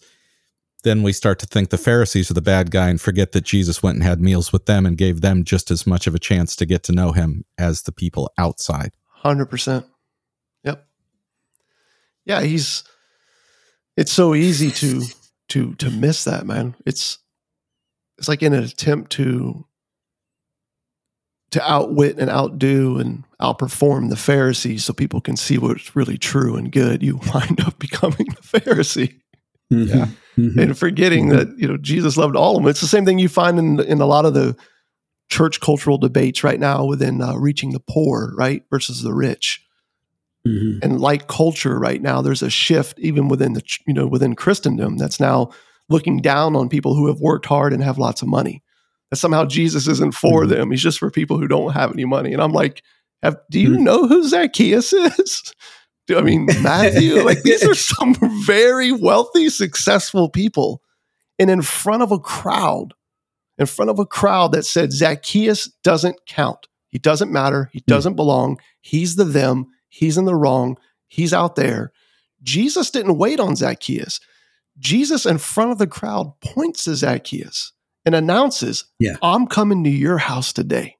then 0.84 1.02
we 1.02 1.12
start 1.12 1.40
to 1.40 1.46
think 1.46 1.70
the 1.70 1.78
pharisees 1.78 2.30
are 2.30 2.34
the 2.34 2.40
bad 2.54 2.70
guy 2.70 2.88
and 2.88 3.00
forget 3.00 3.32
that 3.32 3.44
jesus 3.44 3.82
went 3.82 3.96
and 3.96 4.04
had 4.04 4.20
meals 4.20 4.52
with 4.52 4.66
them 4.66 4.84
and 4.86 4.98
gave 4.98 5.20
them 5.22 5.42
just 5.44 5.70
as 5.70 5.86
much 5.86 6.06
of 6.06 6.14
a 6.14 6.18
chance 6.20 6.54
to 6.54 6.66
get 6.66 6.82
to 6.84 6.92
know 6.92 7.10
him 7.12 7.44
as 7.58 7.82
the 7.82 7.92
people 7.92 8.30
outside 8.38 8.92
Hundred 9.08 9.46
percent. 9.46 9.84
Yep. 10.62 10.86
Yeah, 12.26 12.42
he's. 12.42 12.84
It's 13.96 14.12
so 14.12 14.34
easy 14.36 14.70
to 14.70 15.02
to 15.50 15.74
to 15.76 15.90
miss 15.90 16.24
that, 16.24 16.46
man. 16.46 16.74
It's 16.84 17.18
it's 18.18 18.28
like 18.28 18.42
in 18.42 18.52
an 18.52 18.64
attempt 18.64 19.12
to 19.12 19.64
to 21.52 21.70
outwit 21.70 22.18
and 22.18 22.28
outdo 22.30 22.98
and 22.98 23.22
outperform 23.40 24.10
the 24.10 24.16
Pharisees, 24.16 24.84
so 24.84 24.92
people 24.92 25.20
can 25.20 25.36
see 25.36 25.58
what's 25.58 25.94
really 25.94 26.18
true 26.18 26.56
and 26.56 26.72
good. 26.72 27.02
You 27.02 27.20
wind 27.34 27.60
up 27.60 27.78
becoming 27.78 28.26
the 28.34 28.58
Pharisee 28.60 29.14
Yeah. 29.70 30.08
Mhm. 30.36 30.60
and 30.60 30.78
forgetting 30.78 31.28
that 31.30 31.48
you 31.58 31.66
know 31.68 31.76
Jesus 31.76 32.16
loved 32.16 32.36
all 32.36 32.56
of 32.56 32.62
them. 32.62 32.68
It's 32.70 32.80
the 32.80 32.86
same 32.88 33.04
thing 33.06 33.18
you 33.18 33.28
find 33.28 33.58
in 33.58 33.80
in 33.80 34.00
a 34.00 34.06
lot 34.06 34.24
of 34.26 34.34
the 34.34 34.56
church 35.28 35.60
cultural 35.60 35.98
debates 35.98 36.44
right 36.44 36.60
now 36.60 36.84
within 36.84 37.20
uh, 37.20 37.34
reaching 37.36 37.72
the 37.72 37.80
poor, 37.80 38.32
right, 38.36 38.62
versus 38.70 39.02
the 39.02 39.12
rich 39.12 39.60
Mhm. 40.46 40.78
and 40.82 41.00
like 41.00 41.26
culture 41.28 41.78
right 41.78 42.00
now 42.00 42.22
there's 42.22 42.42
a 42.42 42.50
shift 42.50 42.98
even 43.00 43.28
within 43.28 43.52
the 43.54 43.62
you 43.86 43.92
know 43.94 44.06
within 44.06 44.34
christendom 44.34 44.96
that's 44.96 45.18
now 45.20 45.50
looking 45.88 46.18
down 46.22 46.54
on 46.56 46.68
people 46.68 46.94
who 46.94 47.06
have 47.06 47.20
worked 47.20 47.46
hard 47.46 47.72
and 47.72 47.82
have 47.82 47.98
lots 47.98 48.22
of 48.22 48.28
money. 48.28 48.62
That 49.10 49.16
somehow 49.16 49.44
jesus 49.44 49.86
isn't 49.88 50.14
for 50.14 50.44
Mhm. 50.44 50.48
them. 50.48 50.70
He's 50.70 50.82
just 50.82 50.98
for 50.98 51.10
people 51.10 51.38
who 51.38 51.46
don't 51.48 51.72
have 51.72 51.92
any 51.92 52.04
money. 52.04 52.32
And 52.32 52.42
i'm 52.42 52.52
like 52.52 52.82
have, 53.22 53.36
do 53.50 53.58
you 53.60 53.70
Mhm. 53.70 53.80
know 53.80 54.06
who 54.08 54.28
zacchaeus 54.28 54.92
is? 54.92 55.42
Do, 56.06 56.18
i 56.18 56.22
mean 56.22 56.46
matthew? 56.62 57.22
Like 57.24 57.42
these 57.42 57.64
are 57.64 57.74
some 57.74 58.14
very 58.46 58.92
wealthy 58.92 59.48
successful 59.48 60.28
people. 60.28 60.80
And 61.38 61.50
in 61.50 61.62
front 61.62 62.02
of 62.02 62.12
a 62.12 62.18
crowd 62.18 62.94
in 63.58 63.66
front 63.66 63.90
of 63.90 63.98
a 63.98 64.04
crowd 64.06 64.52
that 64.52 64.64
said 64.66 64.92
zacchaeus 64.92 65.70
doesn't 65.82 66.16
count. 66.26 66.66
He 66.88 66.98
doesn't 66.98 67.32
matter. 67.32 67.70
He 67.72 67.82
doesn't 67.86 68.14
belong. 68.16 68.58
He's 68.82 69.16
the 69.16 69.24
them 69.24 69.66
he's 69.88 70.16
in 70.18 70.24
the 70.24 70.34
wrong 70.34 70.76
he's 71.08 71.32
out 71.32 71.56
there 71.56 71.92
jesus 72.42 72.90
didn't 72.90 73.16
wait 73.18 73.40
on 73.40 73.56
zacchaeus 73.56 74.20
jesus 74.78 75.24
in 75.26 75.38
front 75.38 75.70
of 75.70 75.78
the 75.78 75.86
crowd 75.86 76.32
points 76.40 76.84
to 76.84 76.94
zacchaeus 76.94 77.72
and 78.04 78.14
announces 78.14 78.84
Yeah. 78.98 79.16
i'm 79.22 79.46
coming 79.46 79.82
to 79.84 79.90
your 79.90 80.18
house 80.18 80.52
today 80.52 80.96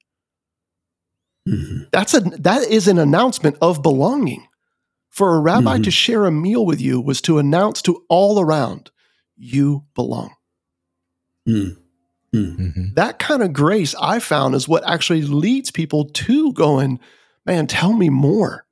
Mhm. 1.48 1.88
that's 1.92 2.12
a 2.14 2.20
that 2.20 2.62
is 2.68 2.88
an 2.88 2.98
announcement 2.98 3.56
of 3.60 3.82
belonging 3.82 4.46
for 5.10 5.36
a 5.36 5.40
rabbi 5.40 5.78
Mhm. 5.78 5.84
to 5.84 5.90
share 5.90 6.26
a 6.26 6.32
meal 6.32 6.66
with 6.66 6.80
you 6.80 7.00
was 7.00 7.20
to 7.22 7.38
announce 7.38 7.80
to 7.82 8.02
all 8.08 8.40
around 8.40 8.90
you 9.36 9.84
belong 9.94 10.30
Mm. 11.48 11.76
Mm. 12.34 12.56
Mhm. 12.58 12.94
that 12.96 13.20
kind 13.20 13.42
of 13.42 13.52
grace 13.52 13.94
I 14.00 14.18
found 14.18 14.56
is 14.56 14.66
what 14.66 14.82
actually 14.88 15.22
leads 15.22 15.70
people 15.70 16.06
to 16.06 16.52
going, 16.54 16.98
man, 17.44 17.68
tell 17.68 17.92
me 17.92 18.08
more. 18.10 18.65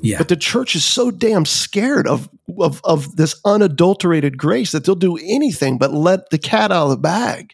Yeah. 0.00 0.18
But 0.18 0.28
the 0.28 0.36
church 0.36 0.76
is 0.76 0.84
so 0.84 1.10
damn 1.10 1.46
scared 1.46 2.06
of, 2.06 2.28
of, 2.58 2.80
of 2.84 3.16
this 3.16 3.40
unadulterated 3.44 4.36
grace 4.36 4.72
that 4.72 4.84
they'll 4.84 4.94
do 4.94 5.16
anything 5.16 5.78
but 5.78 5.92
let 5.92 6.30
the 6.30 6.38
cat 6.38 6.70
out 6.70 6.84
of 6.84 6.90
the 6.90 6.96
bag. 6.96 7.52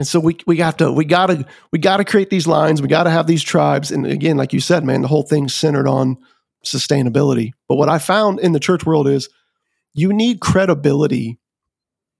And 0.00 0.08
so 0.08 0.18
we 0.18 0.36
we 0.46 0.56
have 0.56 0.76
to 0.78 0.90
we 0.90 1.04
gotta 1.04 1.46
we 1.70 1.78
gotta 1.78 2.04
create 2.04 2.28
these 2.28 2.48
lines, 2.48 2.82
we 2.82 2.88
gotta 2.88 3.10
have 3.10 3.28
these 3.28 3.44
tribes. 3.44 3.92
And 3.92 4.04
again, 4.06 4.36
like 4.36 4.52
you 4.52 4.58
said, 4.58 4.84
man, 4.84 5.02
the 5.02 5.08
whole 5.08 5.22
thing's 5.22 5.54
centered 5.54 5.86
on 5.86 6.16
sustainability. 6.64 7.52
But 7.68 7.76
what 7.76 7.88
I 7.88 7.98
found 7.98 8.40
in 8.40 8.52
the 8.52 8.60
church 8.60 8.84
world 8.84 9.06
is 9.06 9.28
you 9.92 10.12
need 10.12 10.40
credibility 10.40 11.38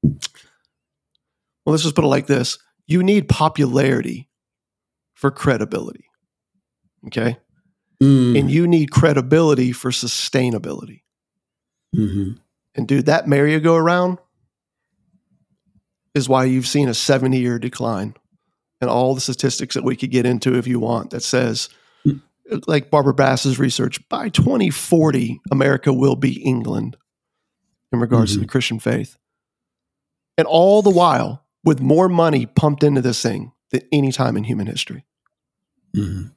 well, 0.03 1.73
let's 1.73 1.83
just 1.83 1.95
put 1.95 2.05
it 2.05 2.09
like 2.09 2.27
this 2.27 2.59
you 2.87 3.03
need 3.03 3.29
popularity 3.29 4.29
for 5.14 5.31
credibility. 5.31 6.05
Okay. 7.07 7.39
Mm. 8.03 8.38
And 8.38 8.51
you 8.51 8.66
need 8.66 8.90
credibility 8.90 9.72
for 9.72 9.90
sustainability. 9.90 11.03
Mhm. 11.95 12.38
And 12.74 12.88
dude, 12.88 13.07
that 13.07 13.28
merry-go-round 13.28 14.18
is 16.14 16.28
why 16.28 16.45
you've 16.45 16.66
seen 16.66 16.88
a 16.88 16.95
70 16.95 17.38
year 17.38 17.59
decline. 17.59 18.14
And 18.80 18.90
all 18.90 19.14
the 19.14 19.20
statistics 19.20 19.74
that 19.74 19.84
we 19.84 19.97
could 19.97 20.11
get 20.11 20.26
into 20.26 20.57
if 20.57 20.66
you 20.66 20.78
want 20.80 21.11
that 21.11 21.22
says, 21.22 21.68
Mm. 22.05 22.20
like 22.66 22.90
Barbara 22.90 23.14
Bass's 23.14 23.59
research, 23.59 24.07
by 24.09 24.28
2040, 24.28 25.40
America 25.51 25.92
will 25.92 26.16
be 26.16 26.42
England 26.42 26.97
in 27.92 28.01
regards 28.01 28.32
to 28.34 28.40
the 28.40 28.47
Christian 28.47 28.78
faith. 28.80 29.16
And 30.36 30.47
all 30.49 30.82
the 30.82 30.90
while, 30.90 31.47
with 31.62 31.80
more 31.80 32.09
money 32.09 32.45
pumped 32.45 32.82
into 32.82 33.01
this 33.01 33.22
thing 33.22 33.53
than 33.70 33.82
any 33.92 34.12
time 34.12 34.36
in 34.36 34.45
human 34.45 34.66
history. 34.66 35.07
Mhm. 35.95 36.32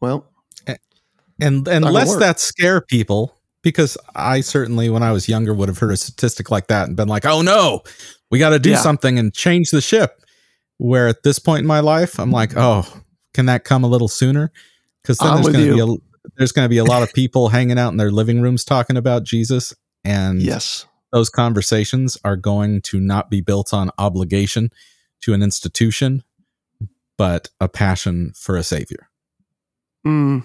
Well, 0.00 0.32
and 1.40 1.66
and 1.68 1.82
Not 1.82 1.88
gonna 1.88 1.90
less 1.92 2.08
work. 2.08 2.20
that 2.20 2.40
scare 2.40 2.80
people 2.80 3.36
because 3.62 3.98
I 4.14 4.40
certainly 4.40 4.90
when 4.90 5.02
I 5.02 5.12
was 5.12 5.28
younger 5.28 5.52
would 5.54 5.68
have 5.68 5.78
heard 5.78 5.92
a 5.92 5.96
statistic 5.96 6.50
like 6.50 6.68
that 6.68 6.88
and 6.88 6.96
been 6.96 7.08
like, 7.08 7.26
"Oh 7.26 7.42
no, 7.42 7.82
we 8.30 8.38
got 8.38 8.50
to 8.50 8.58
do 8.58 8.70
Yeah. 8.70 8.80
something 8.80 9.18
and 9.18 9.32
change 9.34 9.70
the 9.70 9.80
ship." 9.80 10.22
Where 10.78 11.08
at 11.08 11.22
this 11.22 11.38
point 11.38 11.60
in 11.60 11.66
my 11.66 11.80
life, 11.80 12.18
I'm 12.20 12.30
like, 12.30 12.52
"Oh, 12.56 12.86
can 13.34 13.46
that 13.46 13.64
come 13.64 13.82
a 13.84 13.88
little 13.88 14.08
sooner?" 14.08 14.52
Because 15.02 15.18
then 15.18 15.28
I'm 15.28 15.42
there's 15.42 15.54
going 15.54 15.66
to 15.68 15.74
be 15.74 15.80
a 15.80 15.96
there's 16.36 16.52
going 16.52 16.64
to 16.66 16.70
be 16.70 16.78
a 16.78 16.84
lot 16.84 17.02
of 17.02 17.12
people 17.12 17.48
hanging 17.48 17.78
out 17.78 17.90
in 17.92 17.96
their 17.96 18.10
living 18.10 18.40
rooms 18.42 18.64
talking 18.64 18.96
about 18.96 19.22
Jesus, 19.24 19.74
and 20.04 20.42
yes. 20.42 20.84
those 21.12 21.30
conversations 21.30 22.18
are 22.24 22.36
going 22.36 22.82
to 22.82 22.98
not 23.00 23.30
be 23.30 23.40
built 23.40 23.72
on 23.72 23.90
obligation 23.98 24.70
to 25.22 25.32
an 25.34 25.42
institution, 25.42 26.24
but 27.16 27.48
a 27.60 27.68
passion 27.68 28.32
for 28.36 28.56
a 28.56 28.62
savior. 28.62 29.08
Mm. 30.06 30.44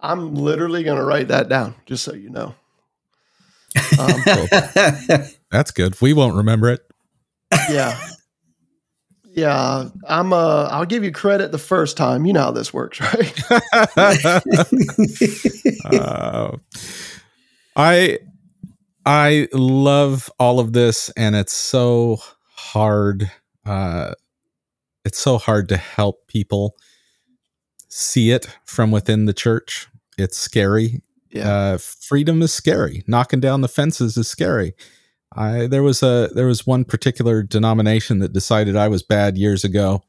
I'm 0.00 0.34
literally 0.34 0.82
going 0.82 0.98
to 0.98 1.04
write 1.04 1.28
that 1.28 1.48
down, 1.48 1.74
just 1.86 2.04
so 2.04 2.14
you 2.14 2.30
know. 2.30 2.54
Um, 3.98 4.22
That's 5.50 5.70
good. 5.70 6.00
We 6.00 6.12
won't 6.12 6.36
remember 6.36 6.70
it. 6.70 6.80
yeah. 7.70 7.98
Yeah, 9.30 9.90
I'm 10.08 10.32
uh 10.32 10.64
I'll 10.64 10.84
give 10.84 11.04
you 11.04 11.12
credit 11.12 11.52
the 11.52 11.58
first 11.58 11.96
time. 11.96 12.26
You 12.26 12.32
know 12.32 12.42
how 12.42 12.50
this 12.50 12.74
works, 12.74 13.00
right? 13.00 13.40
Uh, 15.84 16.56
I 17.76 18.18
I 19.06 19.48
love 19.52 20.28
all 20.40 20.58
of 20.58 20.72
this, 20.72 21.08
and 21.10 21.36
it's 21.36 21.52
so 21.52 22.18
hard. 22.50 23.30
Uh, 23.64 24.14
it's 25.04 25.18
so 25.18 25.38
hard 25.38 25.68
to 25.68 25.76
help 25.76 26.26
people 26.26 26.74
see 27.88 28.30
it 28.30 28.46
from 28.64 28.90
within 28.90 29.26
the 29.26 29.32
church. 29.32 29.88
It's 30.16 30.36
scary. 30.36 31.02
Yeah. 31.30 31.50
Uh, 31.50 31.78
freedom 31.78 32.40
is 32.42 32.52
scary. 32.52 33.04
Knocking 33.06 33.40
down 33.40 33.60
the 33.60 33.68
fences 33.68 34.16
is 34.16 34.28
scary. 34.28 34.74
I 35.36 35.66
there 35.66 35.82
was 35.82 36.02
a 36.02 36.30
there 36.34 36.46
was 36.46 36.66
one 36.66 36.84
particular 36.84 37.42
denomination 37.42 38.18
that 38.20 38.32
decided 38.32 38.76
I 38.76 38.88
was 38.88 39.02
bad 39.02 39.36
years 39.36 39.62
ago, 39.62 40.02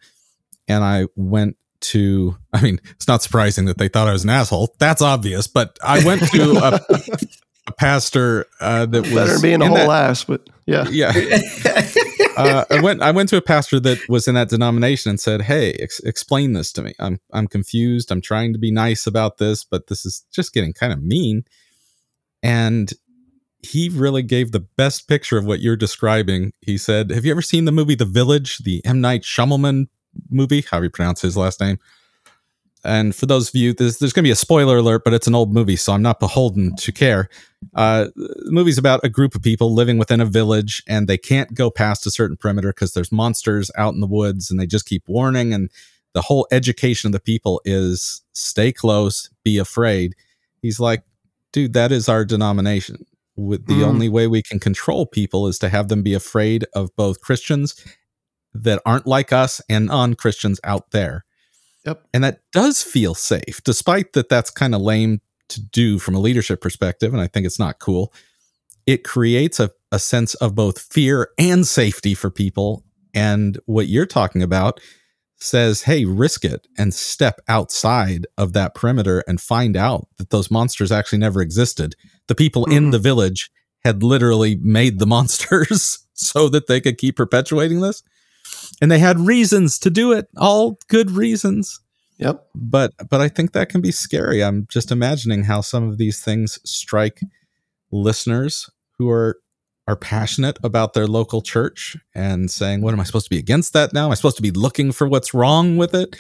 and 0.68 0.84
I 0.84 1.08
went 1.16 1.58
to. 1.82 2.38
I 2.54 2.62
mean, 2.62 2.80
it's 2.92 3.08
not 3.08 3.22
surprising 3.22 3.66
that 3.66 3.78
they 3.78 3.90
thought 3.90 4.08
I 4.08 4.14
was 4.14 4.24
an 4.24 4.30
asshole. 4.30 4.76
That's 4.80 5.02
obvious. 5.02 5.48
But 5.48 5.78
I 5.84 6.04
went 6.06 6.22
to 6.32 6.52
a, 6.64 6.82
a 7.68 7.72
pastor 7.74 8.46
uh, 8.62 8.86
that 8.86 9.02
was 9.04 9.14
Better 9.14 9.40
being 9.42 9.62
a 9.62 9.68
whole 9.68 9.76
that- 9.76 10.10
ass, 10.10 10.24
but 10.24 10.50
yeah. 10.66 10.88
yeah. 10.90 11.12
uh, 12.44 12.66
I 12.70 12.82
went. 12.82 13.02
I 13.02 13.12
went 13.12 13.30
to 13.30 13.38
a 13.38 13.42
pastor 13.42 13.80
that 13.82 14.00
was 14.10 14.28
in 14.28 14.36
that 14.36 14.50
denomination 14.50 15.10
and 15.10 15.20
said, 15.20 15.44
"Hey, 15.44 15.74
ex- 15.74 16.00
explain 16.00 16.54
this 16.54 16.72
to 16.74 16.82
me. 16.82 16.94
I'm 17.00 17.20
I'm 17.34 17.48
confused. 17.48 18.12
I'm 18.12 18.22
trying 18.22 18.54
to 18.54 18.60
be 18.60 18.72
nice 18.72 19.06
about 19.08 19.38
this, 19.38 19.64
but 19.64 19.88
this 19.88 20.06
is 20.06 20.26
just 20.32 20.54
getting 20.54 20.74
kind 20.74 20.94
of 20.94 21.02
mean." 21.02 21.44
And 22.42 22.92
he 23.62 23.90
really 23.90 24.24
gave 24.24 24.52
the 24.52 24.62
best 24.62 25.08
picture 25.08 25.38
of 25.38 25.46
what 25.46 25.60
you're 25.60 25.76
describing. 25.76 26.54
He 26.62 26.78
said, 26.78 27.12
"Have 27.12 27.26
you 27.26 27.32
ever 27.32 27.42
seen 27.42 27.66
the 27.66 27.72
movie 27.72 27.96
The 27.96 28.06
Village, 28.06 28.60
the 28.60 28.84
M 28.86 29.02
Night 29.02 29.24
Shyamalan 29.24 29.88
movie? 30.30 30.64
How 30.70 30.80
do 30.80 30.86
you 30.86 30.90
pronounce 30.90 31.22
his 31.22 31.38
last 31.38 31.60
name?" 31.60 31.80
And 32.84 33.14
for 33.16 33.26
those 33.26 33.50
of 33.50 33.56
you, 33.56 33.74
there's, 33.74 33.98
there's 33.98 34.14
going 34.14 34.24
to 34.24 34.28
be 34.28 34.32
a 34.32 34.36
spoiler 34.38 34.78
alert, 34.78 35.04
but 35.04 35.14
it's 35.14 35.28
an 35.28 35.36
old 35.36 35.54
movie, 35.54 35.76
so 35.76 35.92
I'm 35.94 36.02
not 36.02 36.20
beholden 36.20 36.76
to 36.78 36.92
care. 36.92 37.28
Uh, 37.76 38.06
the 38.16 38.52
movie's 38.52 38.78
about 38.78 39.02
a 39.04 39.10
group 39.10 39.36
of 39.36 39.42
people 39.42 39.74
living 39.74 39.98
within 39.98 40.22
a 40.22 40.26
village, 40.26 40.82
and 40.88 41.08
they 41.08 41.18
can't 41.18 41.54
go 41.54 41.70
past 41.70 42.08
a 42.08 42.12
certain 42.12 42.38
perimeter 42.38 42.70
because 42.70 42.94
there's 42.94 43.12
monsters 43.12 43.70
out 43.78 43.94
in 43.94 44.00
the 44.00 44.08
woods, 44.08 44.50
and 44.50 44.60
they 44.60 44.66
just 44.66 44.86
keep 44.86 45.04
warning. 45.08 45.54
And 45.54 45.70
the 46.14 46.22
whole 46.22 46.48
education 46.52 47.10
of 47.10 47.12
the 47.12 47.20
people 47.20 47.62
is 47.66 48.22
stay 48.34 48.72
close, 48.72 49.30
be 49.44 49.58
afraid. 49.58 50.16
He's 50.62 50.80
like, 50.80 51.04
dude, 51.52 51.74
that 51.74 51.92
is 51.92 52.08
our 52.08 52.24
denomination. 52.24 53.06
With 53.36 53.68
the 53.68 53.82
Mm. 53.82 53.86
only 53.88 54.10
way 54.10 54.28
we 54.28 54.42
can 54.42 54.60
control 54.60 55.06
people 55.06 55.48
is 55.48 55.60
to 55.60 55.70
have 55.70 55.88
them 55.90 56.02
be 56.04 56.14
afraid 56.14 56.66
of 56.74 56.96
both 56.96 57.22
Christians 57.22 57.76
that 58.54 58.82
aren't 58.86 59.06
like 59.06 59.32
us 59.32 59.62
and 59.70 59.88
non 59.88 60.16
Christians 60.16 60.60
out 60.64 60.92
there. 60.92 61.26
Yep. 61.90 62.08
And 62.14 62.24
that 62.24 62.42
does 62.52 62.84
feel 62.84 63.16
safe, 63.16 63.62
despite 63.64 64.14
that 64.14 64.30
that's 64.30 64.52
kind 64.52 64.76
of 64.76 64.82
lame 64.82 65.22
to 65.50 65.62
do 65.62 65.98
from 66.00 66.14
a 66.16 66.20
leadership 66.20 66.62
perspective. 66.62 67.14
And 67.14 67.22
I 67.22 67.28
think 67.28 67.46
it's 67.46 67.60
not 67.60 67.80
cool. 67.80 68.14
It 68.86 69.04
creates 69.04 69.60
a, 69.60 69.72
a 69.92 69.98
sense 70.00 70.36
of 70.36 70.54
both 70.56 70.80
fear 70.80 71.30
and 71.40 71.66
safety 71.66 72.14
for 72.14 72.30
people. 72.30 72.84
And 73.14 73.58
what 73.66 73.88
you're 73.88 74.06
talking 74.06 74.44
about 74.44 74.80
says, 75.38 75.84
hey, 75.84 76.06
risk 76.06 76.46
it 76.46 76.68
and 76.78 76.94
step 76.94 77.40
outside 77.48 78.28
of 78.38 78.54
that 78.54 78.76
perimeter 78.76 79.24
and 79.28 79.40
find 79.42 79.76
out 79.78 80.08
that 80.18 80.30
those 80.30 80.52
monsters 80.52 80.92
actually 80.92 81.18
never 81.20 81.42
existed. 81.42 81.96
The 82.28 82.36
people 82.36 82.66
in 82.66 82.88
Mhm. 82.88 82.92
the 82.92 83.00
village 83.00 83.50
had 83.84 84.04
literally 84.04 84.58
made 84.62 85.00
the 85.00 85.08
monsters 85.16 86.00
so 86.14 86.50
that 86.50 86.68
they 86.68 86.82
could 86.82 86.98
keep 86.98 87.16
perpetuating 87.16 87.80
this. 87.82 88.04
And 88.82 88.90
they 88.92 89.00
had 89.00 89.20
reasons 89.20 89.78
to 89.80 89.90
do 89.90 90.12
it, 90.14 90.28
all 90.38 90.78
good 90.88 91.12
reasons 91.12 91.80
Yep. 92.18 92.48
but 92.56 92.94
but 93.10 93.22
I 93.22 93.28
think 93.30 93.54
that 93.54 93.70
can 93.70 93.82
be 93.82 93.92
scary. 93.92 94.44
I'm 94.44 94.68
just 94.70 94.92
imagining 94.92 95.44
how 95.46 95.62
some 95.62 95.88
of 95.90 95.98
these 95.98 96.22
things 96.22 96.60
strike 96.66 97.22
listeners 97.92 98.70
who 98.98 99.10
are 99.10 99.38
are 99.88 99.96
passionate 99.96 100.60
about 100.64 100.94
their 100.94 101.08
local 101.08 101.42
church 101.42 101.98
and 102.14 102.52
saying, 102.52 102.82
"What 102.82 102.94
am 102.94 103.00
I 103.00 103.04
supposed 103.04 103.26
to 103.26 103.30
be 103.32 103.40
against 103.40 103.74
that 103.74 103.92
now? 103.92 104.06
Am 104.06 104.12
I 104.12 104.16
supposed 104.16 104.36
to 104.36 104.44
be 104.44 104.52
looking 104.52 104.92
for 104.92 105.08
what's 105.08 105.34
wrong 105.34 105.78
with 105.78 105.96
it?" 105.96 106.16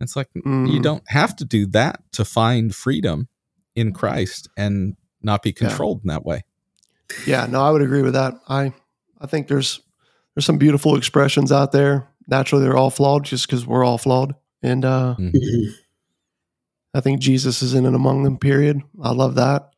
It's 0.00 0.14
like 0.14 0.28
you 0.34 0.42
Mhm. 0.42 0.82
don't 0.82 1.02
have 1.08 1.34
to 1.36 1.44
do 1.44 1.66
that 1.66 2.02
to 2.12 2.24
find 2.24 2.74
freedom 2.74 3.28
in 3.74 3.92
Christ 3.92 4.48
and 4.56 4.94
not 5.22 5.42
be 5.42 5.50
Yeah. 5.50 5.68
controlled 5.68 6.02
in 6.04 6.08
that 6.08 6.24
way. 6.24 6.44
Yeah, 7.26 7.46
no, 7.46 7.60
I 7.62 7.70
would 7.70 7.82
agree 7.82 8.02
with 8.02 8.12
that. 8.14 8.34
I 8.48 8.72
I 9.20 9.26
think 9.26 9.48
there's 9.48 9.80
there's 10.40 10.46
some 10.46 10.56
beautiful 10.56 10.96
expressions 10.96 11.52
out 11.52 11.70
there. 11.70 12.08
Naturally, 12.26 12.64
they're 12.64 12.76
all 12.76 12.88
flawed, 12.88 13.26
just 13.26 13.46
because 13.46 13.66
we're 13.66 13.84
all 13.84 13.98
flawed, 13.98 14.34
and 14.62 14.86
uh, 14.86 15.14
Mhm. 15.18 15.74
I 16.94 17.00
think 17.00 17.20
Jesus 17.20 17.60
is 17.60 17.74
in 17.74 17.84
and 17.84 17.94
among 17.94 18.22
them. 18.22 18.38
Period. 18.38 18.80
I 19.02 19.12
love 19.12 19.34
that. 19.34 19.68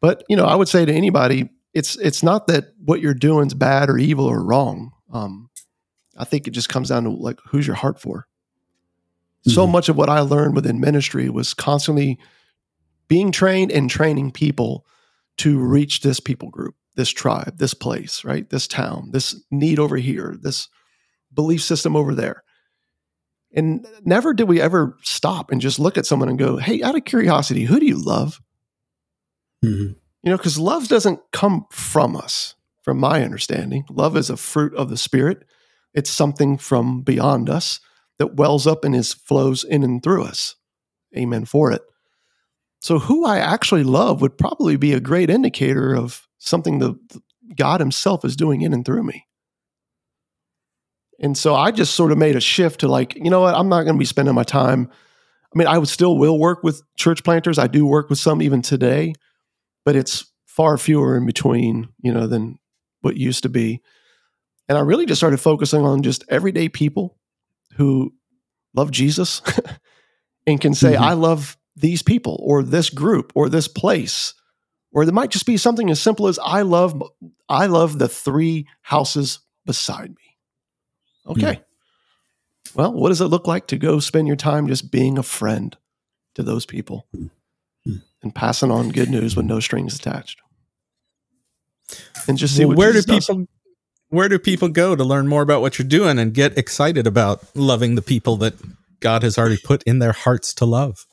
But 0.00 0.22
you 0.28 0.36
know, 0.36 0.44
I 0.44 0.54
would 0.54 0.68
say 0.68 0.84
to 0.84 0.92
anybody, 0.92 1.50
it's 1.74 1.96
it's 1.96 2.22
not 2.22 2.46
that 2.46 2.74
what 2.84 3.00
you're 3.00 3.12
doing 3.12 3.48
is 3.48 3.54
bad 3.54 3.90
or 3.90 3.98
evil 3.98 4.24
or 4.26 4.40
wrong. 4.40 4.92
Um, 5.12 5.50
I 6.16 6.24
think 6.24 6.46
it 6.46 6.52
just 6.52 6.68
comes 6.68 6.90
down 6.90 7.02
to 7.02 7.10
like 7.10 7.40
who's 7.48 7.66
your 7.66 7.74
heart 7.74 8.00
for. 8.00 8.28
So 9.48 9.66
Mhm. 9.66 9.72
much 9.72 9.88
of 9.88 9.96
what 9.96 10.08
I 10.08 10.20
learned 10.20 10.54
within 10.54 10.78
ministry 10.78 11.28
was 11.28 11.54
constantly 11.54 12.20
being 13.08 13.32
trained 13.32 13.72
and 13.72 13.90
training 13.90 14.30
people 14.30 14.86
to 15.38 15.58
reach 15.58 16.02
this 16.02 16.20
people 16.20 16.50
group, 16.50 16.76
this 16.94 17.10
tribe, 17.10 17.58
this 17.58 17.74
place, 17.74 18.24
right? 18.24 18.48
This 18.48 18.66
town, 18.66 19.10
this 19.12 19.40
need 19.50 19.78
over 19.78 19.96
here, 19.96 20.36
this 20.40 20.68
belief 21.32 21.62
system 21.62 21.96
over 21.96 22.14
there. 22.14 22.42
And 23.54 23.86
never 24.04 24.32
did 24.32 24.48
we 24.48 24.60
ever 24.60 24.96
stop 25.02 25.50
and 25.50 25.60
just 25.60 25.78
look 25.78 25.98
at 25.98 26.06
someone 26.06 26.28
and 26.28 26.38
go, 26.38 26.56
hey, 26.56 26.82
out 26.82 26.96
of 26.96 27.04
curiosity, 27.04 27.64
who 27.64 27.78
do 27.78 27.86
you 27.86 28.02
love? 28.02 28.40
Mhm. 29.64 29.96
You 30.22 30.30
know, 30.30 30.36
because 30.36 30.58
love 30.58 30.88
doesn't 30.88 31.20
come 31.32 31.66
from 31.70 32.16
us, 32.16 32.54
from 32.82 32.98
my 32.98 33.22
understanding. 33.22 33.84
Love 33.90 34.16
is 34.16 34.30
a 34.30 34.36
fruit 34.36 34.74
of 34.74 34.88
the 34.88 34.96
spirit. 34.96 35.44
It's 35.94 36.10
something 36.10 36.56
from 36.58 37.02
beyond 37.02 37.50
us 37.50 37.80
that 38.18 38.36
wells 38.36 38.66
up 38.66 38.84
and 38.84 38.94
is 38.94 39.12
flows 39.12 39.64
in 39.64 39.82
and 39.82 40.02
through 40.02 40.24
us. 40.24 40.54
Amen 41.16 41.44
for 41.44 41.70
it. 41.72 41.82
So 42.82 42.98
who 42.98 43.24
I 43.24 43.38
actually 43.38 43.84
love 43.84 44.20
would 44.22 44.36
probably 44.36 44.74
be 44.76 44.92
a 44.92 44.98
great 44.98 45.30
indicator 45.30 45.94
of 45.94 46.26
something 46.38 46.80
the 46.80 46.96
God 47.54 47.78
Himself 47.78 48.24
is 48.24 48.34
doing 48.34 48.62
in 48.62 48.72
and 48.72 48.84
through 48.84 49.04
me. 49.04 49.24
And 51.20 51.38
so 51.38 51.54
I 51.54 51.70
just 51.70 51.94
sort 51.94 52.10
of 52.10 52.18
made 52.18 52.34
a 52.34 52.40
shift 52.40 52.80
to 52.80 52.88
like, 52.88 53.14
you 53.14 53.30
know 53.30 53.40
what, 53.40 53.54
I'm 53.54 53.68
not 53.68 53.84
going 53.84 53.94
to 53.94 54.00
be 54.00 54.04
spending 54.04 54.34
my 54.34 54.42
time. 54.42 54.90
I 55.54 55.58
mean, 55.58 55.68
I 55.68 55.78
would 55.78 55.88
still 55.88 56.18
will 56.18 56.40
work 56.40 56.64
with 56.64 56.82
church 56.96 57.22
planters. 57.22 57.56
I 57.56 57.68
do 57.68 57.86
work 57.86 58.10
with 58.10 58.18
some 58.18 58.42
even 58.42 58.62
today, 58.62 59.14
but 59.84 59.94
it's 59.94 60.32
far 60.46 60.76
fewer 60.76 61.16
in 61.16 61.24
between, 61.24 61.88
you 62.00 62.12
know, 62.12 62.26
than 62.26 62.58
what 63.02 63.16
used 63.16 63.44
to 63.44 63.48
be. 63.48 63.80
And 64.68 64.76
I 64.76 64.80
really 64.80 65.06
just 65.06 65.20
started 65.20 65.38
focusing 65.38 65.82
on 65.82 66.02
just 66.02 66.24
everyday 66.28 66.68
people 66.68 67.16
who 67.76 68.12
love 68.74 68.90
Jesus 68.90 69.40
and 70.48 70.60
can 70.60 70.74
say, 70.74 70.94
Mhm. 70.94 71.00
I 71.00 71.12
love 71.12 71.56
these 71.76 72.02
people 72.02 72.38
or 72.42 72.62
this 72.62 72.90
group 72.90 73.32
or 73.34 73.48
this 73.48 73.68
place. 73.68 74.34
Or 74.92 75.02
it 75.02 75.12
might 75.14 75.30
just 75.30 75.46
be 75.46 75.56
something 75.56 75.88
as 75.90 76.00
simple 76.00 76.28
as 76.28 76.38
I 76.44 76.62
love 76.62 77.02
I 77.48 77.66
love 77.66 77.98
the 77.98 78.08
three 78.08 78.66
houses 78.82 79.40
beside 79.64 80.10
me. 80.10 80.36
Okay. 81.26 81.60
Well, 82.74 82.92
what 82.92 83.08
does 83.08 83.20
it 83.20 83.26
look 83.26 83.46
like 83.46 83.66
to 83.68 83.76
go 83.78 84.00
spend 84.00 84.26
your 84.26 84.36
time 84.36 84.66
just 84.68 84.90
being 84.90 85.18
a 85.18 85.22
friend 85.22 85.76
to 86.34 86.42
those 86.42 86.64
people 86.66 87.06
Mhm. 87.14 88.02
and 88.22 88.34
passing 88.34 88.70
on 88.70 88.88
good 88.90 89.10
news 89.10 89.34
with 89.36 89.46
no 89.46 89.60
strings 89.60 89.94
attached? 89.96 90.40
and 92.28 92.38
just 92.38 92.54
see 92.56 92.64
Well, 92.64 92.68
what 92.70 92.78
where 92.78 92.92
do 92.92 92.98
Jesus 93.02 93.06
does. 93.06 93.26
people? 93.26 93.46
Where 94.08 94.28
do 94.28 94.38
people 94.38 94.68
where 94.68 94.68
do 94.68 94.68
Jesus 94.68 94.68
does. 94.68 94.68
people 94.68 94.68
where 94.68 94.68
do 94.68 94.68
people 94.68 94.68
go 94.68 94.96
to 94.96 95.04
learn 95.04 95.26
more 95.28 95.42
about 95.42 95.62
what 95.62 95.78
you're 95.78 95.88
doing 95.88 96.18
and 96.18 96.34
get 96.34 96.56
excited 96.58 97.06
about 97.06 97.44
loving 97.56 97.94
the 97.94 98.02
people 98.02 98.36
that 98.38 98.54
God 99.00 99.22
has 99.22 99.38
already 99.38 99.56
put 99.56 99.82
in 99.84 99.98
their 100.00 100.12
hearts 100.12 100.52
to 100.54 100.66
love? 100.66 101.06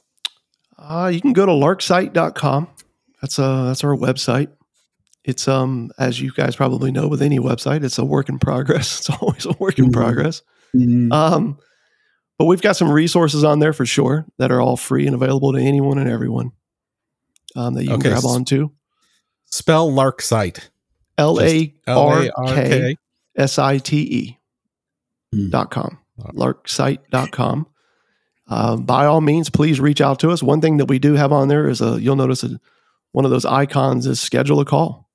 Uh, 0.82 1.12
you 1.14 1.20
can 1.22 1.34
go 1.34 1.46
to 1.46 1.52
larksite.com. 1.52 2.68
That's 3.22 3.38
uh 3.38 3.66
that's 3.66 3.84
our 3.84 3.96
website. 3.98 4.48
It's 5.26 5.48
um 5.48 5.92
as 6.00 6.22
you 6.22 6.32
guys 6.32 6.56
probably 6.56 6.90
know 6.92 7.08
with 7.10 7.22
any 7.22 7.38
website, 7.40 7.84
it's 7.84 7.98
a 7.98 8.06
work 8.06 8.30
in 8.30 8.40
progress. 8.40 9.00
It's 9.10 9.10
always 9.22 9.46
a 9.46 9.52
work 9.60 9.78
in 9.78 9.86
Mhm. 9.90 9.94
progress. 9.94 10.42
Mhm. 10.76 11.12
Um 11.12 11.58
but 12.38 12.46
we've 12.46 12.62
got 12.62 12.78
some 12.78 12.90
resources 12.90 13.44
on 13.44 13.60
there 13.60 13.74
for 13.74 13.86
sure 13.86 14.26
that 14.38 14.50
are 14.52 14.62
all 14.62 14.78
free 14.78 15.06
and 15.06 15.14
available 15.14 15.52
to 15.52 15.60
anyone 15.60 15.98
and 15.98 16.10
everyone. 16.10 16.52
Um, 17.58 17.74
that 17.74 17.84
you 17.84 17.92
Okay, 17.92 18.04
can 18.04 18.12
grab 18.14 18.24
onto. 18.26 18.70
Spell 19.48 19.92
Larksite. 19.92 20.70
L 21.18 21.42
A 21.42 21.74
R 21.88 22.22
K 22.22 22.32
L-A-R-K. 22.38 22.96
S 23.36 23.60
I 23.60 23.78
T 23.80 23.98
E 23.98 24.38
Hmm. 25.34 25.50
dot 25.50 25.70
com. 25.72 25.98
Larksite.com. 26.34 27.68
Uh, 28.50 28.76
by 28.78 29.06
all 29.06 29.22
means, 29.22 29.50
please 29.50 29.80
reach 29.80 30.02
out 30.02 30.20
to 30.20 30.32
us. 30.32 30.42
One 30.42 30.60
thing 30.60 30.78
that 30.78 30.86
we 30.86 30.98
do 31.00 31.14
have 31.14 31.32
on 31.32 31.48
there 31.50 31.70
is 31.70 31.82
a 31.82 32.02
you'll 32.02 32.16
notice 32.16 32.44
a, 32.44 32.60
one 33.12 33.24
of 33.26 33.32
those 33.32 33.46
icons 33.46 34.08
is 34.08 34.20
schedule 34.20 34.60
a 34.60 34.66
call. 34.66 35.08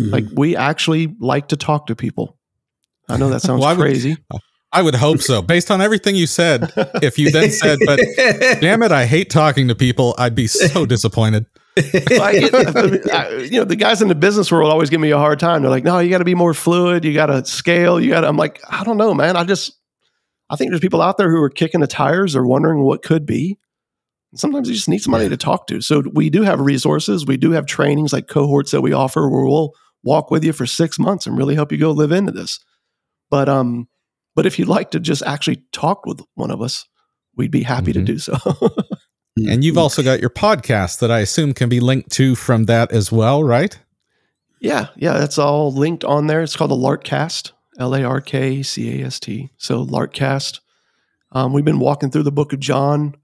Mhm. 0.00 0.12
Like 0.12 0.24
we 0.34 0.54
actually 0.56 1.14
like 1.18 1.48
to 1.48 1.56
talk 1.56 1.86
to 1.86 1.96
people. 1.96 2.36
I 3.08 3.16
know 3.16 3.30
that 3.30 3.40
sounds 3.42 3.60
Well, 3.60 3.70
I 3.70 3.72
would- 3.72 3.80
crazy. 3.82 4.16
I 4.72 4.82
would 4.82 4.96
hope 4.96 5.20
so. 5.22 5.40
Based 5.40 5.70
on 5.70 5.80
everything 5.80 6.16
you 6.16 6.26
said, 6.26 6.70
if 7.02 7.18
you 7.18 7.30
then 7.30 7.50
said, 7.50 7.78
but 7.86 7.98
damn 8.60 8.82
it, 8.82 8.92
I 8.92 9.06
hate 9.06 9.30
talking 9.30 9.68
to 9.68 9.74
people, 9.74 10.14
I'd 10.18 10.34
be 10.34 10.48
so 10.48 10.84
disappointed. 10.84 11.46
I 11.78 11.82
get- 12.50 13.10
I- 13.14 13.36
you 13.38 13.58
know, 13.58 13.64
the 13.64 13.76
guys 13.76 14.02
in 14.02 14.08
the 14.08 14.14
business 14.14 14.52
world 14.52 14.70
always 14.70 14.90
give 14.90 15.00
me 15.00 15.10
a 15.12 15.18
hard 15.18 15.38
time. 15.40 15.62
They're 15.62 15.70
like, 15.70 15.84
"No, 15.84 15.98
you 16.00 16.10
got 16.10 16.18
to 16.18 16.24
be 16.24 16.34
more 16.34 16.52
fluid. 16.52 17.04
You 17.06 17.14
got 17.14 17.26
to 17.26 17.44
scale. 17.46 17.98
You 17.98 18.10
got." 18.10 18.22
to 18.22 18.28
I'm 18.28 18.36
like, 18.36 18.60
I 18.68 18.84
don't 18.84 18.96
know, 18.98 19.14
man. 19.14 19.36
I 19.36 19.44
just, 19.44 19.72
I 20.50 20.56
think 20.56 20.70
there's 20.70 20.80
people 20.80 21.02
out 21.02 21.18
there 21.18 21.30
who 21.30 21.42
are 21.42 21.50
kicking 21.50 21.80
the 21.80 21.86
tires 21.86 22.36
or 22.36 22.46
wondering 22.46 22.82
what 22.82 23.02
could 23.02 23.26
be. 23.26 23.58
Sometimes 24.34 24.68
you 24.68 24.74
just 24.74 24.88
need 24.88 24.98
somebody 25.02 25.24
Yeah. 25.24 25.30
to 25.30 25.36
talk 25.36 25.66
to. 25.68 25.80
So 25.80 26.02
we 26.12 26.30
do 26.30 26.42
have 26.42 26.60
resources. 26.60 27.26
We 27.26 27.36
do 27.36 27.52
have 27.52 27.66
trainings 27.66 28.12
like 28.12 28.28
cohorts 28.28 28.70
that 28.72 28.80
we 28.82 28.92
offer 28.92 29.28
where 29.28 29.44
we'll 29.44 29.72
walk 30.04 30.30
with 30.30 30.44
you 30.44 30.52
for 30.52 30.66
six 30.66 30.98
months 30.98 31.26
and 31.26 31.36
really 31.36 31.54
help 31.54 31.72
you 31.72 31.78
go 31.78 31.90
live 31.90 32.12
into 32.12 32.32
this. 32.32 32.60
But 33.30 33.48
um, 33.48 33.88
but 34.34 34.46
if 34.46 34.58
you'd 34.58 34.68
like 34.68 34.90
to 34.92 35.00
just 35.00 35.22
actually 35.22 35.62
talk 35.72 36.04
with 36.06 36.20
one 36.34 36.50
of 36.50 36.60
us, 36.60 36.84
we'd 37.36 37.50
be 37.50 37.62
happy 37.62 37.90
Mhm. 37.92 37.94
to 37.94 38.02
do 38.02 38.18
so. 38.18 38.36
And 39.38 39.62
you've 39.62 39.76
also 39.76 40.02
got 40.02 40.20
your 40.20 40.30
podcast 40.30 41.00
that 41.00 41.10
I 41.10 41.18
assume 41.20 41.52
can 41.52 41.68
be 41.68 41.78
linked 41.78 42.10
to 42.12 42.34
from 42.34 42.64
that 42.64 42.90
as 42.90 43.12
well, 43.12 43.44
right? 43.44 43.78
Yeah, 44.62 44.86
yeah, 44.96 45.18
that's 45.18 45.36
all 45.36 45.70
linked 45.74 46.04
on 46.04 46.26
there. 46.26 46.40
It's 46.40 46.56
called 46.56 46.70
the 46.70 46.74
Larkcast, 46.74 47.52
L 47.78 47.94
A 47.94 48.02
R 48.02 48.20
K 48.20 48.62
C 48.62 49.02
A 49.02 49.06
S 49.06 49.20
T. 49.20 49.50
So 49.56 49.84
Larkcast. 49.84 50.60
Um, 51.32 51.52
we've 51.52 51.64
been 51.64 51.80
walking 51.80 52.10
through 52.10 52.22
the 52.22 52.32
Book 52.32 52.52
of 52.52 52.60
John 52.60 53.14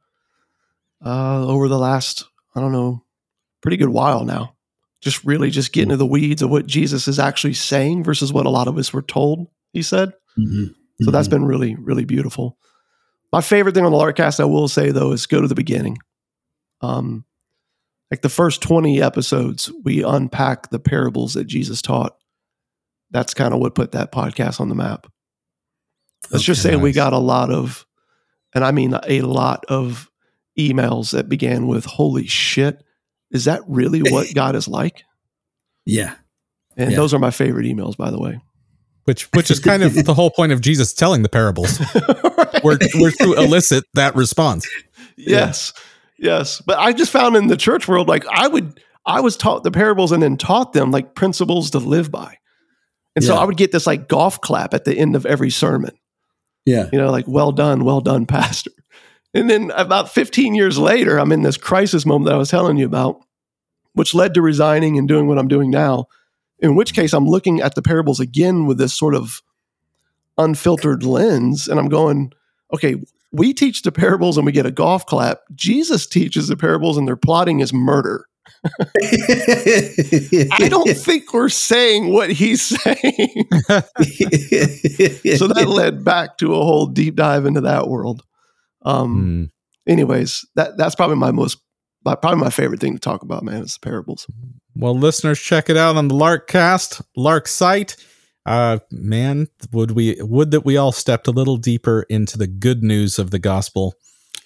uh, 1.05 1.47
over 1.47 1.69
the 1.69 1.79
last, 1.79 2.25
I 2.55 2.61
don't 2.61 2.73
know, 2.73 3.05
pretty 3.63 3.77
good 3.77 3.89
while 3.89 4.25
now. 4.25 4.55
Just 5.01 5.25
really 5.25 5.51
just 5.51 5.73
getting 5.73 5.91
to 5.91 5.97
the 5.97 6.07
weeds 6.07 6.43
of 6.43 6.51
what 6.51 6.67
Jesus 6.67 7.09
is 7.09 7.19
actually 7.19 7.55
saying 7.55 8.05
versus 8.05 8.33
what 8.33 8.47
a 8.47 8.51
lot 8.51 8.69
of 8.69 8.77
us 8.79 8.93
were 8.93 9.03
told. 9.03 9.49
He 9.73 9.83
said. 9.83 10.13
Mhm. 10.39 10.75
So 11.03 11.11
that's 11.11 11.29
been 11.29 11.45
really, 11.45 11.75
really 11.75 12.05
beautiful. 12.05 12.59
My 13.33 13.41
favorite 13.41 13.75
thing 13.75 13.85
on 13.85 13.93
the 13.93 13.99
Larkcast, 13.99 14.39
I 14.41 14.45
will 14.45 14.69
say 14.69 14.91
though, 14.91 15.13
is 15.13 15.27
go 15.27 15.41
to 15.41 15.49
the 15.49 15.55
beginning. 15.55 15.99
Um, 16.81 17.25
like 18.11 18.21
the 18.23 18.29
first 18.29 18.61
20 18.61 19.01
episodes, 19.03 19.73
we 19.85 20.05
unpack 20.05 20.71
the 20.71 20.79
parables 20.79 21.35
that 21.35 21.45
Jesus 21.47 21.81
taught. 21.81 22.15
That's 23.13 23.35
kind 23.35 23.55
of 23.55 23.61
what 23.61 23.75
put 23.75 23.93
that 23.93 24.11
podcast 24.11 24.61
on 24.61 24.69
the 24.69 24.75
map. 24.75 25.07
Let's 26.31 26.45
just 26.45 26.65
Okay, 26.65 26.75
say 26.75 26.81
we 26.81 26.93
got 26.93 27.13
a 27.13 27.19
lot 27.19 27.51
of, 27.51 27.87
and 28.55 28.65
I 28.65 28.71
mean 28.73 28.95
a 29.07 29.21
lot 29.21 29.65
of 29.69 30.11
emails 30.59 31.13
that 31.13 31.29
began 31.29 31.67
with, 31.67 31.85
Holy 31.85 32.27
shit, 32.27 32.83
is 33.31 33.45
that 33.47 33.63
really 33.69 34.01
what 34.03 34.29
God 34.35 34.57
is 34.57 34.67
like? 34.69 35.05
yeah. 35.87 36.15
And 36.77 36.91
Yeah. 36.93 36.97
those 36.97 37.13
are 37.13 37.19
my 37.19 37.31
favorite 37.31 37.67
emails, 37.67 37.97
by 37.99 38.11
the 38.11 38.19
way. 38.19 38.41
Which 39.05 39.25
which 39.33 39.51
is 39.51 39.59
kind 39.61 39.83
of 39.83 39.93
the 40.07 40.15
whole 40.15 40.31
point 40.31 40.53
of 40.53 40.61
Jesus 40.63 40.95
telling 40.95 41.23
the 41.23 41.29
parables. 41.29 41.79
We're 42.65 42.79
we're 42.95 43.11
to 43.11 43.33
elicit 43.35 43.85
that 43.95 44.15
response. 44.15 44.67
Yes. 45.17 45.73
Yes. 46.19 46.63
But 46.65 46.79
I 46.79 46.93
just 46.93 47.11
found 47.11 47.35
in 47.37 47.49
the 47.49 47.57
church 47.57 47.89
world, 47.89 48.07
like 48.09 48.25
I 48.31 48.47
would, 48.47 48.81
I 49.05 49.21
was 49.21 49.37
taught 49.37 49.65
the 49.65 49.71
parables 49.73 50.13
and 50.13 50.23
then 50.23 50.37
taught 50.37 50.73
them 50.73 50.93
like 50.93 51.15
principles 51.17 51.71
to 51.73 51.79
live 51.79 52.11
by. 52.13 52.39
And 53.15 53.25
so 53.25 53.37
I 53.37 53.45
would 53.45 53.57
get 53.57 53.73
this 53.73 53.87
like 53.87 54.09
golf 54.09 54.41
clap 54.41 54.73
at 54.75 54.85
the 54.85 54.97
end 54.97 55.15
of 55.17 55.27
every 55.27 55.51
sermon, 55.51 55.93
Yeah. 56.65 56.89
you 56.93 56.99
know, 56.99 57.11
like, 57.11 57.27
well 57.29 57.53
done, 57.53 57.85
well 57.85 58.01
done, 58.01 58.25
pastor. 58.27 58.71
And 59.35 59.49
then 59.51 59.71
about 59.73 60.11
15 60.11 60.55
years 60.55 60.79
later, 60.79 61.19
I'm 61.19 61.33
in 61.33 61.43
this 61.43 61.57
crisis 61.57 62.07
moment 62.07 62.27
that 62.27 62.35
I 62.35 62.39
was 62.39 62.51
telling 62.51 62.77
you 62.77 62.87
about, 62.87 63.21
which 63.95 64.15
led 64.15 64.35
to 64.35 64.43
resigning 64.43 64.99
and 64.99 65.09
doing 65.09 65.27
what 65.27 65.39
I'm 65.39 65.49
doing 65.49 65.71
now. 65.71 66.07
In 66.59 66.75
which 66.75 66.95
case, 66.95 67.13
I'm 67.13 67.27
looking 67.27 67.61
at 67.61 67.75
the 67.75 67.83
parables 67.83 68.21
again 68.21 68.67
with 68.67 68.79
this 68.79 68.95
sort 68.95 69.15
of 69.15 69.43
unfiltered 70.39 71.03
lens. 71.03 71.69
And 71.69 71.79
I'm 71.79 71.89
going, 71.89 72.33
okay, 72.73 72.97
we 73.33 73.53
teach 73.53 73.83
the 73.83 73.93
parables 73.93 74.37
and 74.37 74.47
we 74.47 74.53
get 74.53 74.67
a 74.67 74.71
golf 74.71 75.07
clap. 75.07 75.41
Jesus 75.55 76.07
teaches 76.07 76.49
the 76.49 76.57
parables 76.57 76.97
and 76.97 77.09
their 77.09 77.17
plotting 77.17 77.61
is 77.61 77.73
murder. 77.73 78.27
I 80.53 80.69
don't 80.69 80.97
think 80.97 81.33
we're 81.33 81.49
saying 81.49 82.13
what 82.13 82.31
he's 82.31 82.63
saying. 82.63 83.47
so 85.37 85.49
that 85.49 85.67
led 85.69 86.05
back 86.05 86.39
to 86.39 86.55
a 86.55 86.63
whole 86.63 86.87
deep 86.87 87.17
dive 87.17 87.47
into 87.47 87.61
that 87.63 87.89
world. 87.89 88.23
Um, 88.85 89.51
Hmm. 89.87 89.91
anyways, 89.91 90.45
that 90.57 90.77
that's 90.77 90.95
probably 90.95 91.17
my 91.17 91.31
most 91.31 91.59
my, 92.05 92.15
probably 92.17 92.41
my 92.41 92.51
favorite 92.51 92.81
thing 92.81 92.95
to 92.95 92.99
talk 92.99 93.23
about, 93.23 93.45
man, 93.45 93.63
is 93.63 93.75
the 93.75 93.81
parables. 93.89 94.27
Well, 94.75 94.97
listeners, 94.99 95.39
check 95.41 95.71
it 95.71 95.77
out 95.77 95.97
on 95.97 96.09
the 96.09 96.15
Larkcast, 96.15 97.01
Lark 97.17 97.47
site. 97.47 97.97
Uh, 98.45 98.79
man, 98.91 99.47
would 99.73 99.93
we 99.93 100.17
would 100.21 100.51
that 100.51 100.65
we 100.65 100.77
all 100.77 100.91
stepped 100.91 101.29
a 101.29 101.33
little 101.33 101.57
deeper 101.57 102.05
into 102.09 102.37
the 102.37 102.49
good 102.49 102.83
news 102.83 103.21
of 103.21 103.31
the 103.31 103.39
gospel, 103.39 103.95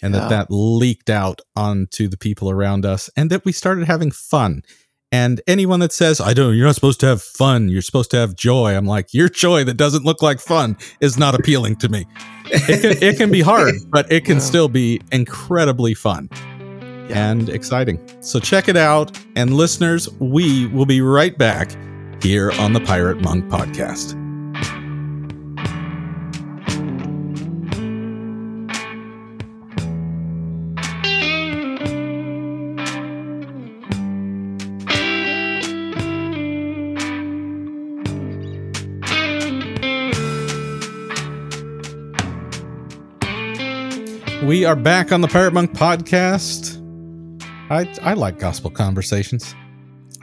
and 0.02 0.14
Yeah. 0.14 0.20
that 0.20 0.28
that 0.30 0.46
leaked 0.50 1.10
out 1.10 1.40
onto 1.54 2.08
the 2.08 2.16
people 2.16 2.50
around 2.50 2.84
us, 2.86 3.10
and 3.16 3.30
that 3.30 3.44
we 3.44 3.52
started 3.52 3.86
having 3.86 4.10
fun. 4.10 4.62
And 5.12 5.40
anyone 5.46 5.80
that 5.80 5.92
says, 5.92 6.20
"I 6.20 6.34
don't," 6.34 6.54
you're 6.56 6.66
not 6.66 6.74
supposed 6.74 6.98
to 7.00 7.06
have 7.06 7.22
fun. 7.22 7.68
You're 7.68 7.80
supposed 7.82 8.10
to 8.10 8.16
have 8.16 8.34
joy. 8.34 8.76
I'm 8.76 8.86
like, 8.86 9.14
your 9.14 9.28
joy 9.28 9.62
that 9.64 9.76
doesn't 9.76 10.04
look 10.04 10.20
like 10.20 10.40
fun 10.40 10.76
is 11.00 11.16
not 11.16 11.34
appealing 11.34 11.76
to 11.76 11.88
me. 11.88 12.06
It 12.48 12.80
can, 12.80 13.02
it 13.08 13.16
can 13.16 13.30
be 13.32 13.40
hard, 13.40 13.74
but 13.90 14.10
it 14.10 14.24
can 14.24 14.36
Yeah. 14.36 14.42
still 14.42 14.68
be 14.68 15.00
incredibly 15.12 15.94
fun 15.94 16.28
Yeah. 17.08 17.30
and 17.30 17.48
exciting. 17.48 17.98
So 18.20 18.38
check 18.40 18.68
it 18.68 18.76
out. 18.76 19.16
And 19.36 19.54
listeners, 19.54 20.08
we 20.20 20.66
will 20.66 20.86
be 20.86 21.00
right 21.00 21.36
back 21.38 21.70
here 22.22 22.52
on 22.58 22.72
the 22.72 22.80
Pirate 22.80 23.20
Monk 23.22 23.46
podcast. 23.48 24.14
We 44.56 44.64
are 44.64 44.74
back 44.74 45.12
on 45.12 45.20
the 45.20 45.28
Pirate 45.28 45.52
Monk 45.52 45.72
podcast. 45.74 46.80
I 47.70 47.86
I 48.00 48.14
like 48.14 48.38
gospel 48.38 48.70
conversations. 48.70 49.54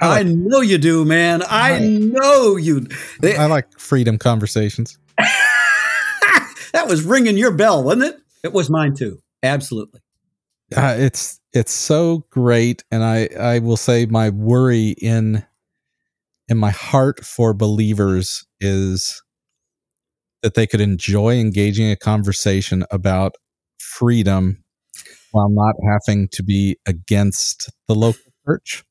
I 0.02 0.22
I 0.22 0.24
know 0.24 0.60
you 0.62 0.80
do, 0.80 1.06
man. 1.06 1.44
I 1.44 1.74
Right. 1.74 1.84
know 1.84 2.56
you. 2.58 2.88
They- 3.22 3.38
I 3.38 3.46
like 3.46 3.68
freedom 3.80 4.18
conversations. 4.18 4.98
that 5.20 6.88
was 6.88 7.04
ringing 7.04 7.38
your 7.38 7.52
bell, 7.52 7.84
wasn't 7.84 8.06
it? 8.06 8.22
It 8.44 8.54
was 8.54 8.72
mine 8.72 8.96
too. 8.96 9.20
Absolutely. 9.44 10.00
uh, 10.76 10.96
it's 10.98 11.40
it's 11.54 11.72
so 11.72 12.26
great 12.32 12.84
and 12.90 13.04
i 13.04 13.30
i 13.40 13.60
will 13.60 13.78
say 13.78 14.08
my 14.08 14.30
worry 14.32 14.96
in 15.00 15.46
in 16.48 16.58
my 16.58 16.72
heart 16.72 17.24
for 17.24 17.54
believers 17.54 18.48
is 18.60 19.22
that 20.42 20.56
they 20.56 20.66
could 20.66 20.82
enjoy 20.82 21.38
engaging 21.38 21.92
a 21.92 21.96
conversation 21.96 22.84
about 22.90 23.36
freedom 23.84 24.64
while 25.32 25.50
not 25.50 25.76
having 25.86 26.28
to 26.30 26.44
be 26.44 26.78
against 26.86 27.70
the 27.88 27.96
local 27.96 28.32
church 28.46 28.84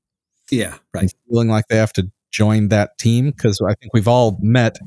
Yeah. 0.51 0.77
Right. 0.95 1.03
and 1.05 1.13
feeling 1.29 1.49
like 1.49 1.67
they 1.69 1.77
have 1.77 1.93
to 1.95 2.11
join 2.33 2.69
that 2.69 2.97
team 2.99 3.31
because 3.31 3.61
i 3.61 3.75
think 3.75 3.93
we've 3.93 4.09
all 4.09 4.39
met 4.41 4.79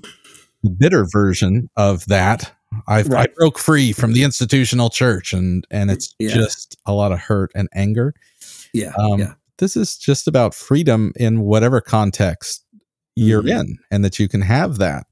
the 0.63 0.69
bitter 0.71 1.05
version 1.05 1.69
of 1.77 2.05
that 2.07 2.51
I've, 2.87 3.07
Right. 3.07 3.29
I 3.29 3.33
broke 3.37 3.57
free 3.57 3.93
from 3.93 4.11
the 4.11 4.23
institutional 4.23 4.89
church, 4.89 5.31
and 5.31 5.65
and 5.71 5.89
it's 5.89 6.13
Yeah. 6.19 6.33
just 6.33 6.75
a 6.85 6.91
lot 6.91 7.13
of 7.13 7.19
hurt 7.19 7.51
and 7.55 7.69
anger. 7.73 8.13
Yeah. 8.73 8.91
Um, 8.99 9.19
yeah. 9.19 9.33
This 9.59 9.77
is 9.77 9.95
just 9.97 10.27
about 10.27 10.53
freedom 10.53 11.13
in 11.15 11.39
whatever 11.41 11.79
context 11.79 12.65
you're 13.15 13.43
Mhm. 13.43 13.59
in 13.61 13.77
and 13.91 14.03
that 14.03 14.19
you 14.19 14.27
can 14.27 14.41
have 14.41 14.77
that 14.79 15.05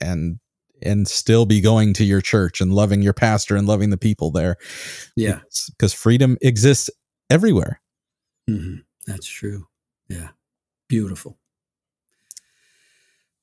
and 0.00 0.38
and 0.82 1.06
still 1.08 1.46
be 1.46 1.60
going 1.60 1.92
to 1.94 2.04
your 2.04 2.20
church 2.20 2.60
and 2.60 2.72
loving 2.72 3.02
your 3.02 3.12
pastor 3.12 3.56
and 3.56 3.66
loving 3.66 3.90
the 3.90 3.96
people 3.96 4.30
there 4.30 4.56
Yeah. 5.16 5.40
because 5.70 5.92
freedom 5.92 6.36
exists 6.42 6.90
everywhere 7.30 7.80
hmm 8.46 8.76
That's 9.06 9.26
true. 9.26 9.66
Yeah. 10.08 10.28
Beautiful. 10.88 11.36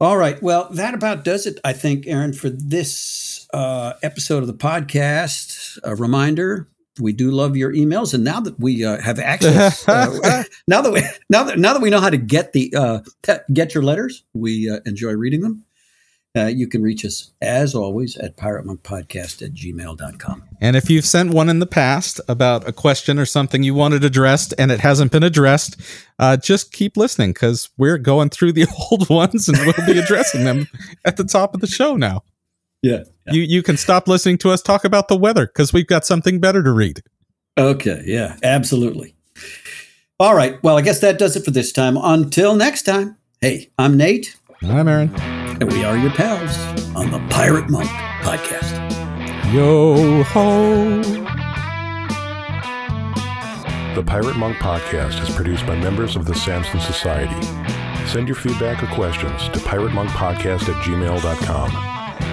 All 0.01 0.17
right. 0.17 0.41
Well, 0.41 0.67
that 0.73 0.93
about 0.93 1.23
does 1.23 1.45
it, 1.45 1.59
I 1.63 1.73
think, 1.73 2.05
Aaron, 2.07 2.33
for 2.33 2.49
this 2.49 3.47
uh, 3.53 3.93
episode 4.03 4.39
of 4.39 4.47
the 4.47 4.53
podcast. 4.53 5.77
A 5.83 5.95
reminder. 5.95 6.67
We 6.99 7.11
do 7.11 7.29
love 7.29 7.57
your 7.57 7.73
emails, 7.73 8.13
and 8.13 8.23
now 8.23 8.39
that 8.39 8.57
we 8.57 8.85
uh, 8.85 9.01
have 9.01 9.19
access, 9.19 9.85
uh, 9.89 10.43
now 10.67 10.81
that 10.81 10.93
we 10.93 11.01
now 11.29 11.43
that 11.43 11.59
now 11.59 11.73
that 11.73 11.81
we 11.81 11.89
know 11.89 11.99
how 11.99 12.09
to 12.09 12.17
get 12.17 12.53
the 12.53 12.73
uh, 12.73 13.01
get 13.51 13.73
your 13.75 13.83
letters, 13.83 14.23
we 14.33 14.69
uh, 14.69 14.79
enjoy 14.85 15.11
reading 15.11 15.41
them. 15.41 15.64
Uh, 16.35 16.47
you 16.47 16.67
can 16.67 16.81
reach 16.83 17.05
us 17.05 17.31
as 17.41 17.73
always 17.73 18.17
at 18.17 18.35
piratemonkpodcast 18.35 19.41
at 19.41 19.53
gmail.com. 19.53 20.43
and 20.61 20.75
if 20.75 20.89
you've 20.89 21.05
sent 21.05 21.33
one 21.33 21.47
in 21.49 21.59
the 21.59 21.65
past 21.65 22.19
about 22.27 22.67
a 22.67 22.71
question 22.73 23.17
or 23.17 23.25
something 23.25 23.63
you 23.63 23.73
wanted 23.73 24.03
addressed 24.03 24.53
and 24.57 24.71
it 24.71 24.79
hasn't 24.81 25.11
been 25.11 25.23
addressed 25.23 25.77
uh, 26.19 26.35
just 26.35 26.71
keep 26.73 26.97
listening 26.97 27.31
because 27.31 27.69
we're 27.77 27.97
going 27.97 28.29
through 28.29 28.51
the 28.51 28.65
old 28.91 29.09
ones 29.09 29.47
and 29.47 29.57
we'll 29.59 29.85
be 29.85 29.97
addressing 29.99 30.43
them 30.43 30.67
at 31.05 31.15
the 31.17 31.23
top 31.23 31.53
of 31.55 31.61
the 31.61 31.67
show 31.67 31.95
now 31.95 32.21
Yeah. 32.81 33.03
you 33.31 33.41
you 33.41 33.63
can 33.63 33.77
stop 33.77 34.07
listening 34.07 34.37
to 34.39 34.49
us 34.51 34.61
talk 34.61 34.83
about 34.83 35.07
the 35.07 35.17
weather 35.17 35.47
because 35.47 35.71
we've 35.73 35.87
got 35.87 36.05
something 36.05 36.39
better 36.39 36.61
to 36.63 36.71
read 36.71 37.01
Okay. 37.57 38.03
Yeah, 38.05 38.35
absolutely. 38.43 39.15
All 40.19 40.35
right. 40.35 40.61
Well, 40.61 40.77
I 40.77 40.81
guess 40.81 40.99
that 40.99 41.17
does 41.17 41.37
it 41.37 41.45
for 41.45 41.51
this 41.51 41.71
time. 41.71 41.95
Until 41.97 42.53
next 42.53 42.81
time. 42.83 43.15
Hey, 43.39 43.69
I'm 43.79 43.95
Nate, 43.95 44.35
i'm 44.63 44.87
aaron 44.87 45.13
and 45.61 45.71
we 45.71 45.83
are 45.85 45.97
your 45.97 46.11
pals 46.11 46.57
on 46.95 47.11
the 47.11 47.19
Pirate 47.29 47.69
Monk 47.69 47.89
Podcast. 48.21 48.73
yo 49.53 50.23
ho 50.23 51.01
The 53.95 54.03
Pirate 54.03 54.35
Monk 54.35 54.57
Podcast 54.57 55.23
is 55.23 55.33
produced 55.33 55.65
by 55.65 55.75
members 55.79 56.17
of 56.17 56.25
the 56.25 56.35
Samson 56.35 56.81
Society. 56.81 57.41
Send 58.05 58.27
your 58.27 58.35
feedback 58.35 58.83
or 58.83 58.87
questions 58.87 59.47
to 59.49 59.59
piratemonkpodcast 59.59 60.67
at 60.67 60.83
gmail.com. 60.83 61.71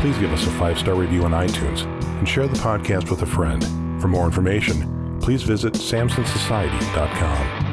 Please 0.00 0.18
give 0.18 0.32
us 0.32 0.44
a 0.44 0.50
five 0.58 0.76
star 0.76 0.96
review 0.96 1.22
on 1.22 1.30
iTunes 1.30 1.84
and 2.18 2.28
share 2.28 2.48
the 2.48 2.58
podcast 2.58 3.10
with 3.12 3.22
a 3.22 3.26
friend. 3.26 3.62
For 4.02 4.08
more 4.08 4.24
information, 4.24 5.18
please 5.20 5.44
visit 5.44 5.74
samsonsociety.com. 5.74 7.71